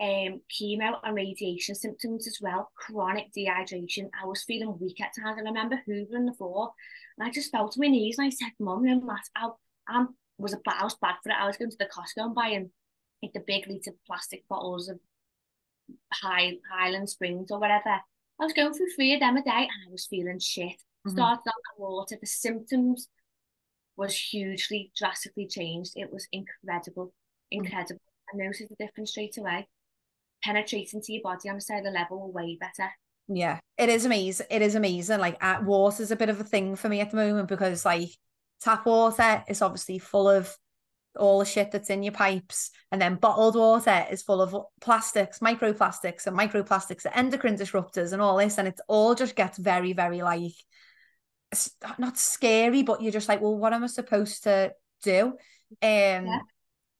um 0.00 0.40
chemo 0.50 0.98
and 1.04 1.14
radiation 1.14 1.74
symptoms 1.74 2.26
as 2.26 2.38
well. 2.40 2.70
Chronic 2.74 3.32
dehydration. 3.36 4.08
I 4.20 4.26
was 4.26 4.44
feeling 4.44 4.78
weak 4.80 5.00
at 5.00 5.12
times. 5.14 5.38
I 5.38 5.42
remember 5.42 5.80
hoovering 5.86 6.26
the 6.26 6.34
floor, 6.36 6.72
and 7.18 7.28
I 7.28 7.30
just 7.30 7.50
fell 7.50 7.68
to 7.68 7.80
my 7.80 7.88
knees, 7.88 8.18
and 8.18 8.26
I 8.26 8.30
said, 8.30 8.52
"Mum, 8.58 8.84
no 8.84 9.00
matter, 9.00 9.20
I, 9.36 9.50
I 9.88 10.06
was 10.38 10.54
a 10.54 10.58
I 10.66 10.84
was 10.84 10.96
bad 10.96 11.16
for 11.22 11.30
it. 11.30 11.36
I 11.38 11.46
was 11.46 11.56
going 11.56 11.70
to 11.70 11.76
the 11.78 11.86
Costco 11.86 12.24
and 12.24 12.34
buying 12.34 12.70
like 13.22 13.32
the 13.34 13.40
big 13.46 13.66
liter 13.68 13.92
plastic 14.06 14.48
bottles 14.48 14.88
of 14.88 14.98
High 16.12 16.56
Highland 16.72 17.10
Springs 17.10 17.50
or 17.50 17.58
whatever. 17.58 18.00
I 18.40 18.44
was 18.44 18.54
going 18.54 18.72
through 18.72 18.90
three 18.96 19.12
of 19.12 19.20
them 19.20 19.36
a 19.36 19.42
day 19.42 19.50
and 19.50 19.86
I 19.86 19.90
was 19.90 20.06
feeling 20.06 20.38
shit. 20.38 20.82
Mhm. 21.06 21.12
Started 21.12 21.46
on 21.46 21.62
the 21.76 21.82
water. 21.82 22.16
The 22.18 22.26
symptoms 22.26 23.08
was 23.96 24.16
hugely 24.16 24.92
drastically 24.96 25.46
changed. 25.46 25.92
It 25.94 26.10
was 26.10 26.26
incredible, 26.32 27.12
incredible. 27.50 28.00
I 28.32 28.36
noticed 28.36 28.70
the 28.70 28.76
difference 28.76 29.10
straight 29.10 29.36
away. 29.36 29.68
Penetrating 30.42 31.02
to 31.02 31.12
your 31.12 31.22
body 31.22 31.48
on 31.48 31.56
a 31.56 31.60
cellular 31.60 31.90
level 31.90 32.32
way 32.32 32.58
better. 32.60 32.90
Yeah, 33.28 33.60
it 33.78 33.88
is 33.88 34.04
amazing. 34.06 34.46
It 34.50 34.62
is 34.62 34.74
amazing. 34.74 35.20
Like 35.20 35.36
uh, 35.40 35.62
is 36.00 36.10
a 36.10 36.16
bit 36.16 36.30
of 36.30 36.40
a 36.40 36.44
thing 36.44 36.76
for 36.76 36.88
me 36.88 37.00
at 37.00 37.10
the 37.10 37.16
moment 37.16 37.48
because 37.48 37.84
like 37.84 38.08
tap 38.60 38.86
water 38.86 39.44
is 39.48 39.62
obviously 39.62 39.98
full 39.98 40.28
of 40.28 40.54
all 41.16 41.40
the 41.40 41.44
shit 41.44 41.70
that's 41.70 41.90
in 41.90 42.02
your 42.02 42.12
pipes, 42.12 42.70
and 42.90 43.00
then 43.00 43.16
bottled 43.16 43.56
water 43.56 44.06
is 44.10 44.22
full 44.22 44.40
of 44.40 44.56
plastics, 44.80 45.40
microplastics, 45.40 46.26
and 46.26 46.38
microplastics, 46.38 47.06
are 47.06 47.16
endocrine 47.16 47.56
disruptors, 47.56 48.12
and 48.12 48.22
all 48.22 48.36
this, 48.36 48.58
and 48.58 48.68
it 48.68 48.80
all 48.88 49.14
just 49.14 49.36
gets 49.36 49.58
very, 49.58 49.92
very 49.92 50.22
like 50.22 50.52
not 51.98 52.18
scary, 52.18 52.82
but 52.82 53.02
you're 53.02 53.12
just 53.12 53.28
like, 53.28 53.40
well, 53.40 53.56
what 53.56 53.72
am 53.72 53.84
I 53.84 53.88
supposed 53.88 54.44
to 54.44 54.72
do? 55.02 55.34
Um, 55.82 56.26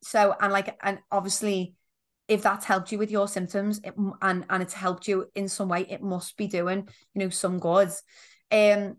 so 0.03 0.35
and 0.39 0.51
like 0.51 0.77
and 0.81 0.99
obviously 1.11 1.75
if 2.31 2.41
that's 2.41 2.63
helped 2.63 2.93
you 2.93 2.97
with 2.97 3.11
your 3.11 3.27
symptoms 3.27 3.81
it, 3.83 3.93
and 4.21 4.45
and 4.49 4.63
it's 4.63 4.73
helped 4.73 5.05
you 5.05 5.25
in 5.35 5.49
some 5.49 5.67
way 5.67 5.85
it 5.89 6.01
must 6.01 6.37
be 6.37 6.47
doing 6.47 6.87
you 7.13 7.19
know 7.19 7.29
some 7.29 7.59
good. 7.59 7.89
Um 8.51 8.95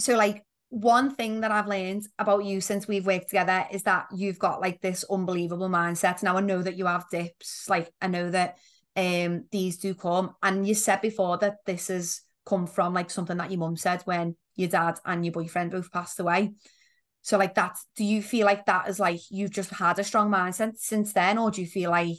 so 0.00 0.16
like 0.16 0.44
one 0.68 1.14
thing 1.14 1.42
that 1.42 1.52
I've 1.52 1.68
learned 1.68 2.08
about 2.18 2.44
you 2.44 2.60
since 2.60 2.88
we've 2.88 3.06
worked 3.06 3.28
together 3.28 3.66
is 3.70 3.84
that 3.84 4.06
you've 4.12 4.38
got 4.40 4.60
like 4.60 4.80
this 4.80 5.04
unbelievable 5.08 5.68
mindset. 5.68 6.24
Now 6.24 6.36
I 6.36 6.40
know 6.40 6.60
that 6.60 6.76
you 6.76 6.86
have 6.86 7.08
dips. 7.08 7.68
Like 7.68 7.92
I 8.02 8.08
know 8.08 8.30
that 8.30 8.58
um 8.96 9.44
these 9.52 9.78
do 9.78 9.94
come. 9.94 10.34
And 10.42 10.66
you 10.66 10.74
said 10.74 11.02
before 11.02 11.38
that 11.38 11.58
this 11.66 11.86
has 11.86 12.22
come 12.44 12.66
from 12.66 12.94
like 12.94 13.10
something 13.10 13.36
that 13.36 13.52
your 13.52 13.60
mum 13.60 13.76
said 13.76 14.02
when 14.06 14.34
your 14.56 14.68
dad 14.68 14.98
and 15.04 15.24
your 15.24 15.32
boyfriend 15.32 15.70
both 15.70 15.92
passed 15.92 16.18
away. 16.18 16.54
So 17.22 17.38
like 17.38 17.54
that, 17.54 17.76
do 17.94 18.02
you 18.02 18.22
feel 18.22 18.46
like 18.46 18.66
that 18.66 18.88
is 18.88 18.98
like 18.98 19.20
you've 19.30 19.52
just 19.52 19.70
had 19.70 20.00
a 20.00 20.04
strong 20.04 20.30
mindset 20.30 20.78
since 20.78 21.12
then, 21.12 21.38
or 21.38 21.52
do 21.52 21.60
you 21.60 21.66
feel 21.68 21.90
like 21.90 22.16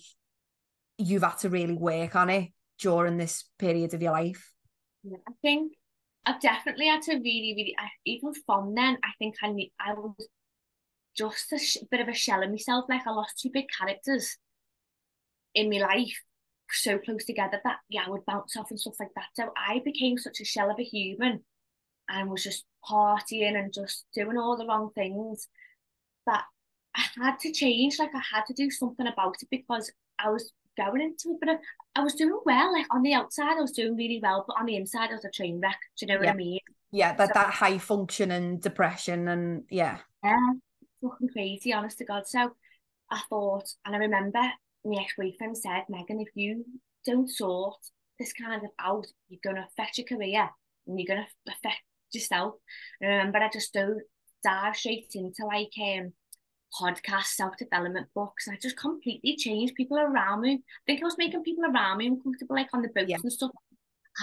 you've 0.98 1.24
had 1.24 1.38
to 1.40 1.50
really 1.50 1.74
work 1.74 2.16
on 2.16 2.30
it 2.30 2.50
during 2.80 3.18
this 3.18 3.46
period 3.58 3.94
of 3.94 4.02
your 4.02 4.12
life? 4.12 4.52
Yeah, 5.04 5.18
I 5.28 5.32
think 5.42 5.74
I've 6.26 6.42
definitely 6.42 6.88
had 6.88 7.02
to 7.04 7.14
really, 7.14 7.54
really, 7.56 7.76
I, 7.78 7.88
even 8.06 8.34
from 8.46 8.76
then, 8.76 8.98
I 9.04 9.10
think 9.20 9.36
I 9.42 9.52
need, 9.52 9.72
I 9.80 9.94
was 9.94 10.16
just 11.16 11.52
a 11.52 11.58
sh- 11.58 11.78
bit 11.90 12.00
of 12.00 12.08
a 12.08 12.14
shell 12.14 12.44
of 12.44 12.50
myself. 12.50 12.86
Like 12.90 13.06
I 13.06 13.12
lost 13.12 13.40
two 13.40 13.50
big 13.52 13.66
characters 13.78 14.38
in 15.54 15.70
my 15.70 15.78
life 15.78 16.18
so 16.74 16.98
close 16.98 17.26
together 17.26 17.60
that 17.64 17.78
yeah, 17.90 18.04
I 18.06 18.10
would 18.10 18.26
bounce 18.26 18.56
off 18.56 18.70
and 18.70 18.80
stuff 18.80 18.96
like 19.00 19.14
that. 19.16 19.26
So 19.36 19.52
I 19.58 19.82
became 19.84 20.18
such 20.18 20.40
a 20.40 20.46
shell 20.46 20.70
of 20.70 20.80
a 20.80 20.84
human 20.84 21.42
and 22.10 22.30
was 22.30 22.44
just 22.44 22.66
partying 22.90 23.58
and 23.58 23.74
just 23.74 24.06
doing 24.14 24.38
all 24.38 24.58
the 24.58 24.66
wrong 24.66 24.90
things 24.96 25.48
that 26.26 26.44
I 26.96 27.04
had 27.22 27.40
to 27.40 27.52
change. 27.52 28.00
Like 28.00 28.12
I 28.16 28.22
had 28.36 28.46
to 28.48 28.54
do 28.54 28.70
something 28.70 29.08
about 29.08 29.36
it 29.42 29.48
because 29.50 29.92
I 30.20 30.30
was 30.30 30.52
going 30.78 31.02
into 31.02 31.32
it. 31.32 31.38
But 31.40 31.50
I, 31.50 31.56
I 32.00 32.04
was 32.04 32.16
doing 32.16 32.40
well. 32.46 32.74
Like 32.74 32.88
on 32.92 33.02
the 33.02 33.14
outside, 33.14 33.58
I 33.58 33.62
was 33.62 33.72
doing 33.72 33.96
really 33.96 34.20
well, 34.22 34.46
but 34.48 34.58
on 34.60 34.66
the 34.66 34.76
inside, 34.76 35.10
I 35.10 35.14
was 35.14 35.26
a 35.26 35.30
train 35.30 35.60
wreck. 35.62 35.80
Do 35.98 36.06
you 36.06 36.12
know 36.12 36.20
what 36.20 36.26
yeah. 36.26 36.34
I 36.34 36.36
mean? 36.36 36.60
Yeah, 36.92 37.14
that, 37.16 37.28
so, 37.30 37.34
that 37.36 37.54
high 37.54 37.78
function 37.78 38.32
and 38.32 38.62
depression 38.62 39.28
and 39.28 39.64
yeah. 39.70 40.00
Yeah, 40.24 40.38
fucking 41.02 41.30
crazy, 41.30 41.74
honest 41.74 41.98
to 42.00 42.06
God. 42.06 42.28
So 42.28 42.52
I 43.10 43.22
thought, 43.30 43.70
and 43.86 43.96
I 43.96 44.00
remember 44.00 44.42
my 44.84 45.02
ex-boyfriend 45.02 45.58
said, 45.58 45.84
Megan, 45.90 46.20
if 46.20 46.30
you 46.36 46.66
don't 47.06 47.30
sort 47.30 47.78
this 48.20 48.34
kind 48.34 48.64
of 48.64 48.70
out, 48.80 49.08
you're 49.30 49.40
going 49.44 49.56
to 49.56 49.68
affect 49.68 49.98
your 49.98 50.08
career 50.08 50.50
and 50.88 51.00
you're 51.00 51.16
going 51.16 51.26
to 51.26 51.52
affect 51.52 51.82
yourself. 52.14 52.56
And 53.00 53.12
I 53.12 53.16
remember 53.16 53.40
I 53.40 53.50
just 53.52 53.74
dove, 53.74 53.98
dive 54.44 54.76
straight 54.76 55.12
into 55.16 55.46
like, 55.46 55.72
um, 55.82 56.14
podcasts, 56.80 57.36
self-development 57.36 58.08
books. 58.16 58.48
I 58.48 58.58
just 58.62 58.78
completely 58.78 59.36
changed 59.36 59.76
people 59.76 59.98
around 60.00 60.42
me. 60.42 60.54
I 60.54 60.82
think 60.86 61.02
I 61.02 61.06
was 61.06 61.18
making 61.18 61.44
people 61.44 61.66
around 61.66 61.98
me 61.98 62.08
uncomfortable, 62.08 62.56
like 62.56 62.70
on 62.74 62.82
the 62.82 62.90
boats 62.90 63.10
Yeah. 63.10 63.18
and 63.22 63.32
stuff. 63.32 63.52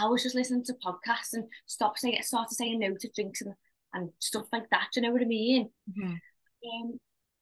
I 0.00 0.06
was 0.06 0.22
just 0.22 0.34
listening 0.34 0.64
to 0.64 0.74
podcasts 0.74 1.32
and 1.32 1.44
stop 1.66 1.98
saying 1.98 2.18
started 2.22 2.54
saying 2.54 2.78
no 2.78 2.94
to 2.94 3.10
drinks 3.14 3.40
and 3.40 3.54
and 3.94 4.10
stuff 4.18 4.46
like 4.52 4.68
that. 4.70 4.88
Do 4.92 5.00
you 5.00 5.06
know 5.06 5.12
what 5.12 5.22
I 5.22 5.26
mean? 5.26 5.70
Mm-hmm. 5.90 6.12
Um, 6.12 6.98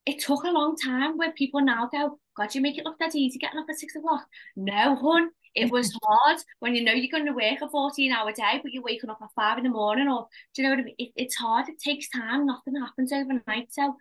it 0.06 0.20
took 0.20 0.44
a 0.44 0.50
long 0.50 0.76
time 0.76 1.16
where 1.16 1.32
people 1.32 1.60
now 1.60 1.88
go, 1.92 2.20
God, 2.36 2.54
you 2.54 2.60
make 2.60 2.78
it 2.78 2.84
look 2.84 2.98
that 3.00 3.16
easy 3.16 3.38
getting 3.38 3.58
up 3.58 3.66
at 3.68 3.76
six 3.76 3.96
o'clock. 3.96 4.24
No, 4.54 4.94
hun, 4.94 5.30
it 5.56 5.70
was 5.72 5.92
hard 6.04 6.38
when 6.60 6.76
you 6.76 6.84
know 6.84 6.92
you're 6.92 7.10
going 7.10 7.26
to 7.26 7.32
work 7.32 7.60
a 7.62 7.68
14 7.68 8.12
hour 8.12 8.30
day, 8.30 8.60
but 8.62 8.72
you're 8.72 8.82
waking 8.84 9.10
up 9.10 9.18
at 9.20 9.28
five 9.34 9.58
in 9.58 9.64
the 9.64 9.70
morning, 9.70 10.06
or 10.08 10.28
do 10.54 10.62
you 10.62 10.68
know 10.68 10.74
what 10.76 10.80
I 10.80 10.84
mean? 10.84 10.94
It, 10.98 11.10
it's 11.16 11.34
hard, 11.34 11.68
it 11.68 11.80
takes 11.80 12.08
time, 12.08 12.46
nothing 12.46 12.76
happens 12.80 13.12
overnight. 13.12 13.72
So 13.72 13.96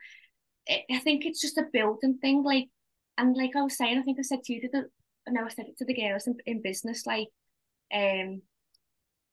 it, 0.67 0.84
I 0.91 0.99
think 0.99 1.25
it's 1.25 1.41
just 1.41 1.58
a 1.58 1.67
building 1.71 2.17
thing. 2.19 2.43
Like, 2.43 2.69
and 3.17 3.36
like 3.36 3.56
I 3.56 3.62
was 3.62 3.78
saying, 3.78 3.97
I 3.97 4.04
think 4.04 4.19
I 4.19 4.23
said 4.23 4.43
to 4.43 4.54
you, 4.54 4.62
to 4.62 4.69
the, 4.69 4.89
no, 5.32 5.45
I 5.45 5.49
said 5.49 5.65
it 5.67 5.78
to 5.78 5.86
the 5.86 5.93
girls 5.93 6.28
in, 6.28 6.38
in 6.45 6.62
business, 6.62 7.06
like, 7.06 7.30
um, 7.93 8.41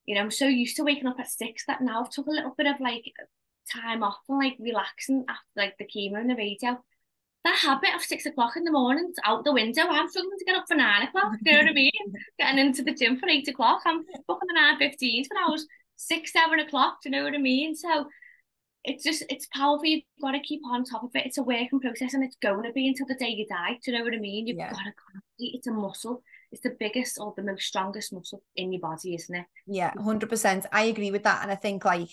you 0.07 0.15
know, 0.15 0.21
I'm 0.21 0.31
so 0.31 0.47
used 0.47 0.77
to 0.77 0.85
waking 0.85 1.07
up 1.07 1.21
at 1.21 1.31
six 1.31 1.65
that 1.67 1.81
now 1.81 2.01
I've 2.01 2.11
took 2.11 2.27
a 2.27 2.31
little 2.31 2.55
bit 2.57 2.67
of 2.67 2.81
like 2.81 3.05
time 3.73 4.03
off 4.03 4.19
and 4.29 4.39
like 4.39 4.57
relaxing 4.59 5.25
after 5.29 5.45
like 5.57 5.77
the 5.79 5.85
chemo 5.87 6.21
and 6.21 6.31
the 6.31 6.35
radio. 6.35 6.83
That 7.45 7.59
habit 7.59 7.95
of 7.95 8.03
six 8.03 8.25
o'clock 8.27 8.57
in 8.57 8.65
the 8.65 8.71
morning 8.71 9.09
is 9.11 9.19
out 9.25 9.45
the 9.45 9.53
window. 9.53 9.83
I'm 9.83 10.09
struggling 10.09 10.39
to 10.39 10.45
get 10.45 10.57
up 10.57 10.65
for 10.69 10.77
nine 10.77 11.03
o'clock. 11.03 11.33
You 11.43 11.53
know 11.53 11.59
what 11.59 11.71
I 11.71 11.73
mean? 11.73 11.91
Getting 12.39 12.59
into 12.59 12.83
the 12.83 12.95
gym 12.95 13.19
for 13.19 13.29
eight 13.29 13.49
o'clock. 13.49 13.83
I'm 13.85 14.05
booking 14.29 14.49
the 14.49 14.55
nine 14.55 14.79
fifteen 14.79 15.25
when 15.29 15.43
I 15.43 15.49
was 15.49 15.67
six, 15.97 16.33
seven 16.33 16.61
o'clock. 16.61 16.99
Do 17.03 17.09
you 17.09 17.17
know 17.17 17.25
what 17.25 17.35
I 17.35 17.39
mean? 17.39 17.75
So 17.75 18.07
it's 18.85 19.05
just 19.05 19.25
it's 19.29 19.47
powerful. 19.55 19.87
You've 19.87 20.03
got 20.21 20.33
to 20.33 20.41
keep 20.41 20.61
on 20.67 20.85
top 20.85 21.05
of 21.05 21.11
it. 21.15 21.27
It's 21.27 21.39
a 21.39 21.43
working 21.43 21.81
process 21.81 22.15
and 22.15 22.25
it's 22.25 22.37
going 22.37 22.65
to 22.65 22.73
be 22.73 22.89
until 22.89 23.07
the 23.07 23.15
day 23.15 23.29
you 23.29 23.47
die. 23.47 23.79
Do 23.85 23.91
you 23.91 23.99
know 23.99 24.05
what 24.05 24.15
I 24.15 24.19
mean? 24.19 24.47
You've 24.47 24.59
yeah. 24.59 24.71
got 24.71 24.79
to 24.79 24.93
it's 25.39 25.67
a 25.67 25.73
muscle. 25.73 26.23
It's 26.51 26.63
the 26.63 26.77
biggest 26.79 27.19
or 27.19 27.33
the 27.37 27.43
most 27.43 27.65
strongest 27.65 28.13
muscle 28.13 28.43
in 28.57 28.73
your 28.73 28.81
body, 28.81 29.15
isn't 29.15 29.35
it? 29.35 29.47
Yeah, 29.67 29.93
hundred 29.99 30.29
percent. 30.29 30.67
I 30.73 30.85
agree 30.85 31.11
with 31.11 31.25
that. 31.25 31.43
And 31.43 31.51
I 31.51 31.55
think 31.55 31.85
like 31.85 32.11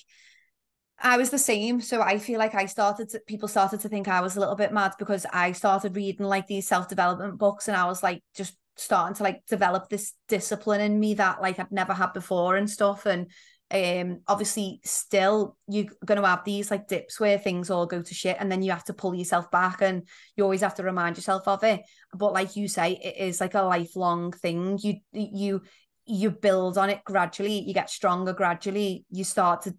I 1.02 1.18
was 1.18 1.30
the 1.30 1.38
same. 1.38 1.82
So 1.82 2.02
I 2.02 2.20
feel 2.20 2.40
like 2.40 2.56
I 2.56 2.66
started 2.66 3.10
to, 3.10 3.20
people 3.28 3.48
started 3.48 3.80
to 3.82 3.90
think 3.90 4.08
I 4.08 4.22
was 4.22 4.36
a 4.36 4.40
little 4.40 4.56
bit 4.56 4.74
mad 4.74 4.94
because 5.00 5.26
I 5.32 5.54
started 5.54 5.96
reading 5.96 6.26
like 6.26 6.48
these 6.48 6.68
self-development 6.68 7.38
books 7.38 7.68
and 7.68 7.78
I 7.78 7.86
was 7.86 8.04
like 8.04 8.22
just 8.36 8.56
starting 8.76 9.16
to 9.16 9.24
like 9.24 9.46
develop 9.46 9.90
this 9.90 10.14
discipline 10.28 10.82
in 10.82 11.00
me 11.00 11.16
that 11.16 11.42
like 11.42 11.60
I'd 11.60 11.72
never 11.72 11.94
had 11.94 12.14
before 12.14 12.56
and 12.56 12.70
stuff. 12.70 13.06
And 13.06 13.28
um 13.72 14.22
obviously 14.28 14.80
still 14.84 15.56
you're 15.68 15.86
going 16.04 16.20
to 16.20 16.28
have 16.28 16.44
these 16.44 16.72
like 16.72 16.88
dips 16.88 17.20
where 17.20 17.38
things 17.38 17.70
all 17.70 17.86
go 17.86 18.02
to 18.02 18.14
shit 18.16 18.36
and 18.40 18.52
then 18.52 18.64
you 18.64 18.72
have 18.72 18.84
to 18.84 18.94
pull 18.94 19.14
yourself 19.14 19.52
back 19.52 19.82
and 19.82 20.08
you 20.36 20.44
always 20.44 20.62
have 20.62 20.74
to 20.74 20.84
remind 20.84 21.16
yourself 21.16 21.48
of 21.48 21.64
it. 21.64 21.82
But 22.14 22.34
like 22.34 22.56
you 22.56 22.68
say 22.68 22.94
it 22.94 23.18
is 23.18 23.40
like 23.40 23.54
a 23.54 23.62
lifelong 23.62 24.32
thing. 24.32 24.80
You 24.82 24.96
you 25.12 25.62
you 26.06 26.32
build 26.32 26.80
on 26.80 26.90
it 26.90 27.04
gradually 27.06 27.60
you 27.60 27.72
get 27.72 27.88
stronger 27.88 28.34
gradually 28.34 29.06
you 29.12 29.24
start 29.24 29.62
to 29.62 29.76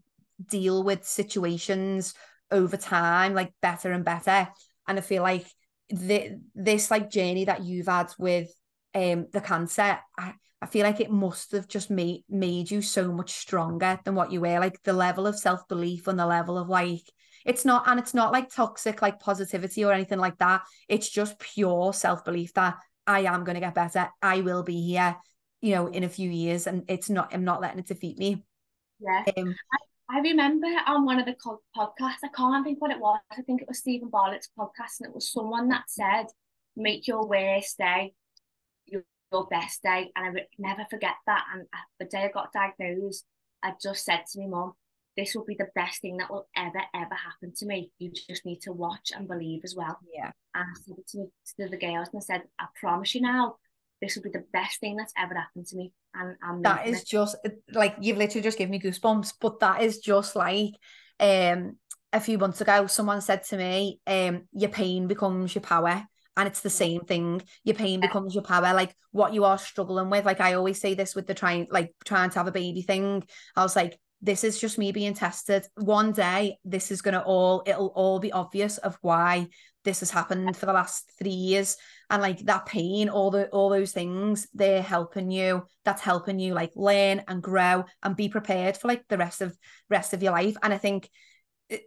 deal 0.47 0.85
with 0.85 1.05
situations 1.05 2.15
over 2.53 2.77
time 2.77 3.35
like 3.35 3.53
better 3.61 3.91
and 3.91 4.05
better. 4.05 4.49
And 4.87 4.99
i 4.99 5.01
feel 5.01 5.23
like 5.23 5.47
the, 5.89 6.41
this 6.55 6.91
like 6.91 7.11
journey 7.11 7.47
that 7.47 7.65
you've 7.65 7.89
had 7.89 8.13
with 8.19 8.49
um 8.95 9.27
the 9.33 9.41
cancer 9.41 9.99
I, 10.17 10.35
I 10.63 10.67
feel 10.67 10.85
like 10.85 11.01
it 11.01 11.11
must 11.11 11.53
have 11.53 11.69
just 11.69 11.91
made 11.91 12.25
made 12.29 12.71
you 12.71 12.83
so 12.83 13.11
much 13.13 13.33
stronger 13.33 13.99
than 14.05 14.15
what 14.15 14.31
you 14.31 14.41
were 14.41 14.61
like 14.61 14.83
the 14.83 14.93
level 14.93 15.27
of 15.27 15.39
self-belief 15.39 16.07
and 16.07 16.19
the 16.19 16.27
level 16.27 16.59
of 16.59 16.69
like 16.69 17.03
it's 17.47 17.65
not 17.65 17.89
and 17.89 17.99
it's 17.99 18.13
not 18.13 18.33
like 18.33 18.51
toxic 18.51 19.01
like 19.01 19.21
positivity 19.21 19.85
or 19.85 19.93
anything 19.93 20.19
like 20.19 20.39
that. 20.39 20.63
It's 20.89 21.09
just 21.09 21.39
pure 21.39 21.93
self-belief 21.95 22.53
that 22.55 22.77
I 23.07 23.21
am 23.21 23.45
going 23.45 23.55
to 23.55 23.61
get 23.61 23.75
better. 23.75 24.09
I 24.21 24.43
will 24.43 24.63
be 24.63 24.83
here 24.83 25.17
you 25.63 25.75
know 25.75 25.87
in 25.87 26.05
a 26.05 26.09
few 26.09 26.31
years 26.31 26.67
and 26.67 26.85
it's 26.89 27.09
not 27.09 27.35
I'm 27.35 27.45
not 27.45 27.61
letting 27.63 27.79
it 27.79 27.87
defeat 27.87 28.19
me. 28.19 28.45
Yeah. 29.01 29.25
Um, 29.39 29.55
I, 30.11 30.19
I 30.19 30.21
remember 30.21 30.67
on 30.87 31.07
one 31.07 31.19
of 31.19 31.25
the 31.25 31.37
podcasts, 31.75 32.25
I 32.25 32.29
can't 32.37 32.65
think 32.65 32.83
what 32.83 32.91
it 32.91 33.01
was. 33.01 33.19
I 33.31 33.43
think 33.43 33.63
it 33.63 33.69
was 33.69 33.79
Steven 33.79 34.11
Bartlett's 34.11 34.51
podcast, 34.59 35.01
and 35.01 35.09
it 35.09 35.15
was 35.15 35.31
someone 35.31 35.69
that 35.69 35.85
said, 35.89 36.27
"Make 36.77 37.07
your 37.07 37.27
worst 37.27 37.79
day 37.79 38.13
your, 39.33 39.47
best 39.47 39.83
day," 39.83 40.11
and 40.15 40.27
I 40.27 40.31
would 40.31 40.47
never 40.59 40.87
forget 40.91 41.15
that. 41.27 41.45
And 41.53 41.67
the 41.99 42.07
day 42.07 42.25
I 42.25 42.29
got 42.29 42.53
diagnosed, 42.53 43.25
I 43.63 43.73
just 43.81 44.05
said 44.05 44.25
to 44.33 44.41
my 44.41 44.47
mum, 44.47 44.73
"This 45.17 45.35
will 45.35 45.45
be 45.45 45.57
the 45.57 45.69
best 45.75 46.01
thing 46.01 46.19
that 46.19 46.31
will 46.31 46.49
ever 46.57 46.83
ever 46.95 47.15
happen 47.15 47.53
to 47.57 47.67
me. 47.67 47.91
You 47.99 48.11
just 48.11 48.45
need 48.45 48.61
to 48.63 48.73
watch 48.73 49.13
and 49.15 49.29
believe 49.29 49.63
as 49.65 49.75
well." 49.75 49.99
Yeah. 50.13 50.33
And 50.55 50.65
I 50.65 50.81
said 50.81 50.99
it 50.99 51.07
to, 51.09 51.31
to 51.59 51.69
the 51.69 51.79
girls, 51.79 52.09
and 52.13 52.21
I 52.21 52.25
said, 52.25 52.43
"I 52.59 52.67
promise 52.81 53.15
you 53.15 53.21
now, 53.23 53.57
this 54.01 54.17
will 54.17 54.23
be 54.23 54.31
the 54.31 54.45
best 54.53 54.81
thing 54.81 54.97
that's 54.97 55.13
ever 55.17 55.35
happened 55.35 55.67
to 55.67 55.77
me. 55.77 55.93
And 56.15 56.37
I'm 56.43 56.63
that 56.63 56.87
is 56.87 57.03
it. 57.03 57.07
just 57.07 57.37
like 57.73 57.97
you've 58.01 58.17
literally 58.17 58.43
just 58.43 58.59
given 58.59 58.73
me 58.73 58.81
goosebumps. 58.81 59.35
But 59.41 59.61
that 59.61 59.83
is 59.83 59.99
just 59.99 60.35
like 60.37 60.73
um 61.21 61.77
a 62.13 62.21
few 62.21 62.39
months 62.39 62.61
ago, 62.61 62.87
someone 62.87 63.21
said 63.21 63.45
to 63.45 63.57
me, 63.57 64.01
um, 64.07 64.43
your 64.53 64.71
pain 64.71 65.07
becomes 65.07 65.55
your 65.55 65.63
power. 65.63 66.05
And 66.41 66.49
it's 66.49 66.63
the 66.63 66.71
same 66.71 67.03
thing. 67.03 67.43
Your 67.65 67.77
pain 67.77 68.01
becomes 68.01 68.35
your 68.35 68.43
power. 68.43 68.73
Like 68.73 68.97
what 69.11 69.35
you 69.35 69.45
are 69.45 69.59
struggling 69.59 70.09
with. 70.09 70.25
Like 70.25 70.41
I 70.41 70.55
always 70.55 70.81
say 70.81 70.95
this 70.95 71.15
with 71.15 71.27
the 71.27 71.35
trying, 71.35 71.67
like 71.71 71.95
trying 72.07 72.31
to 72.31 72.39
have 72.39 72.49
a 72.49 72.51
baby 72.53 72.81
thing. 72.81 73.25
I 73.55 73.63
was 73.63 73.77
like, 73.77 74.01
this 74.23 74.43
is 74.43 74.59
just 74.59 74.79
me 74.79 74.91
being 74.91 75.13
tested. 75.13 75.67
One 75.75 76.13
day, 76.13 76.57
this 76.65 76.91
is 76.91 77.03
gonna 77.03 77.23
all, 77.27 77.63
it'll 77.67 77.89
all 77.89 78.21
be 78.21 78.33
obvious 78.33 78.79
of 78.79 78.97
why 79.03 79.49
this 79.85 80.01
has 80.01 80.11
happened 80.11 80.57
for 80.57 80.65
the 80.65 80.73
last 80.73 81.13
three 81.19 81.31
years 81.31 81.77
and 82.09 82.23
like 82.23 82.39
that 82.41 82.65
pain 82.65 83.09
all 83.09 83.31
the 83.31 83.49
all 83.49 83.71
those 83.71 83.93
things 83.93 84.47
they're 84.53 84.83
helping 84.83 85.31
you 85.31 85.63
that's 85.87 86.03
helping 86.03 86.39
you 86.39 86.53
like 86.53 86.71
learn 86.77 87.23
and 87.29 87.43
grow 87.43 87.85
and 88.03 88.15
be 88.15 88.29
prepared 88.29 88.77
for 88.77 88.89
like 88.89 89.03
the 89.09 89.17
rest 89.17 89.41
of 89.41 89.57
rest 89.89 90.13
of 90.13 90.23
your 90.23 90.33
life 90.33 90.55
and 90.63 90.75
i 90.75 90.77
think 90.77 91.09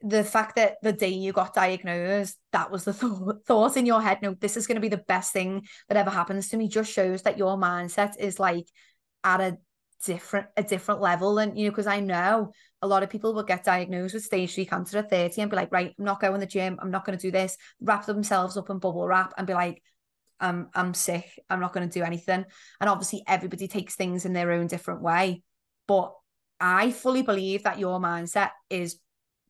the 0.02 0.24
fact 0.24 0.56
that 0.56 0.78
the 0.82 0.94
day 0.94 1.10
you 1.10 1.34
got 1.34 1.54
diagnosed 1.54 2.38
that 2.52 2.72
was 2.72 2.86
the 2.86 2.94
th- 2.94 3.46
thought 3.46 3.78
in 3.78 3.86
your 3.86 4.02
head 4.02 4.20
no 4.22 4.34
this 4.36 4.58
is 4.58 4.68
going 4.68 4.76
to 4.76 4.82
be 4.82 4.90
the 4.90 4.98
best 4.98 5.34
thing 5.34 5.66
that 5.88 5.98
ever 5.98 6.10
happens 6.10 6.50
to 6.50 6.58
me 6.58 6.68
just 6.68 6.92
shows 6.92 7.22
that 7.24 7.38
your 7.38 7.58
mindset 7.58 8.18
is 8.18 8.40
like 8.40 8.68
at 9.24 9.42
a 9.42 9.58
different 10.06 10.48
a 10.58 10.64
different 10.64 11.02
level 11.02 11.38
and 11.38 11.58
you 11.58 11.66
know 11.66 11.72
because 11.72 11.88
i 11.88 12.00
know 12.00 12.52
a 12.82 12.88
lot 12.88 13.04
of 13.04 13.10
people 13.10 13.34
will 13.34 13.44
get 13.44 13.64
diagnosed 13.64 14.14
with 14.14 14.24
stage 14.24 14.54
three 14.54 14.66
cancer 14.66 14.98
at 14.98 15.10
30 15.10 15.42
and 15.42 15.52
be 15.52 15.56
like 15.56 15.72
right 15.72 15.94
i'm 15.98 16.06
not 16.06 16.20
going 16.20 16.34
to 16.34 16.40
the 16.40 16.46
gym 16.46 16.78
i'm 16.82 16.92
not 16.92 17.06
going 17.06 17.18
to 17.18 17.22
do 17.22 17.32
this 17.32 17.58
wrap 17.80 18.06
themselves 18.06 18.58
up 18.58 18.70
in 18.70 18.80
bubble 18.80 19.08
wrap 19.08 19.34
and 19.38 19.48
be 19.48 19.54
like 19.54 19.82
I'm 20.40 20.70
I'm 20.76 20.94
sick. 20.94 21.30
I'm 21.50 21.62
not 21.62 21.74
going 21.74 21.88
to 21.88 22.00
do 22.00 22.04
anything. 22.04 22.44
And 22.82 22.90
obviously, 22.90 23.24
everybody 23.28 23.68
takes 23.70 23.96
things 23.96 24.26
in 24.26 24.34
their 24.34 24.52
own 24.52 24.68
different 24.68 25.02
way. 25.02 25.42
But 25.88 26.14
I 26.60 26.92
fully 26.92 27.22
believe 27.22 27.64
that 27.64 27.80
your 27.80 28.00
mindset 28.00 28.50
is 28.70 29.00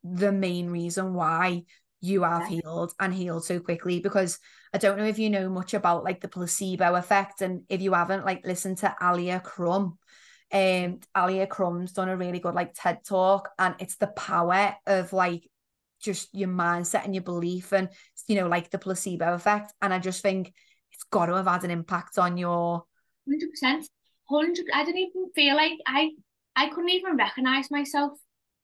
the 0.03 0.31
main 0.31 0.69
reason 0.69 1.13
why 1.13 1.63
you 2.01 2.23
have 2.23 2.51
yeah. 2.51 2.61
healed 2.61 2.93
and 2.99 3.13
healed 3.13 3.45
so 3.45 3.59
quickly. 3.59 3.99
Because 3.99 4.39
I 4.73 4.77
don't 4.77 4.97
know 4.97 5.05
if 5.05 5.19
you 5.19 5.29
know 5.29 5.49
much 5.49 5.73
about 5.73 6.03
like 6.03 6.21
the 6.21 6.27
placebo 6.27 6.95
effect, 6.95 7.41
and 7.41 7.63
if 7.69 7.81
you 7.81 7.93
haven't, 7.93 8.25
like 8.25 8.45
listen 8.45 8.75
to 8.77 8.95
Alia 9.01 9.39
Crum. 9.39 9.97
Um, 10.51 10.99
Alia 11.17 11.47
Crum's 11.47 11.93
done 11.93 12.09
a 12.09 12.17
really 12.17 12.39
good 12.39 12.55
like 12.55 12.73
TED 12.75 13.03
talk, 13.05 13.49
and 13.57 13.75
it's 13.79 13.95
the 13.95 14.07
power 14.07 14.75
of 14.85 15.13
like 15.13 15.49
just 16.01 16.29
your 16.35 16.49
mindset 16.49 17.05
and 17.05 17.15
your 17.15 17.23
belief, 17.23 17.71
and 17.71 17.89
you 18.27 18.35
know, 18.35 18.47
like 18.47 18.69
the 18.69 18.77
placebo 18.77 19.33
effect. 19.33 19.73
And 19.81 19.93
I 19.93 19.99
just 19.99 20.21
think 20.21 20.53
it's 20.91 21.03
got 21.05 21.27
to 21.27 21.35
have 21.35 21.47
had 21.47 21.63
an 21.63 21.71
impact 21.71 22.17
on 22.17 22.37
your. 22.37 22.83
Hundred 23.27 23.49
percent, 23.49 23.87
hundred. 24.29 24.65
I 24.73 24.83
didn't 24.83 24.99
even 24.99 25.31
feel 25.33 25.55
like 25.55 25.79
I, 25.87 26.11
I 26.55 26.69
couldn't 26.69 26.89
even 26.89 27.15
recognize 27.15 27.71
myself 27.71 28.13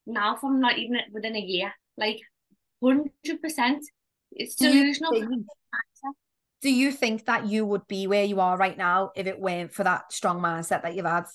now 0.10 0.36
from 0.36 0.60
not 0.60 0.78
even 0.78 0.98
within 1.13 1.36
a 1.36 1.39
year. 1.39 1.74
Like 1.98 2.19
hundred 2.84 3.41
percent, 3.41 3.84
it's 4.32 4.56
delusional. 4.56 5.12
Do 5.12 5.19
you, 5.19 5.28
think, 5.30 5.45
do 6.62 6.74
you 6.74 6.91
think 6.91 7.26
that 7.26 7.48
you 7.48 7.65
would 7.65 7.88
be 7.88 8.08
where 8.08 8.24
you 8.24 8.39
are 8.39 8.58
right 8.58 8.78
now 8.78 9.12
if 9.15 9.28
it 9.28 9.39
weren't 9.39 9.74
for 9.74 9.84
that 9.84 10.12
strong 10.12 10.39
mindset 10.41 10.84
that 10.84 10.95
you've 10.95 11.06
had? 11.06 11.26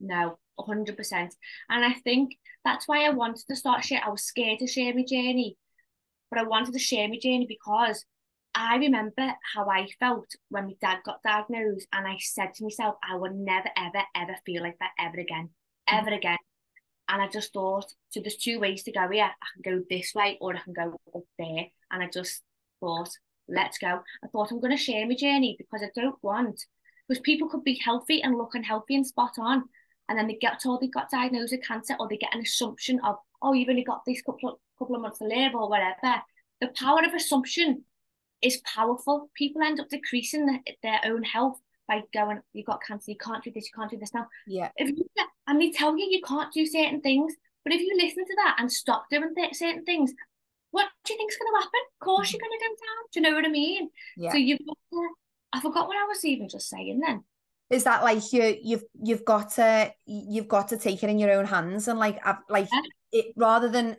No, 0.00 0.38
hundred 0.58 0.96
percent. 0.96 1.34
And 1.68 1.84
I 1.84 1.94
think 1.94 2.36
that's 2.64 2.88
why 2.88 3.04
I 3.04 3.10
wanted 3.10 3.44
to 3.48 3.56
start 3.56 3.84
share. 3.84 4.00
I 4.04 4.10
was 4.10 4.24
scared 4.24 4.58
to 4.60 4.66
share 4.66 4.94
my 4.94 5.04
journey, 5.04 5.56
but 6.30 6.40
I 6.40 6.44
wanted 6.44 6.72
to 6.72 6.78
share 6.78 7.08
my 7.08 7.18
journey 7.18 7.46
because 7.48 8.04
I 8.54 8.76
remember 8.76 9.34
how 9.54 9.68
I 9.68 9.88
felt 9.98 10.26
when 10.48 10.66
my 10.66 10.74
dad 10.80 10.98
got 11.04 11.22
diagnosed, 11.22 11.88
and 11.92 12.06
I 12.06 12.16
said 12.20 12.54
to 12.54 12.64
myself, 12.64 12.94
I 13.02 13.16
will 13.16 13.34
never, 13.34 13.68
ever, 13.76 14.04
ever 14.14 14.36
feel 14.46 14.62
like 14.62 14.78
that 14.78 14.92
ever 14.98 15.18
again, 15.18 15.50
ever 15.88 16.06
mm-hmm. 16.06 16.14
again. 16.14 16.38
And 17.08 17.20
I 17.20 17.28
just 17.28 17.52
thought, 17.52 17.86
so 18.10 18.20
there's 18.20 18.36
two 18.36 18.58
ways 18.60 18.82
to 18.84 18.92
go 18.92 19.08
here. 19.10 19.24
I 19.24 19.62
can 19.62 19.78
go 19.78 19.84
this 19.90 20.12
way 20.14 20.38
or 20.40 20.54
I 20.54 20.60
can 20.60 20.72
go 20.72 20.98
up 21.14 21.22
there. 21.38 21.66
And 21.90 22.02
I 22.02 22.08
just 22.12 22.42
thought, 22.80 23.10
let's 23.48 23.78
go. 23.78 24.00
I 24.22 24.28
thought 24.28 24.50
I'm 24.50 24.60
going 24.60 24.76
to 24.76 24.82
share 24.82 25.06
my 25.06 25.14
journey 25.14 25.56
because 25.58 25.82
I 25.82 25.90
don't 25.94 26.16
want, 26.22 26.64
because 27.06 27.20
people 27.20 27.48
could 27.48 27.64
be 27.64 27.80
healthy 27.84 28.22
and 28.22 28.36
looking 28.36 28.62
healthy 28.62 28.94
and 28.94 29.06
spot 29.06 29.32
on. 29.38 29.64
And 30.08 30.18
then 30.18 30.26
they 30.26 30.34
get 30.34 30.62
told 30.62 30.80
they 30.80 30.88
got 30.88 31.10
diagnosed 31.10 31.52
with 31.52 31.66
cancer 31.66 31.94
or 31.98 32.08
they 32.08 32.16
get 32.16 32.34
an 32.34 32.40
assumption 32.40 33.00
of, 33.04 33.16
oh, 33.42 33.52
you've 33.52 33.68
only 33.68 33.84
got 33.84 34.02
these 34.06 34.22
couple 34.22 34.50
of, 34.50 34.56
couple 34.78 34.96
of 34.96 35.02
months 35.02 35.18
to 35.18 35.24
live 35.24 35.54
or 35.54 35.68
whatever. 35.68 36.22
The 36.60 36.68
power 36.68 37.00
of 37.04 37.14
assumption 37.14 37.84
is 38.42 38.60
powerful. 38.64 39.30
People 39.34 39.62
end 39.62 39.80
up 39.80 39.88
decreasing 39.88 40.46
the, 40.46 40.58
their 40.82 41.00
own 41.04 41.22
health 41.22 41.58
by 41.88 42.02
going, 42.12 42.40
you've 42.52 42.66
got 42.66 42.82
cancer, 42.82 43.10
you 43.10 43.16
can't 43.18 43.44
do 43.44 43.50
this, 43.50 43.64
you 43.64 43.78
can't 43.78 43.90
do 43.90 43.98
this 43.98 44.14
now. 44.14 44.26
Yeah. 44.46 44.70
If 44.76 44.88
you 44.88 45.04
and 45.46 45.60
they 45.60 45.70
tell 45.70 45.96
you 45.96 46.06
you 46.06 46.20
can't 46.22 46.52
do 46.52 46.66
certain 46.66 47.00
things, 47.00 47.34
But 47.64 47.72
if 47.72 47.80
you 47.80 47.96
listen 47.96 48.24
to 48.24 48.34
that 48.44 48.56
and 48.58 48.70
stop 48.70 49.04
doing 49.10 49.34
th- 49.34 49.54
certain 49.54 49.84
things, 49.84 50.12
what 50.70 50.86
do 51.04 51.12
you 51.12 51.18
think's 51.18 51.36
going 51.38 51.52
to 51.54 51.58
happen? 51.60 51.80
Of 52.00 52.04
course 52.04 52.32
you're 52.32 52.40
going 52.40 52.58
to 52.58 52.64
go 52.64 52.68
down. 52.68 53.04
Do 53.12 53.20
you 53.20 53.22
know 53.22 53.34
what 53.36 53.46
I 53.46 53.48
mean? 53.48 53.90
Yeah. 54.16 54.32
So 54.32 54.38
you've 54.38 54.58
got 54.66 54.76
to, 54.92 55.08
I 55.52 55.60
forgot 55.60 55.86
what 55.88 55.96
I 55.96 56.04
was 56.06 56.24
even 56.24 56.48
just 56.48 56.68
saying 56.68 57.00
then. 57.00 57.24
is 57.70 57.84
that 57.84 58.02
like 58.02 58.32
you 58.32 58.56
you've 58.62 58.84
you've 59.02 59.24
got 59.24 59.52
to 59.52 59.92
you've 60.06 60.48
got 60.48 60.68
to 60.68 60.76
take 60.76 61.02
it 61.02 61.08
in 61.10 61.18
your 61.18 61.30
own 61.32 61.46
hands 61.46 61.88
and 61.88 61.98
like 61.98 62.18
I've- 62.26 62.44
like 62.50 62.68
Yeah. 62.72 62.82
it 63.12 63.26
rather 63.36 63.68
than 63.70 63.96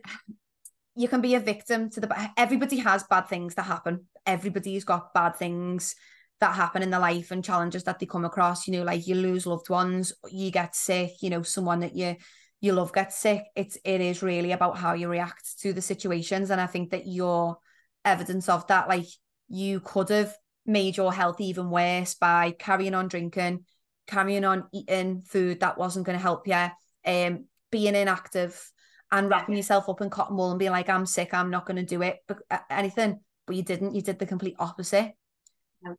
you 0.94 1.08
can 1.08 1.20
be 1.20 1.34
a 1.34 1.40
victim 1.40 1.90
to 1.90 2.00
the 2.00 2.30
everybody 2.36 2.78
has 2.78 3.02
bad 3.04 3.26
things 3.28 3.54
that 3.56 3.64
happen 3.74 4.06
everybody's 4.24 4.84
got 4.84 5.12
bad 5.12 5.36
things 5.36 5.94
that 6.40 6.54
happen 6.54 6.82
in 6.82 6.90
their 6.90 7.00
life 7.00 7.30
and 7.30 7.44
challenges 7.44 7.84
that 7.84 7.98
they 7.98 8.06
come 8.06 8.24
across 8.24 8.66
you 8.66 8.72
know 8.72 8.82
like 8.82 9.06
you 9.06 9.14
lose 9.14 9.46
loved 9.46 9.70
ones 9.70 10.12
you 10.30 10.50
get 10.50 10.76
sick 10.76 11.12
you 11.20 11.30
know 11.30 11.42
someone 11.42 11.80
that 11.80 11.96
you 11.96 12.16
you 12.60 12.72
love 12.72 12.92
gets 12.92 13.16
sick. 13.16 13.44
It's 13.54 13.76
it 13.84 14.00
is 14.00 14.22
really 14.22 14.52
about 14.52 14.78
how 14.78 14.94
you 14.94 15.08
react 15.08 15.60
to 15.60 15.72
the 15.72 15.82
situations. 15.82 16.50
And 16.50 16.60
i 16.60 16.66
think 16.66 16.90
that 16.90 17.06
your 17.06 17.58
evidence 18.04 18.48
of 18.48 18.66
that 18.68 18.88
like 18.88 19.06
you 19.48 19.80
could 19.80 20.08
have 20.08 20.34
made 20.64 20.96
your 20.96 21.12
health 21.12 21.40
even 21.40 21.70
worse 21.70 22.14
by 22.14 22.52
carrying 22.52 22.94
on 22.94 23.08
drinking 23.08 23.64
carrying 24.06 24.44
on 24.44 24.64
eating 24.72 25.20
food 25.20 25.60
that 25.60 25.76
wasn't 25.78 26.06
going 26.06 26.16
to 26.16 26.22
help 26.22 26.46
you 26.46 26.66
um 27.04 27.44
being 27.70 27.94
inactive 27.96 28.70
and 29.10 29.28
wrapping 29.28 29.56
yourself 29.56 29.88
up 29.88 30.00
in 30.00 30.10
cotton 30.10 30.36
wool 30.36 30.50
and 30.50 30.58
being 30.58 30.70
like 30.70 30.88
i'm 30.88 31.04
sick 31.06 31.34
i'm 31.34 31.50
not 31.50 31.66
going 31.66 31.76
to 31.76 31.84
do 31.84 32.02
it 32.02 32.18
but 32.28 32.38
uh, 32.50 32.58
anything. 32.70 33.20
But 33.46 33.56
you 33.56 33.62
didn't. 33.62 33.94
You 33.94 34.02
did 34.02 34.18
the 34.18 34.26
complete 34.26 34.56
opposite 34.58 35.14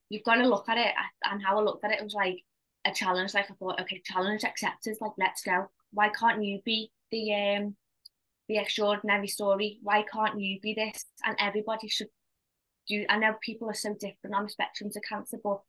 you've 0.10 0.24
got 0.24 0.36
to 0.36 0.48
look 0.48 0.68
at 0.70 0.78
it 0.78 0.94
and 1.24 1.44
how 1.44 1.60
I 1.60 1.64
looked 1.64 1.84
at 1.84 1.92
it, 1.92 2.00
it 2.00 2.04
was 2.04 2.14
like 2.14 2.44
a 2.86 2.92
challenge. 2.92 3.34
Like 3.34 3.50
I 3.50 3.54
thought, 3.56 3.82
okay, 3.82 4.02
challenge 4.06 4.44
accepted. 4.44 4.98
Like 5.02 5.12
let's 5.18 5.42
go. 5.42 5.68
Why 5.92 6.10
can't 6.10 6.44
you 6.44 6.62
be 6.66 6.92
the 7.12 7.34
um 7.34 7.76
the 8.48 8.58
extraordinary 8.58 9.28
story? 9.28 9.80
Why 9.84 10.04
can't 10.04 10.40
you 10.40 10.60
be 10.62 10.74
this? 10.74 11.06
And 11.26 11.36
everybody 11.40 11.88
should 11.88 12.08
do. 12.88 13.06
I 13.10 13.18
know 13.18 13.36
people 13.42 13.70
are 13.70 13.74
so 13.74 13.94
different 13.94 14.36
on 14.36 14.44
the 14.44 14.50
spectrum 14.50 14.90
to 14.92 15.02
cancer, 15.02 15.38
but 15.44 15.60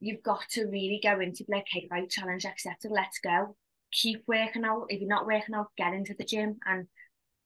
you've 0.00 0.22
got 0.22 0.48
to 0.50 0.64
really 0.66 1.00
go 1.02 1.20
into 1.20 1.44
like, 1.48 1.64
okay, 1.74 1.88
right, 1.90 2.08
challenge 2.08 2.44
accepted. 2.44 2.90
Let's 2.90 3.18
go. 3.18 3.56
Keep 3.92 4.24
working 4.26 4.64
out. 4.64 4.86
If 4.88 5.00
you're 5.00 5.08
not 5.08 5.26
working 5.26 5.54
out, 5.54 5.72
get 5.76 5.92
into 5.92 6.14
the 6.16 6.24
gym 6.24 6.58
and 6.66 6.86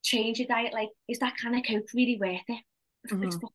change 0.02 0.38
your 0.38 0.48
diet. 0.48 0.72
Like, 0.72 0.90
is 1.08 1.18
that 1.18 1.36
kind 1.40 1.56
of 1.56 1.62
coke 1.66 1.88
really 1.94 2.18
worth 2.20 2.40
it? 2.48 2.62
Mhm. 3.10 3.42
not. 3.42 3.52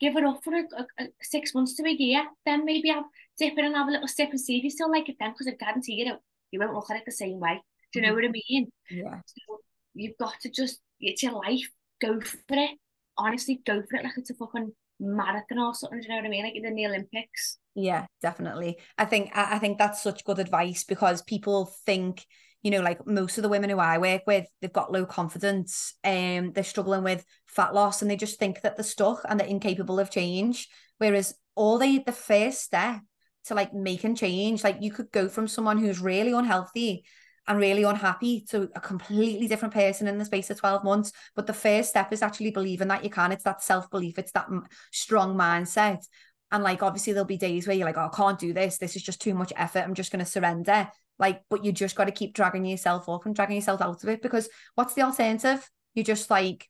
Give 0.00 0.16
it 0.16 0.24
up 0.24 0.40
for 0.44 0.54
a, 0.54 0.62
a, 0.76 1.04
a 1.04 1.08
six 1.22 1.54
months 1.54 1.74
to 1.74 1.84
a 1.84 1.90
year, 1.90 2.24
then 2.44 2.64
maybe 2.64 2.88
have 2.88 3.04
dip 3.38 3.58
in 3.58 3.64
and 3.64 3.74
have 3.74 3.88
a 3.88 3.92
little 3.92 4.08
sip 4.08 4.30
and 4.30 4.40
see 4.40 4.58
if 4.58 4.64
you 4.64 4.70
still 4.70 4.90
like 4.90 5.08
it 5.08 5.16
then, 5.18 5.32
because 5.32 5.48
I 5.48 5.52
guarantee 5.52 5.94
you, 5.94 6.16
you 6.50 6.60
won't 6.60 6.74
look 6.74 6.90
at 6.90 6.96
it 6.96 7.04
the 7.04 7.12
same 7.12 7.40
way. 7.40 7.60
Do 7.92 8.00
you 8.00 8.06
know 8.06 8.14
what 8.14 8.24
I 8.24 8.28
mm. 8.28 8.40
mean? 8.48 8.70
yeah 8.90 9.20
So 9.26 9.58
you've 9.94 10.18
got 10.18 10.34
to 10.42 10.50
just, 10.50 10.80
it's 11.00 11.22
your 11.22 11.32
life, 11.32 11.68
go 12.00 12.20
for 12.20 12.38
it. 12.50 12.70
Honestly, 13.16 13.60
go 13.66 13.82
for 13.82 13.96
it 13.96 14.04
like 14.04 14.12
it's 14.16 14.30
a 14.30 14.34
fucking 14.34 14.72
marathon 15.00 15.58
or 15.58 15.74
something. 15.74 16.00
Do 16.00 16.04
you 16.04 16.10
know 16.10 16.16
what 16.16 16.26
I 16.26 16.28
mean? 16.28 16.44
Like 16.44 16.54
in 16.54 16.74
the 16.74 16.86
Olympics. 16.86 17.58
Yeah, 17.74 18.06
definitely. 18.22 18.78
I 18.96 19.04
think 19.04 19.30
I 19.34 19.58
think 19.58 19.78
that's 19.78 20.02
such 20.02 20.24
good 20.24 20.38
advice 20.38 20.84
because 20.84 21.22
people 21.22 21.72
think, 21.86 22.24
you 22.62 22.70
know, 22.70 22.80
like 22.80 23.06
most 23.06 23.38
of 23.38 23.42
the 23.42 23.48
women 23.48 23.70
who 23.70 23.78
I 23.78 23.98
work 23.98 24.22
with, 24.26 24.46
they've 24.60 24.72
got 24.72 24.92
low 24.92 25.06
confidence, 25.06 25.94
um, 26.04 26.52
they're 26.52 26.64
struggling 26.64 27.04
with 27.04 27.24
fat 27.46 27.74
loss, 27.74 28.02
and 28.02 28.10
they 28.10 28.16
just 28.16 28.38
think 28.38 28.62
that 28.62 28.76
they're 28.76 28.84
stuck 28.84 29.22
and 29.28 29.38
they're 29.38 29.46
incapable 29.46 30.00
of 30.00 30.10
change. 30.10 30.68
Whereas 30.98 31.34
all 31.54 31.78
they 31.78 31.98
the 31.98 32.12
first 32.12 32.62
step 32.62 33.00
to 33.44 33.54
like 33.54 33.72
making 33.72 34.16
change, 34.16 34.64
like 34.64 34.78
you 34.80 34.90
could 34.90 35.10
go 35.12 35.28
from 35.28 35.46
someone 35.46 35.78
who's 35.78 36.00
really 36.00 36.32
unhealthy 36.32 37.04
and 37.46 37.58
really 37.58 37.82
unhappy 37.84 38.44
to 38.50 38.68
a 38.74 38.80
completely 38.80 39.48
different 39.48 39.72
person 39.72 40.06
in 40.06 40.18
the 40.18 40.24
space 40.24 40.50
of 40.50 40.58
12 40.58 40.84
months. 40.84 41.12
But 41.34 41.46
the 41.46 41.54
first 41.54 41.88
step 41.88 42.12
is 42.12 42.22
actually 42.22 42.50
believing 42.50 42.88
that 42.88 43.04
you 43.04 43.10
can. 43.10 43.32
It's 43.32 43.44
that 43.44 43.62
self-belief, 43.62 44.18
it's 44.18 44.32
that 44.32 44.48
strong 44.92 45.34
mindset. 45.34 46.04
And 46.50 46.62
like 46.62 46.82
obviously 46.82 47.12
there'll 47.12 47.26
be 47.26 47.38
days 47.38 47.66
where 47.66 47.76
you're 47.76 47.86
like, 47.86 47.96
oh, 47.96 48.10
I 48.12 48.16
can't 48.16 48.38
do 48.38 48.52
this. 48.52 48.78
This 48.78 48.96
is 48.96 49.02
just 49.02 49.20
too 49.20 49.34
much 49.34 49.52
effort. 49.56 49.80
I'm 49.80 49.94
just 49.94 50.12
gonna 50.12 50.26
surrender. 50.26 50.88
Like, 51.18 51.42
but 51.50 51.64
you 51.64 51.72
just 51.72 51.96
got 51.96 52.04
to 52.04 52.12
keep 52.12 52.34
dragging 52.34 52.64
yourself 52.64 53.08
up 53.08 53.26
and 53.26 53.34
dragging 53.34 53.56
yourself 53.56 53.80
out 53.80 54.02
of 54.02 54.08
it 54.08 54.22
because 54.22 54.48
what's 54.74 54.94
the 54.94 55.02
alternative? 55.02 55.68
You 55.94 56.04
just 56.04 56.30
like 56.30 56.68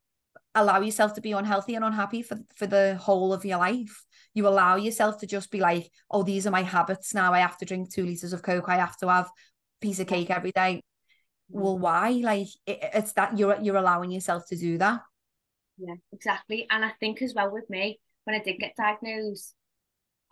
allow 0.54 0.80
yourself 0.80 1.14
to 1.14 1.20
be 1.20 1.32
unhealthy 1.32 1.74
and 1.74 1.84
unhappy 1.84 2.22
for 2.22 2.38
for 2.54 2.66
the 2.66 2.96
whole 2.96 3.32
of 3.32 3.44
your 3.44 3.58
life. 3.58 4.04
You 4.34 4.48
allow 4.48 4.76
yourself 4.76 5.18
to 5.20 5.26
just 5.26 5.50
be 5.50 5.60
like, 5.60 5.90
oh, 6.10 6.22
these 6.22 6.46
are 6.46 6.50
my 6.50 6.62
habits 6.62 7.14
now. 7.14 7.32
I 7.32 7.40
have 7.40 7.58
to 7.58 7.64
drink 7.64 7.92
two 7.92 8.04
liters 8.04 8.32
of 8.32 8.42
coke. 8.42 8.68
I 8.68 8.76
have 8.76 8.96
to 8.98 9.08
have 9.08 9.26
a 9.26 9.30
piece 9.80 10.00
of 10.00 10.06
cake 10.06 10.30
every 10.30 10.52
day. 10.52 10.82
Mm. 11.52 11.60
Well, 11.60 11.78
why? 11.78 12.10
Like 12.10 12.48
it, 12.66 12.78
it's 12.94 13.12
that 13.14 13.38
you're 13.38 13.60
you're 13.60 13.76
allowing 13.76 14.10
yourself 14.10 14.46
to 14.48 14.56
do 14.56 14.78
that. 14.78 15.00
Yeah, 15.78 15.94
exactly. 16.12 16.66
And 16.70 16.84
I 16.84 16.92
think 17.00 17.22
as 17.22 17.34
well 17.34 17.52
with 17.52 17.68
me, 17.70 18.00
when 18.24 18.34
I 18.34 18.42
did 18.42 18.58
get 18.58 18.74
diagnosed, 18.76 19.54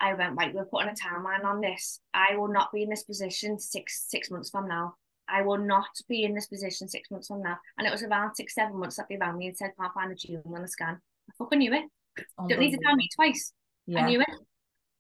I 0.01 0.15
went, 0.15 0.37
right, 0.37 0.55
we're 0.55 0.67
putting 0.67 0.91
a 0.91 0.93
timeline 0.93 1.45
on 1.45 1.61
this. 1.61 2.01
I 2.13 2.37
will 2.37 2.53
not 2.53 2.71
be 2.73 2.83
in 2.83 2.91
this 2.91 3.05
position 3.05 3.59
six 3.59 4.05
six 4.09 4.31
months 4.31 4.51
from 4.51 4.69
now. 4.69 4.95
I 5.29 5.43
will 5.43 5.59
not 5.59 5.89
be 6.09 6.25
in 6.25 6.35
this 6.35 6.47
position 6.47 6.89
six 6.89 7.11
months 7.11 7.29
from 7.29 7.43
now. 7.43 7.57
And 7.79 7.87
it 7.87 7.91
was 7.91 8.03
around 8.03 8.35
six, 8.35 8.55
seven 8.55 8.79
months 8.79 8.97
that 8.97 9.07
they 9.09 9.17
rang 9.17 9.39
me 9.39 9.49
and 9.49 9.57
said, 9.57 9.73
can't 9.81 9.93
find 9.93 10.11
the 10.11 10.15
gene 10.15 10.43
on 10.47 10.63
the 10.63 10.69
scan. 10.69 11.01
I 11.29 11.33
fucking 11.39 11.59
knew 11.59 11.73
it. 11.73 11.85
Oh, 12.39 12.47
Don't 12.47 12.61
need 12.61 12.73
to 12.73 12.79
tell 12.79 12.95
me 12.95 13.09
twice. 13.15 13.53
I 13.95 14.03
knew 14.03 14.21
it. 14.21 14.27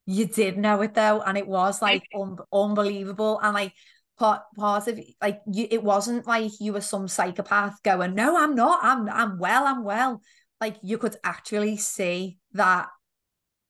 You 0.06 0.26
did 0.26 0.56
know 0.56 0.80
it 0.82 0.94
though, 0.94 1.20
and 1.20 1.36
it 1.36 1.46
was 1.46 1.82
like 1.82 2.04
un- 2.14 2.38
unbelievable. 2.52 3.40
And 3.42 3.54
like 3.54 3.72
part 4.18 4.42
part 4.56 4.86
of 4.86 5.00
like 5.20 5.40
you, 5.50 5.66
it 5.70 5.82
wasn't 5.82 6.26
like 6.26 6.52
you 6.60 6.72
were 6.72 6.80
some 6.80 7.08
psychopath 7.08 7.82
going, 7.82 8.14
"No, 8.14 8.36
I'm 8.36 8.54
not. 8.54 8.80
I'm 8.82 9.08
I'm 9.08 9.38
well. 9.38 9.66
I'm 9.66 9.82
well." 9.84 10.22
Like 10.60 10.76
you 10.82 10.98
could 10.98 11.16
actually 11.24 11.76
see 11.76 12.38
that 12.52 12.88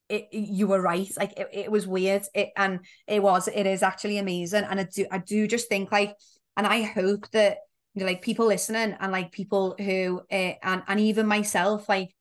it 0.09 0.28
you 0.32 0.66
were 0.66 0.80
right. 0.80 1.09
Like 1.16 1.38
it, 1.38 1.48
it 1.52 1.70
was 1.70 1.86
weird. 1.86 2.22
It 2.34 2.50
and 2.57 2.80
it 3.07 3.22
was. 3.22 3.48
It 3.48 3.66
is 3.66 3.82
actually 3.82 4.18
amazing. 4.18 4.64
And 4.64 4.80
I 4.80 4.84
do 4.84 5.07
I 5.11 5.18
do 5.18 5.46
just 5.46 5.68
think 5.68 5.92
like, 5.92 6.14
and 6.57 6.66
I 6.66 6.82
hope 6.82 7.30
that 7.30 7.59
you 7.94 8.00
know, 8.00 8.07
like 8.07 8.22
people 8.22 8.46
listening 8.46 8.96
and 9.00 9.12
like 9.12 9.32
people 9.32 9.74
who 9.78 10.20
uh, 10.30 10.52
and 10.62 10.82
and 10.86 11.00
even 11.00 11.26
myself 11.26 11.88
like 11.88 12.14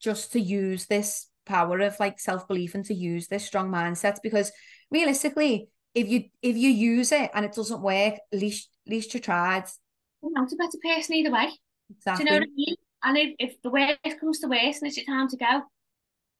just 0.00 0.32
to 0.32 0.40
use 0.40 0.86
this 0.86 1.28
power 1.46 1.80
of 1.80 1.98
like 1.98 2.20
self-belief 2.20 2.74
and 2.74 2.84
to 2.84 2.94
use 2.94 3.28
this 3.28 3.44
strong 3.44 3.70
mindset 3.70 4.18
because 4.22 4.52
realistically 4.90 5.68
if 5.94 6.08
you 6.08 6.24
if 6.42 6.56
you 6.56 6.70
use 6.70 7.12
it 7.12 7.30
and 7.34 7.44
it 7.44 7.52
doesn't 7.52 7.82
work 7.82 8.14
at 8.32 8.38
least 8.38 8.70
at 8.86 8.92
least 8.92 9.12
you 9.14 9.20
tried 9.20 9.64
I'm 10.24 10.32
not 10.32 10.52
a 10.52 10.56
better 10.56 10.78
person 10.82 11.16
either 11.16 11.32
way. 11.32 11.48
exactly 11.90 12.24
Do 12.24 12.30
you 12.30 12.40
know 12.40 12.40
what 12.40 12.48
I 12.48 12.54
mean? 12.54 12.76
And 13.02 13.16
if, 13.16 13.34
if 13.38 13.62
the 13.62 13.70
worst 13.70 14.20
comes 14.20 14.40
to 14.40 14.48
worst 14.48 14.82
and 14.82 14.88
it's 14.88 14.96
your 14.96 15.06
time 15.06 15.28
to 15.28 15.36
go, 15.36 15.62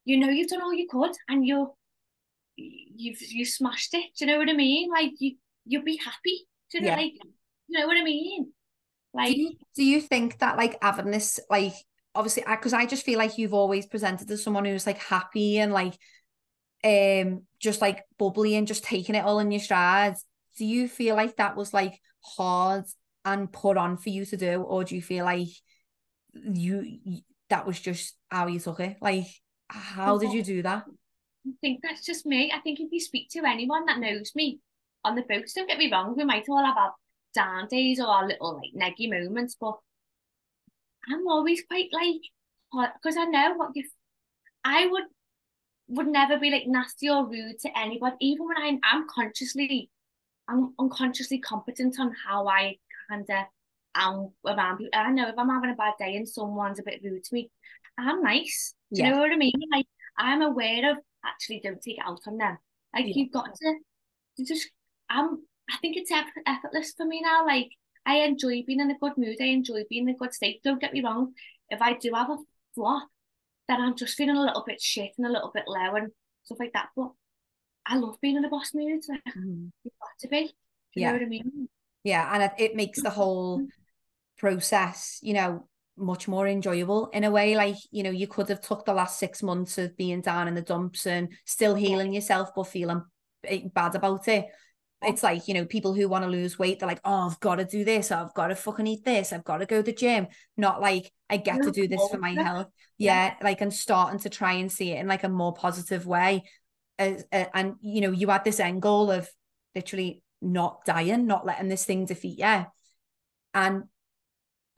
you 0.05 0.19
know 0.19 0.29
you've 0.29 0.49
done 0.49 0.63
all 0.63 0.75
you 0.75 0.89
could 0.89 1.13
and 1.29 1.47
you're 1.47 1.73
you've 2.57 3.21
you 3.21 3.45
smashed 3.45 3.95
it. 3.95 4.07
Do 4.17 4.25
you 4.25 4.31
know 4.31 4.39
what 4.39 4.49
I 4.49 4.55
mean? 4.55 4.91
Like 4.91 5.13
you 5.19 5.37
you'll 5.67 5.85
be 5.85 5.97
happy. 5.97 6.47
Do 6.71 6.79
you 6.79 6.83
know 6.83 6.91
Yeah. 6.91 6.97
like 6.97 7.13
you 7.69 7.79
know 7.79 7.87
what 7.87 7.97
I 7.97 8.05
mean? 8.05 8.53
Like 9.13 9.35
do 9.35 9.41
you, 9.41 9.53
do 9.77 9.85
you 9.85 10.01
think 10.01 10.39
that 10.39 10.57
like 10.57 10.79
having 10.83 11.11
this 11.11 11.41
like 11.49 11.75
obviously 12.15 12.45
because 12.49 12.73
I, 12.73 12.87
just 12.87 13.05
feel 13.05 13.19
like 13.19 13.39
you've 13.39 13.55
always 13.55 13.87
presented 13.87 14.31
as 14.31 14.43
someone 14.43 14.65
who's 14.65 14.87
like 14.87 14.99
happy 14.99 15.59
and 15.59 15.73
like 15.73 15.95
um 16.83 17.43
just 17.59 17.81
like 17.81 18.05
bubbly 18.19 18.57
and 18.57 18.67
just 18.67 18.85
taking 18.85 19.15
it 19.15 19.25
all 19.25 19.39
in 19.39 19.51
your 19.51 19.61
strides 19.61 20.25
do 20.59 20.65
you 20.65 20.89
feel 20.89 21.15
like 21.15 21.37
that 21.37 21.57
was 21.57 21.75
like 21.75 22.01
hard 22.25 22.85
and 23.25 23.53
put 23.53 23.77
on 23.77 23.97
for 23.97 24.09
you 24.09 24.25
to 24.25 24.37
do 24.37 24.63
or 24.63 24.83
do 24.83 24.97
you 24.97 25.03
feel 25.03 25.25
like 25.25 25.49
you, 26.33 26.99
you 27.05 27.21
that 27.49 27.67
was 27.67 27.79
just 27.79 28.17
how 28.31 28.47
you 28.47 28.59
took 28.59 28.81
it 28.81 28.97
like 29.01 29.27
how 29.71 30.19
did 30.19 30.33
you 30.33 30.43
do 30.43 30.63
that 30.63 30.85
I 31.47 31.53
think 31.63 31.81
that's 31.83 32.05
just 32.05 32.27
me. 32.27 32.53
I 32.55 32.61
think 32.61 32.81
if 32.81 32.93
you 32.93 33.01
speak 33.01 33.31
to 33.31 33.45
anyone 33.47 33.87
that 33.87 33.99
knows 33.99 34.33
me 34.35 34.61
on 35.05 35.15
the 35.15 35.23
boats, 35.23 35.55
don't 35.55 35.67
get 35.67 35.79
me 35.79 35.91
wrong, 35.91 36.15
we 36.17 36.25
might 36.25 36.49
all 36.49 36.65
have 36.65 36.77
our 36.77 36.93
down 37.35 37.69
days 37.69 38.01
or 38.01 38.09
our 38.09 38.27
little 38.27 38.61
like 38.61 38.95
neggy 38.95 39.09
moments, 39.09 39.57
but 39.59 39.79
I'm 41.09 41.27
always 41.29 41.63
quite 41.67 41.89
like 41.93 42.21
because 43.03 43.17
I 43.17 43.25
know 43.25 43.55
what 43.55 43.71
you 43.75 43.85
I 44.65 44.87
would 44.87 45.05
would 45.89 46.09
never 46.09 46.39
be 46.39 46.51
like 46.51 46.67
nasty 46.67 47.09
or 47.09 47.27
rude 47.27 47.59
to 47.61 47.79
anybody, 47.79 48.17
even 48.21 48.47
when 48.47 48.57
I'm 48.59 48.81
I'm 48.85 49.07
consciously 49.09 49.91
I'm 50.49 50.75
unconsciously 50.79 51.39
competent 51.39 51.99
on 51.99 52.15
how 52.27 52.49
I 52.49 52.77
kinda 53.11 53.47
am 53.95 54.31
around 54.47 54.79
people. 54.79 54.91
I 54.95 55.11
know 55.11 55.29
if 55.29 55.39
I'm 55.39 55.49
having 55.49 55.71
a 55.71 55.75
bad 55.75 55.95
day 55.99 56.17
and 56.17 56.29
someone's 56.29 56.79
a 56.79 56.83
bit 56.83 57.01
rude 57.03 57.25
to 57.25 57.35
me, 57.35 57.51
I'm 57.99 58.23
nice. 58.23 58.75
Do 58.93 59.01
you 59.01 59.09
Yeah. 59.09 59.15
know 59.15 59.21
what 59.21 59.33
I 59.33 59.37
mean? 59.37 59.53
Like 59.71 59.87
I'm 60.17 60.43
aware 60.43 60.93
of 60.93 60.99
actually 61.25 61.61
don't 61.61 61.81
take 61.83 61.99
it 61.99 62.05
out 62.05 62.21
on 62.27 62.39
them. 62.39 62.59
Like 62.95 63.07
Yeah. 63.07 63.13
you've 63.17 63.33
got 63.33 63.55
to, 63.55 63.79
to 64.37 64.45
just 64.45 64.71
I'm 65.09 65.43
I 65.71 65.77
think 65.79 65.97
it's 65.97 66.11
eff- 66.11 66.27
effortless 66.47 66.95
for 66.97 67.07
me 67.07 67.21
now. 67.21 67.47
Like 67.47 67.71
I 68.07 68.17
enjoy 68.19 68.65
being 68.67 68.81
in 68.81 68.91
a 68.91 68.99
good 68.99 69.17
mood. 69.17 69.37
I 69.41 69.45
enjoy 69.45 69.85
being 69.89 70.09
in 70.09 70.15
a 70.15 70.19
good 70.19 70.35
state. 70.35 70.63
Don't 70.63 70.81
get 70.81 70.93
me 70.93 71.03
wrong. 71.03 71.35
If 71.69 71.81
I 71.81 71.95
do 71.95 72.13
have 72.15 72.31
a 72.31 72.39
flop, 72.75 73.09
then 73.69 73.81
I'm 73.81 73.97
just 73.97 74.17
feeling 74.17 74.37
a 74.37 74.43
little 74.43 74.65
bit 74.67 74.81
shit 74.81 75.13
and 75.19 75.27
a 75.27 75.31
little 75.31 75.51
bit 75.53 75.65
low 75.69 75.95
and 75.95 76.11
stuff 76.43 76.59
like 76.59 76.73
that. 76.73 76.89
But 76.97 77.13
I 77.87 77.97
love 77.97 78.21
being 78.21 78.37
in 78.37 78.45
a 78.45 78.49
boss 78.49 78.73
mood. 78.75 79.03
Like 79.09 79.23
mm-hmm. 79.29 79.67
you've 79.85 79.95
got 80.01 80.19
to 80.21 80.29
be. 80.29 80.45
Do 80.47 81.01
you 81.01 81.03
Yeah. 81.03 81.09
know 81.09 81.19
what 81.19 81.23
I 81.23 81.29
mean? 81.29 81.69
Yeah, 82.03 82.33
and 82.33 82.43
it, 82.43 82.53
it 82.59 82.77
makes 82.77 83.03
the 83.03 83.11
whole 83.11 83.59
mm-hmm. 83.59 83.67
Process, 84.41 85.19
you 85.23 85.35
know, 85.35 85.69
much 85.97 86.27
more 86.27 86.49
enjoyable 86.49 87.11
in 87.13 87.25
a 87.25 87.31
way. 87.31 87.55
Like, 87.55 87.77
you 87.91 88.03
know, 88.03 88.11
you 88.11 88.27
could 88.27 88.49
have 88.49 88.63
took 88.63 88.87
the 88.87 88.95
last 88.95 89.19
six 89.19 89.43
months 89.43 89.77
of 89.77 89.97
being 89.99 90.23
down 90.23 90.49
in 90.49 90.55
the 90.55 90.63
dumps 90.63 91.07
and 91.07 91.29
still 91.45 91.75
healing 91.75 92.15
yourself, 92.15 92.51
but 92.57 92.65
feeling 92.65 93.03
bad 93.75 93.95
about 93.95 94.27
it. 94.27 94.47
It's 95.03 95.23
like, 95.23 95.47
you 95.47 95.55
know, 95.55 95.65
people 95.65 95.95
who 95.95 96.09
want 96.09 96.25
to 96.25 96.31
lose 96.31 96.59
weight, 96.59 96.79
they're 96.79 96.89
like, 96.89 97.01
oh, 97.05 97.29
I've 97.29 97.41
got 97.41 97.57
to 97.57 97.65
do 97.65 97.85
this. 97.85 98.11
I've 98.11 98.35
got 98.35 98.49
to 98.49 98.55
fucking 98.55 98.87
eat 98.87 99.05
this. 99.05 99.33
I've 99.33 99.45
got 99.45 99.59
to 99.59 99.67
go 99.67 99.79
to 99.79 99.83
the 99.83 99.93
gym. 99.93 100.27
Not 100.57 100.81
like, 100.81 101.13
I 101.29 101.37
get 101.37 101.63
to 101.63 101.71
do 101.71 101.87
this 101.87 102.07
for 102.11 102.19
my 102.19 102.33
health. 102.33 102.69
Yeah. 102.99 103.35
Like, 103.43 103.61
and 103.61 103.73
starting 103.73 104.21
to 104.21 104.31
try 104.31 104.55
and 104.55 104.73
see 104.73 104.93
it 104.93 105.01
in 105.01 105.07
like 105.07 105.25
a 105.25 105.29
more 105.29 105.55
positive 105.55 106.07
way. 106.07 106.45
As, 106.99 107.25
uh, 107.33 107.47
and, 107.55 107.77
you 107.81 108.03
know, 108.03 108.11
you 108.11 108.29
had 108.29 108.45
this 108.45 108.61
end 108.61 108.83
goal 108.83 109.11
of 109.11 109.29
literally 109.75 110.23
not 110.43 110.85
dying, 110.85 111.27
not 111.27 111.47
letting 111.47 111.69
this 111.69 111.85
thing 111.85 112.05
defeat 112.05 112.39
you. 112.39 112.67
And 113.55 113.85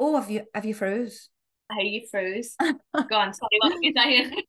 oh, 0.03 0.21
have 0.21 0.31
you 0.31 0.43
have 0.55 0.65
you 0.65 0.75
froze? 0.75 1.29
How 1.71 1.81
you 1.81 2.03
froze? 2.11 2.57
Go 2.61 3.17
on, 3.17 3.33
sorry, 3.33 3.59
what 3.61 3.75
were 3.75 3.83
you 3.83 3.93
saying? 3.97 4.43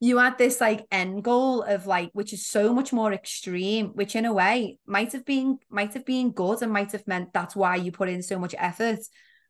You 0.00 0.18
had 0.18 0.38
this 0.38 0.60
like 0.60 0.86
end 0.92 1.24
goal 1.24 1.62
of 1.62 1.86
like, 1.86 2.10
which 2.12 2.32
is 2.32 2.46
so 2.46 2.72
much 2.72 2.92
more 2.92 3.12
extreme, 3.12 3.88
which 3.94 4.14
in 4.14 4.26
a 4.26 4.32
way 4.32 4.78
might 4.86 5.12
have 5.12 5.24
been 5.24 5.58
might 5.70 5.94
have 5.94 6.04
been 6.04 6.30
good 6.30 6.62
and 6.62 6.72
might 6.72 6.92
have 6.92 7.06
meant 7.08 7.32
that's 7.32 7.56
why 7.56 7.76
you 7.76 7.90
put 7.90 8.08
in 8.08 8.22
so 8.22 8.38
much 8.38 8.54
effort. 8.58 9.00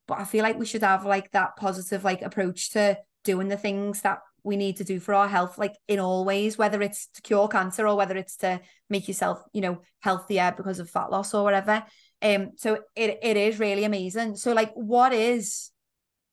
But 0.06 0.20
I 0.20 0.24
feel 0.24 0.42
like 0.42 0.58
we 0.58 0.64
should 0.64 0.82
have 0.82 1.04
like 1.04 1.32
that 1.32 1.56
positive 1.56 2.04
like 2.04 2.22
approach 2.22 2.70
to 2.70 2.98
doing 3.24 3.48
the 3.48 3.58
things 3.58 4.00
that 4.02 4.20
we 4.42 4.56
need 4.56 4.76
to 4.78 4.84
do 4.84 5.00
for 5.00 5.12
our 5.12 5.28
health, 5.28 5.58
like 5.58 5.74
in 5.86 5.98
all 5.98 6.24
ways, 6.24 6.56
whether 6.56 6.80
it's 6.80 7.08
to 7.08 7.22
cure 7.22 7.48
cancer 7.48 7.86
or 7.86 7.96
whether 7.96 8.16
it's 8.16 8.36
to 8.36 8.60
make 8.88 9.06
yourself, 9.06 9.42
you 9.52 9.60
know, 9.60 9.82
healthier 10.00 10.54
because 10.56 10.78
of 10.78 10.88
fat 10.88 11.10
loss 11.10 11.34
or 11.34 11.44
whatever. 11.44 11.84
Um, 12.20 12.52
so 12.56 12.80
it 12.96 13.18
it 13.22 13.36
is 13.36 13.58
really 13.58 13.84
amazing. 13.84 14.36
So 14.36 14.52
like, 14.52 14.72
what 14.74 15.12
is 15.12 15.70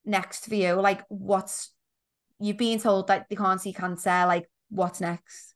next 0.03 0.47
for 0.47 0.55
you? 0.55 0.73
Like, 0.73 1.03
what's 1.09 1.71
you've 2.39 2.57
been 2.57 2.79
told 2.79 3.07
that 3.07 3.27
they 3.29 3.35
can't 3.35 3.61
see 3.61 3.73
cancer. 3.73 4.09
Like, 4.09 4.49
what's 4.69 5.01
next? 5.01 5.53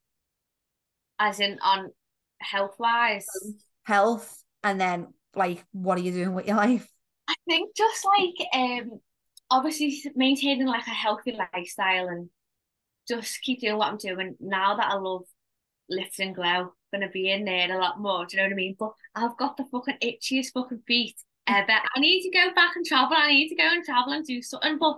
As 1.19 1.39
in 1.39 1.59
on 1.61 1.91
health 2.39 2.75
wise, 2.79 3.27
health, 3.83 4.43
and 4.63 4.79
then 4.79 5.07
like, 5.35 5.65
what 5.71 5.97
are 5.97 6.01
you 6.01 6.11
doing 6.11 6.33
with 6.33 6.47
your 6.47 6.57
life? 6.57 6.87
I 7.27 7.35
think 7.47 7.75
just 7.75 8.05
like 8.05 8.47
um, 8.53 8.99
obviously 9.51 10.01
maintaining 10.15 10.67
like 10.67 10.87
a 10.87 10.91
healthy 10.91 11.37
lifestyle 11.53 12.07
and 12.07 12.29
just 13.07 13.41
keep 13.41 13.61
doing 13.61 13.77
what 13.77 13.89
I'm 13.89 13.97
doing 13.97 14.35
now 14.39 14.77
that 14.77 14.91
I 14.91 14.95
love 14.95 15.23
Lift 15.89 16.19
and 16.19 16.35
Glow 16.35 16.73
gonna 16.91 17.09
be 17.09 17.31
in 17.31 17.45
there 17.45 17.75
a 17.75 17.79
lot 17.79 17.99
more. 17.99 18.25
Do 18.25 18.35
you 18.35 18.43
know 18.43 18.47
what 18.47 18.53
I 18.53 18.55
mean? 18.55 18.75
But 18.79 18.93
I've 19.19 19.37
got 19.37 19.57
the 19.57 19.65
fucking 19.65 19.97
itchiest 20.03 20.53
fucking 20.53 20.83
feet 20.87 21.15
ever. 21.47 21.71
I 21.95 21.99
need 21.99 22.23
to 22.23 22.31
go 22.31 22.53
back 22.53 22.75
and 22.75 22.85
travel. 22.85 23.17
I 23.17 23.29
need 23.29 23.49
to 23.49 23.55
go 23.55 23.67
and 23.69 23.83
travel 23.83 24.13
and 24.13 24.25
do 24.25 24.41
something. 24.41 24.77
But 24.77 24.97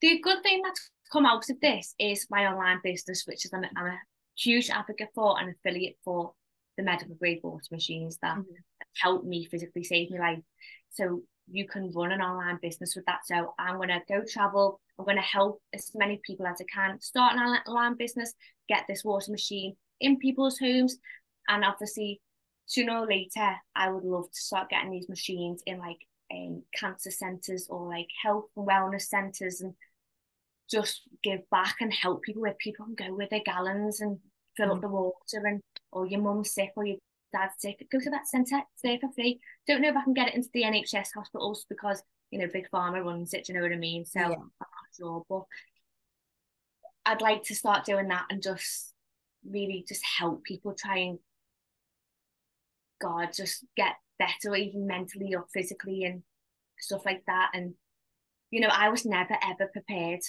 the 0.00 0.20
good 0.20 0.42
thing 0.42 0.62
that's 0.62 0.90
come 1.12 1.26
out 1.26 1.48
of 1.48 1.60
this 1.60 1.94
is 1.98 2.26
my 2.30 2.46
online 2.46 2.80
business, 2.82 3.24
which 3.26 3.44
is 3.44 3.52
I'm 3.52 3.64
a, 3.64 3.68
I'm 3.76 3.86
a 3.86 3.98
huge 4.38 4.70
advocate 4.70 5.08
for 5.14 5.40
and 5.40 5.54
affiliate 5.54 5.96
for 6.04 6.32
the 6.76 6.82
medical 6.82 7.14
grade 7.14 7.40
water 7.42 7.62
machines 7.70 8.18
that 8.22 8.36
mm-hmm. 8.36 8.52
help 9.02 9.24
me 9.24 9.46
physically 9.46 9.82
save 9.84 10.10
my 10.10 10.18
life. 10.18 10.42
So 10.90 11.22
you 11.48 11.66
can 11.66 11.92
run 11.92 12.12
an 12.12 12.20
online 12.20 12.58
business 12.60 12.94
with 12.96 13.06
that. 13.06 13.20
So 13.24 13.54
I'm 13.58 13.76
going 13.76 13.88
to 13.88 14.00
go 14.08 14.22
travel. 14.28 14.80
I'm 14.98 15.04
going 15.04 15.16
to 15.16 15.22
help 15.22 15.62
as 15.72 15.90
many 15.94 16.20
people 16.24 16.46
as 16.46 16.60
I 16.60 16.64
can 16.72 17.00
start 17.00 17.34
an 17.36 17.58
online 17.66 17.96
business, 17.96 18.34
get 18.68 18.84
this 18.88 19.04
water 19.04 19.30
machine 19.30 19.76
in 20.00 20.18
people's 20.18 20.58
homes, 20.58 20.98
and 21.48 21.64
obviously, 21.64 22.20
sooner 22.66 22.98
or 22.98 23.06
later, 23.06 23.56
I 23.74 23.90
would 23.90 24.04
love 24.04 24.30
to 24.30 24.40
start 24.40 24.70
getting 24.70 24.90
these 24.90 25.08
machines 25.08 25.62
in 25.66 25.78
like 25.78 25.98
um, 26.32 26.62
cancer 26.74 27.10
centres 27.10 27.68
or 27.70 27.88
like 27.88 28.08
health 28.22 28.46
and 28.56 28.66
wellness 28.66 29.02
centres 29.02 29.60
and 29.60 29.74
just 30.70 31.02
give 31.22 31.48
back 31.50 31.76
and 31.80 31.92
help 31.92 32.22
people 32.22 32.42
where 32.42 32.56
people 32.58 32.84
can 32.84 32.94
go 32.94 33.14
with 33.14 33.30
their 33.30 33.42
gallons 33.44 34.00
and 34.00 34.18
fill 34.56 34.68
mm. 34.68 34.74
up 34.74 34.80
the 34.80 34.88
water 34.88 35.46
and 35.46 35.60
or 35.92 36.06
your 36.06 36.20
mum's 36.20 36.52
sick 36.52 36.72
or 36.76 36.84
your 36.84 36.96
dad's 37.32 37.54
sick, 37.58 37.86
go 37.90 38.00
to 38.00 38.10
that 38.10 38.26
centre, 38.26 38.58
it's 38.58 38.82
there 38.82 38.98
for 39.00 39.12
free. 39.12 39.40
Don't 39.66 39.80
know 39.80 39.88
if 39.88 39.96
I 39.96 40.04
can 40.04 40.14
get 40.14 40.28
it 40.28 40.34
into 40.34 40.48
the 40.52 40.62
NHS 40.62 41.08
hospitals 41.14 41.64
because, 41.68 42.02
you 42.30 42.38
know, 42.38 42.48
Big 42.52 42.68
Pharma 42.72 43.04
runs 43.04 43.32
it, 43.34 43.48
you 43.48 43.54
know 43.54 43.62
what 43.62 43.72
I 43.72 43.76
mean? 43.76 44.04
So 44.04 44.20
yeah. 44.20 44.26
I'm 44.26 44.32
not 44.32 44.68
sure. 44.98 45.22
But 45.28 45.44
I'd 47.04 47.22
like 47.22 47.44
to 47.44 47.54
start 47.54 47.84
doing 47.84 48.08
that 48.08 48.26
and 48.30 48.42
just 48.42 48.92
really 49.48 49.84
just 49.88 50.04
help 50.04 50.42
people 50.44 50.74
try 50.74 50.98
and 50.98 51.18
God, 53.00 53.30
just 53.34 53.64
get 53.76 53.94
better, 54.18 54.54
even 54.54 54.86
mentally 54.86 55.34
or 55.34 55.44
physically 55.52 56.04
and 56.04 56.22
stuff 56.78 57.04
like 57.04 57.22
that. 57.26 57.50
And, 57.54 57.74
you 58.50 58.60
know, 58.60 58.70
I 58.72 58.88
was 58.88 59.04
never 59.04 59.36
ever 59.42 59.70
prepared 59.72 60.20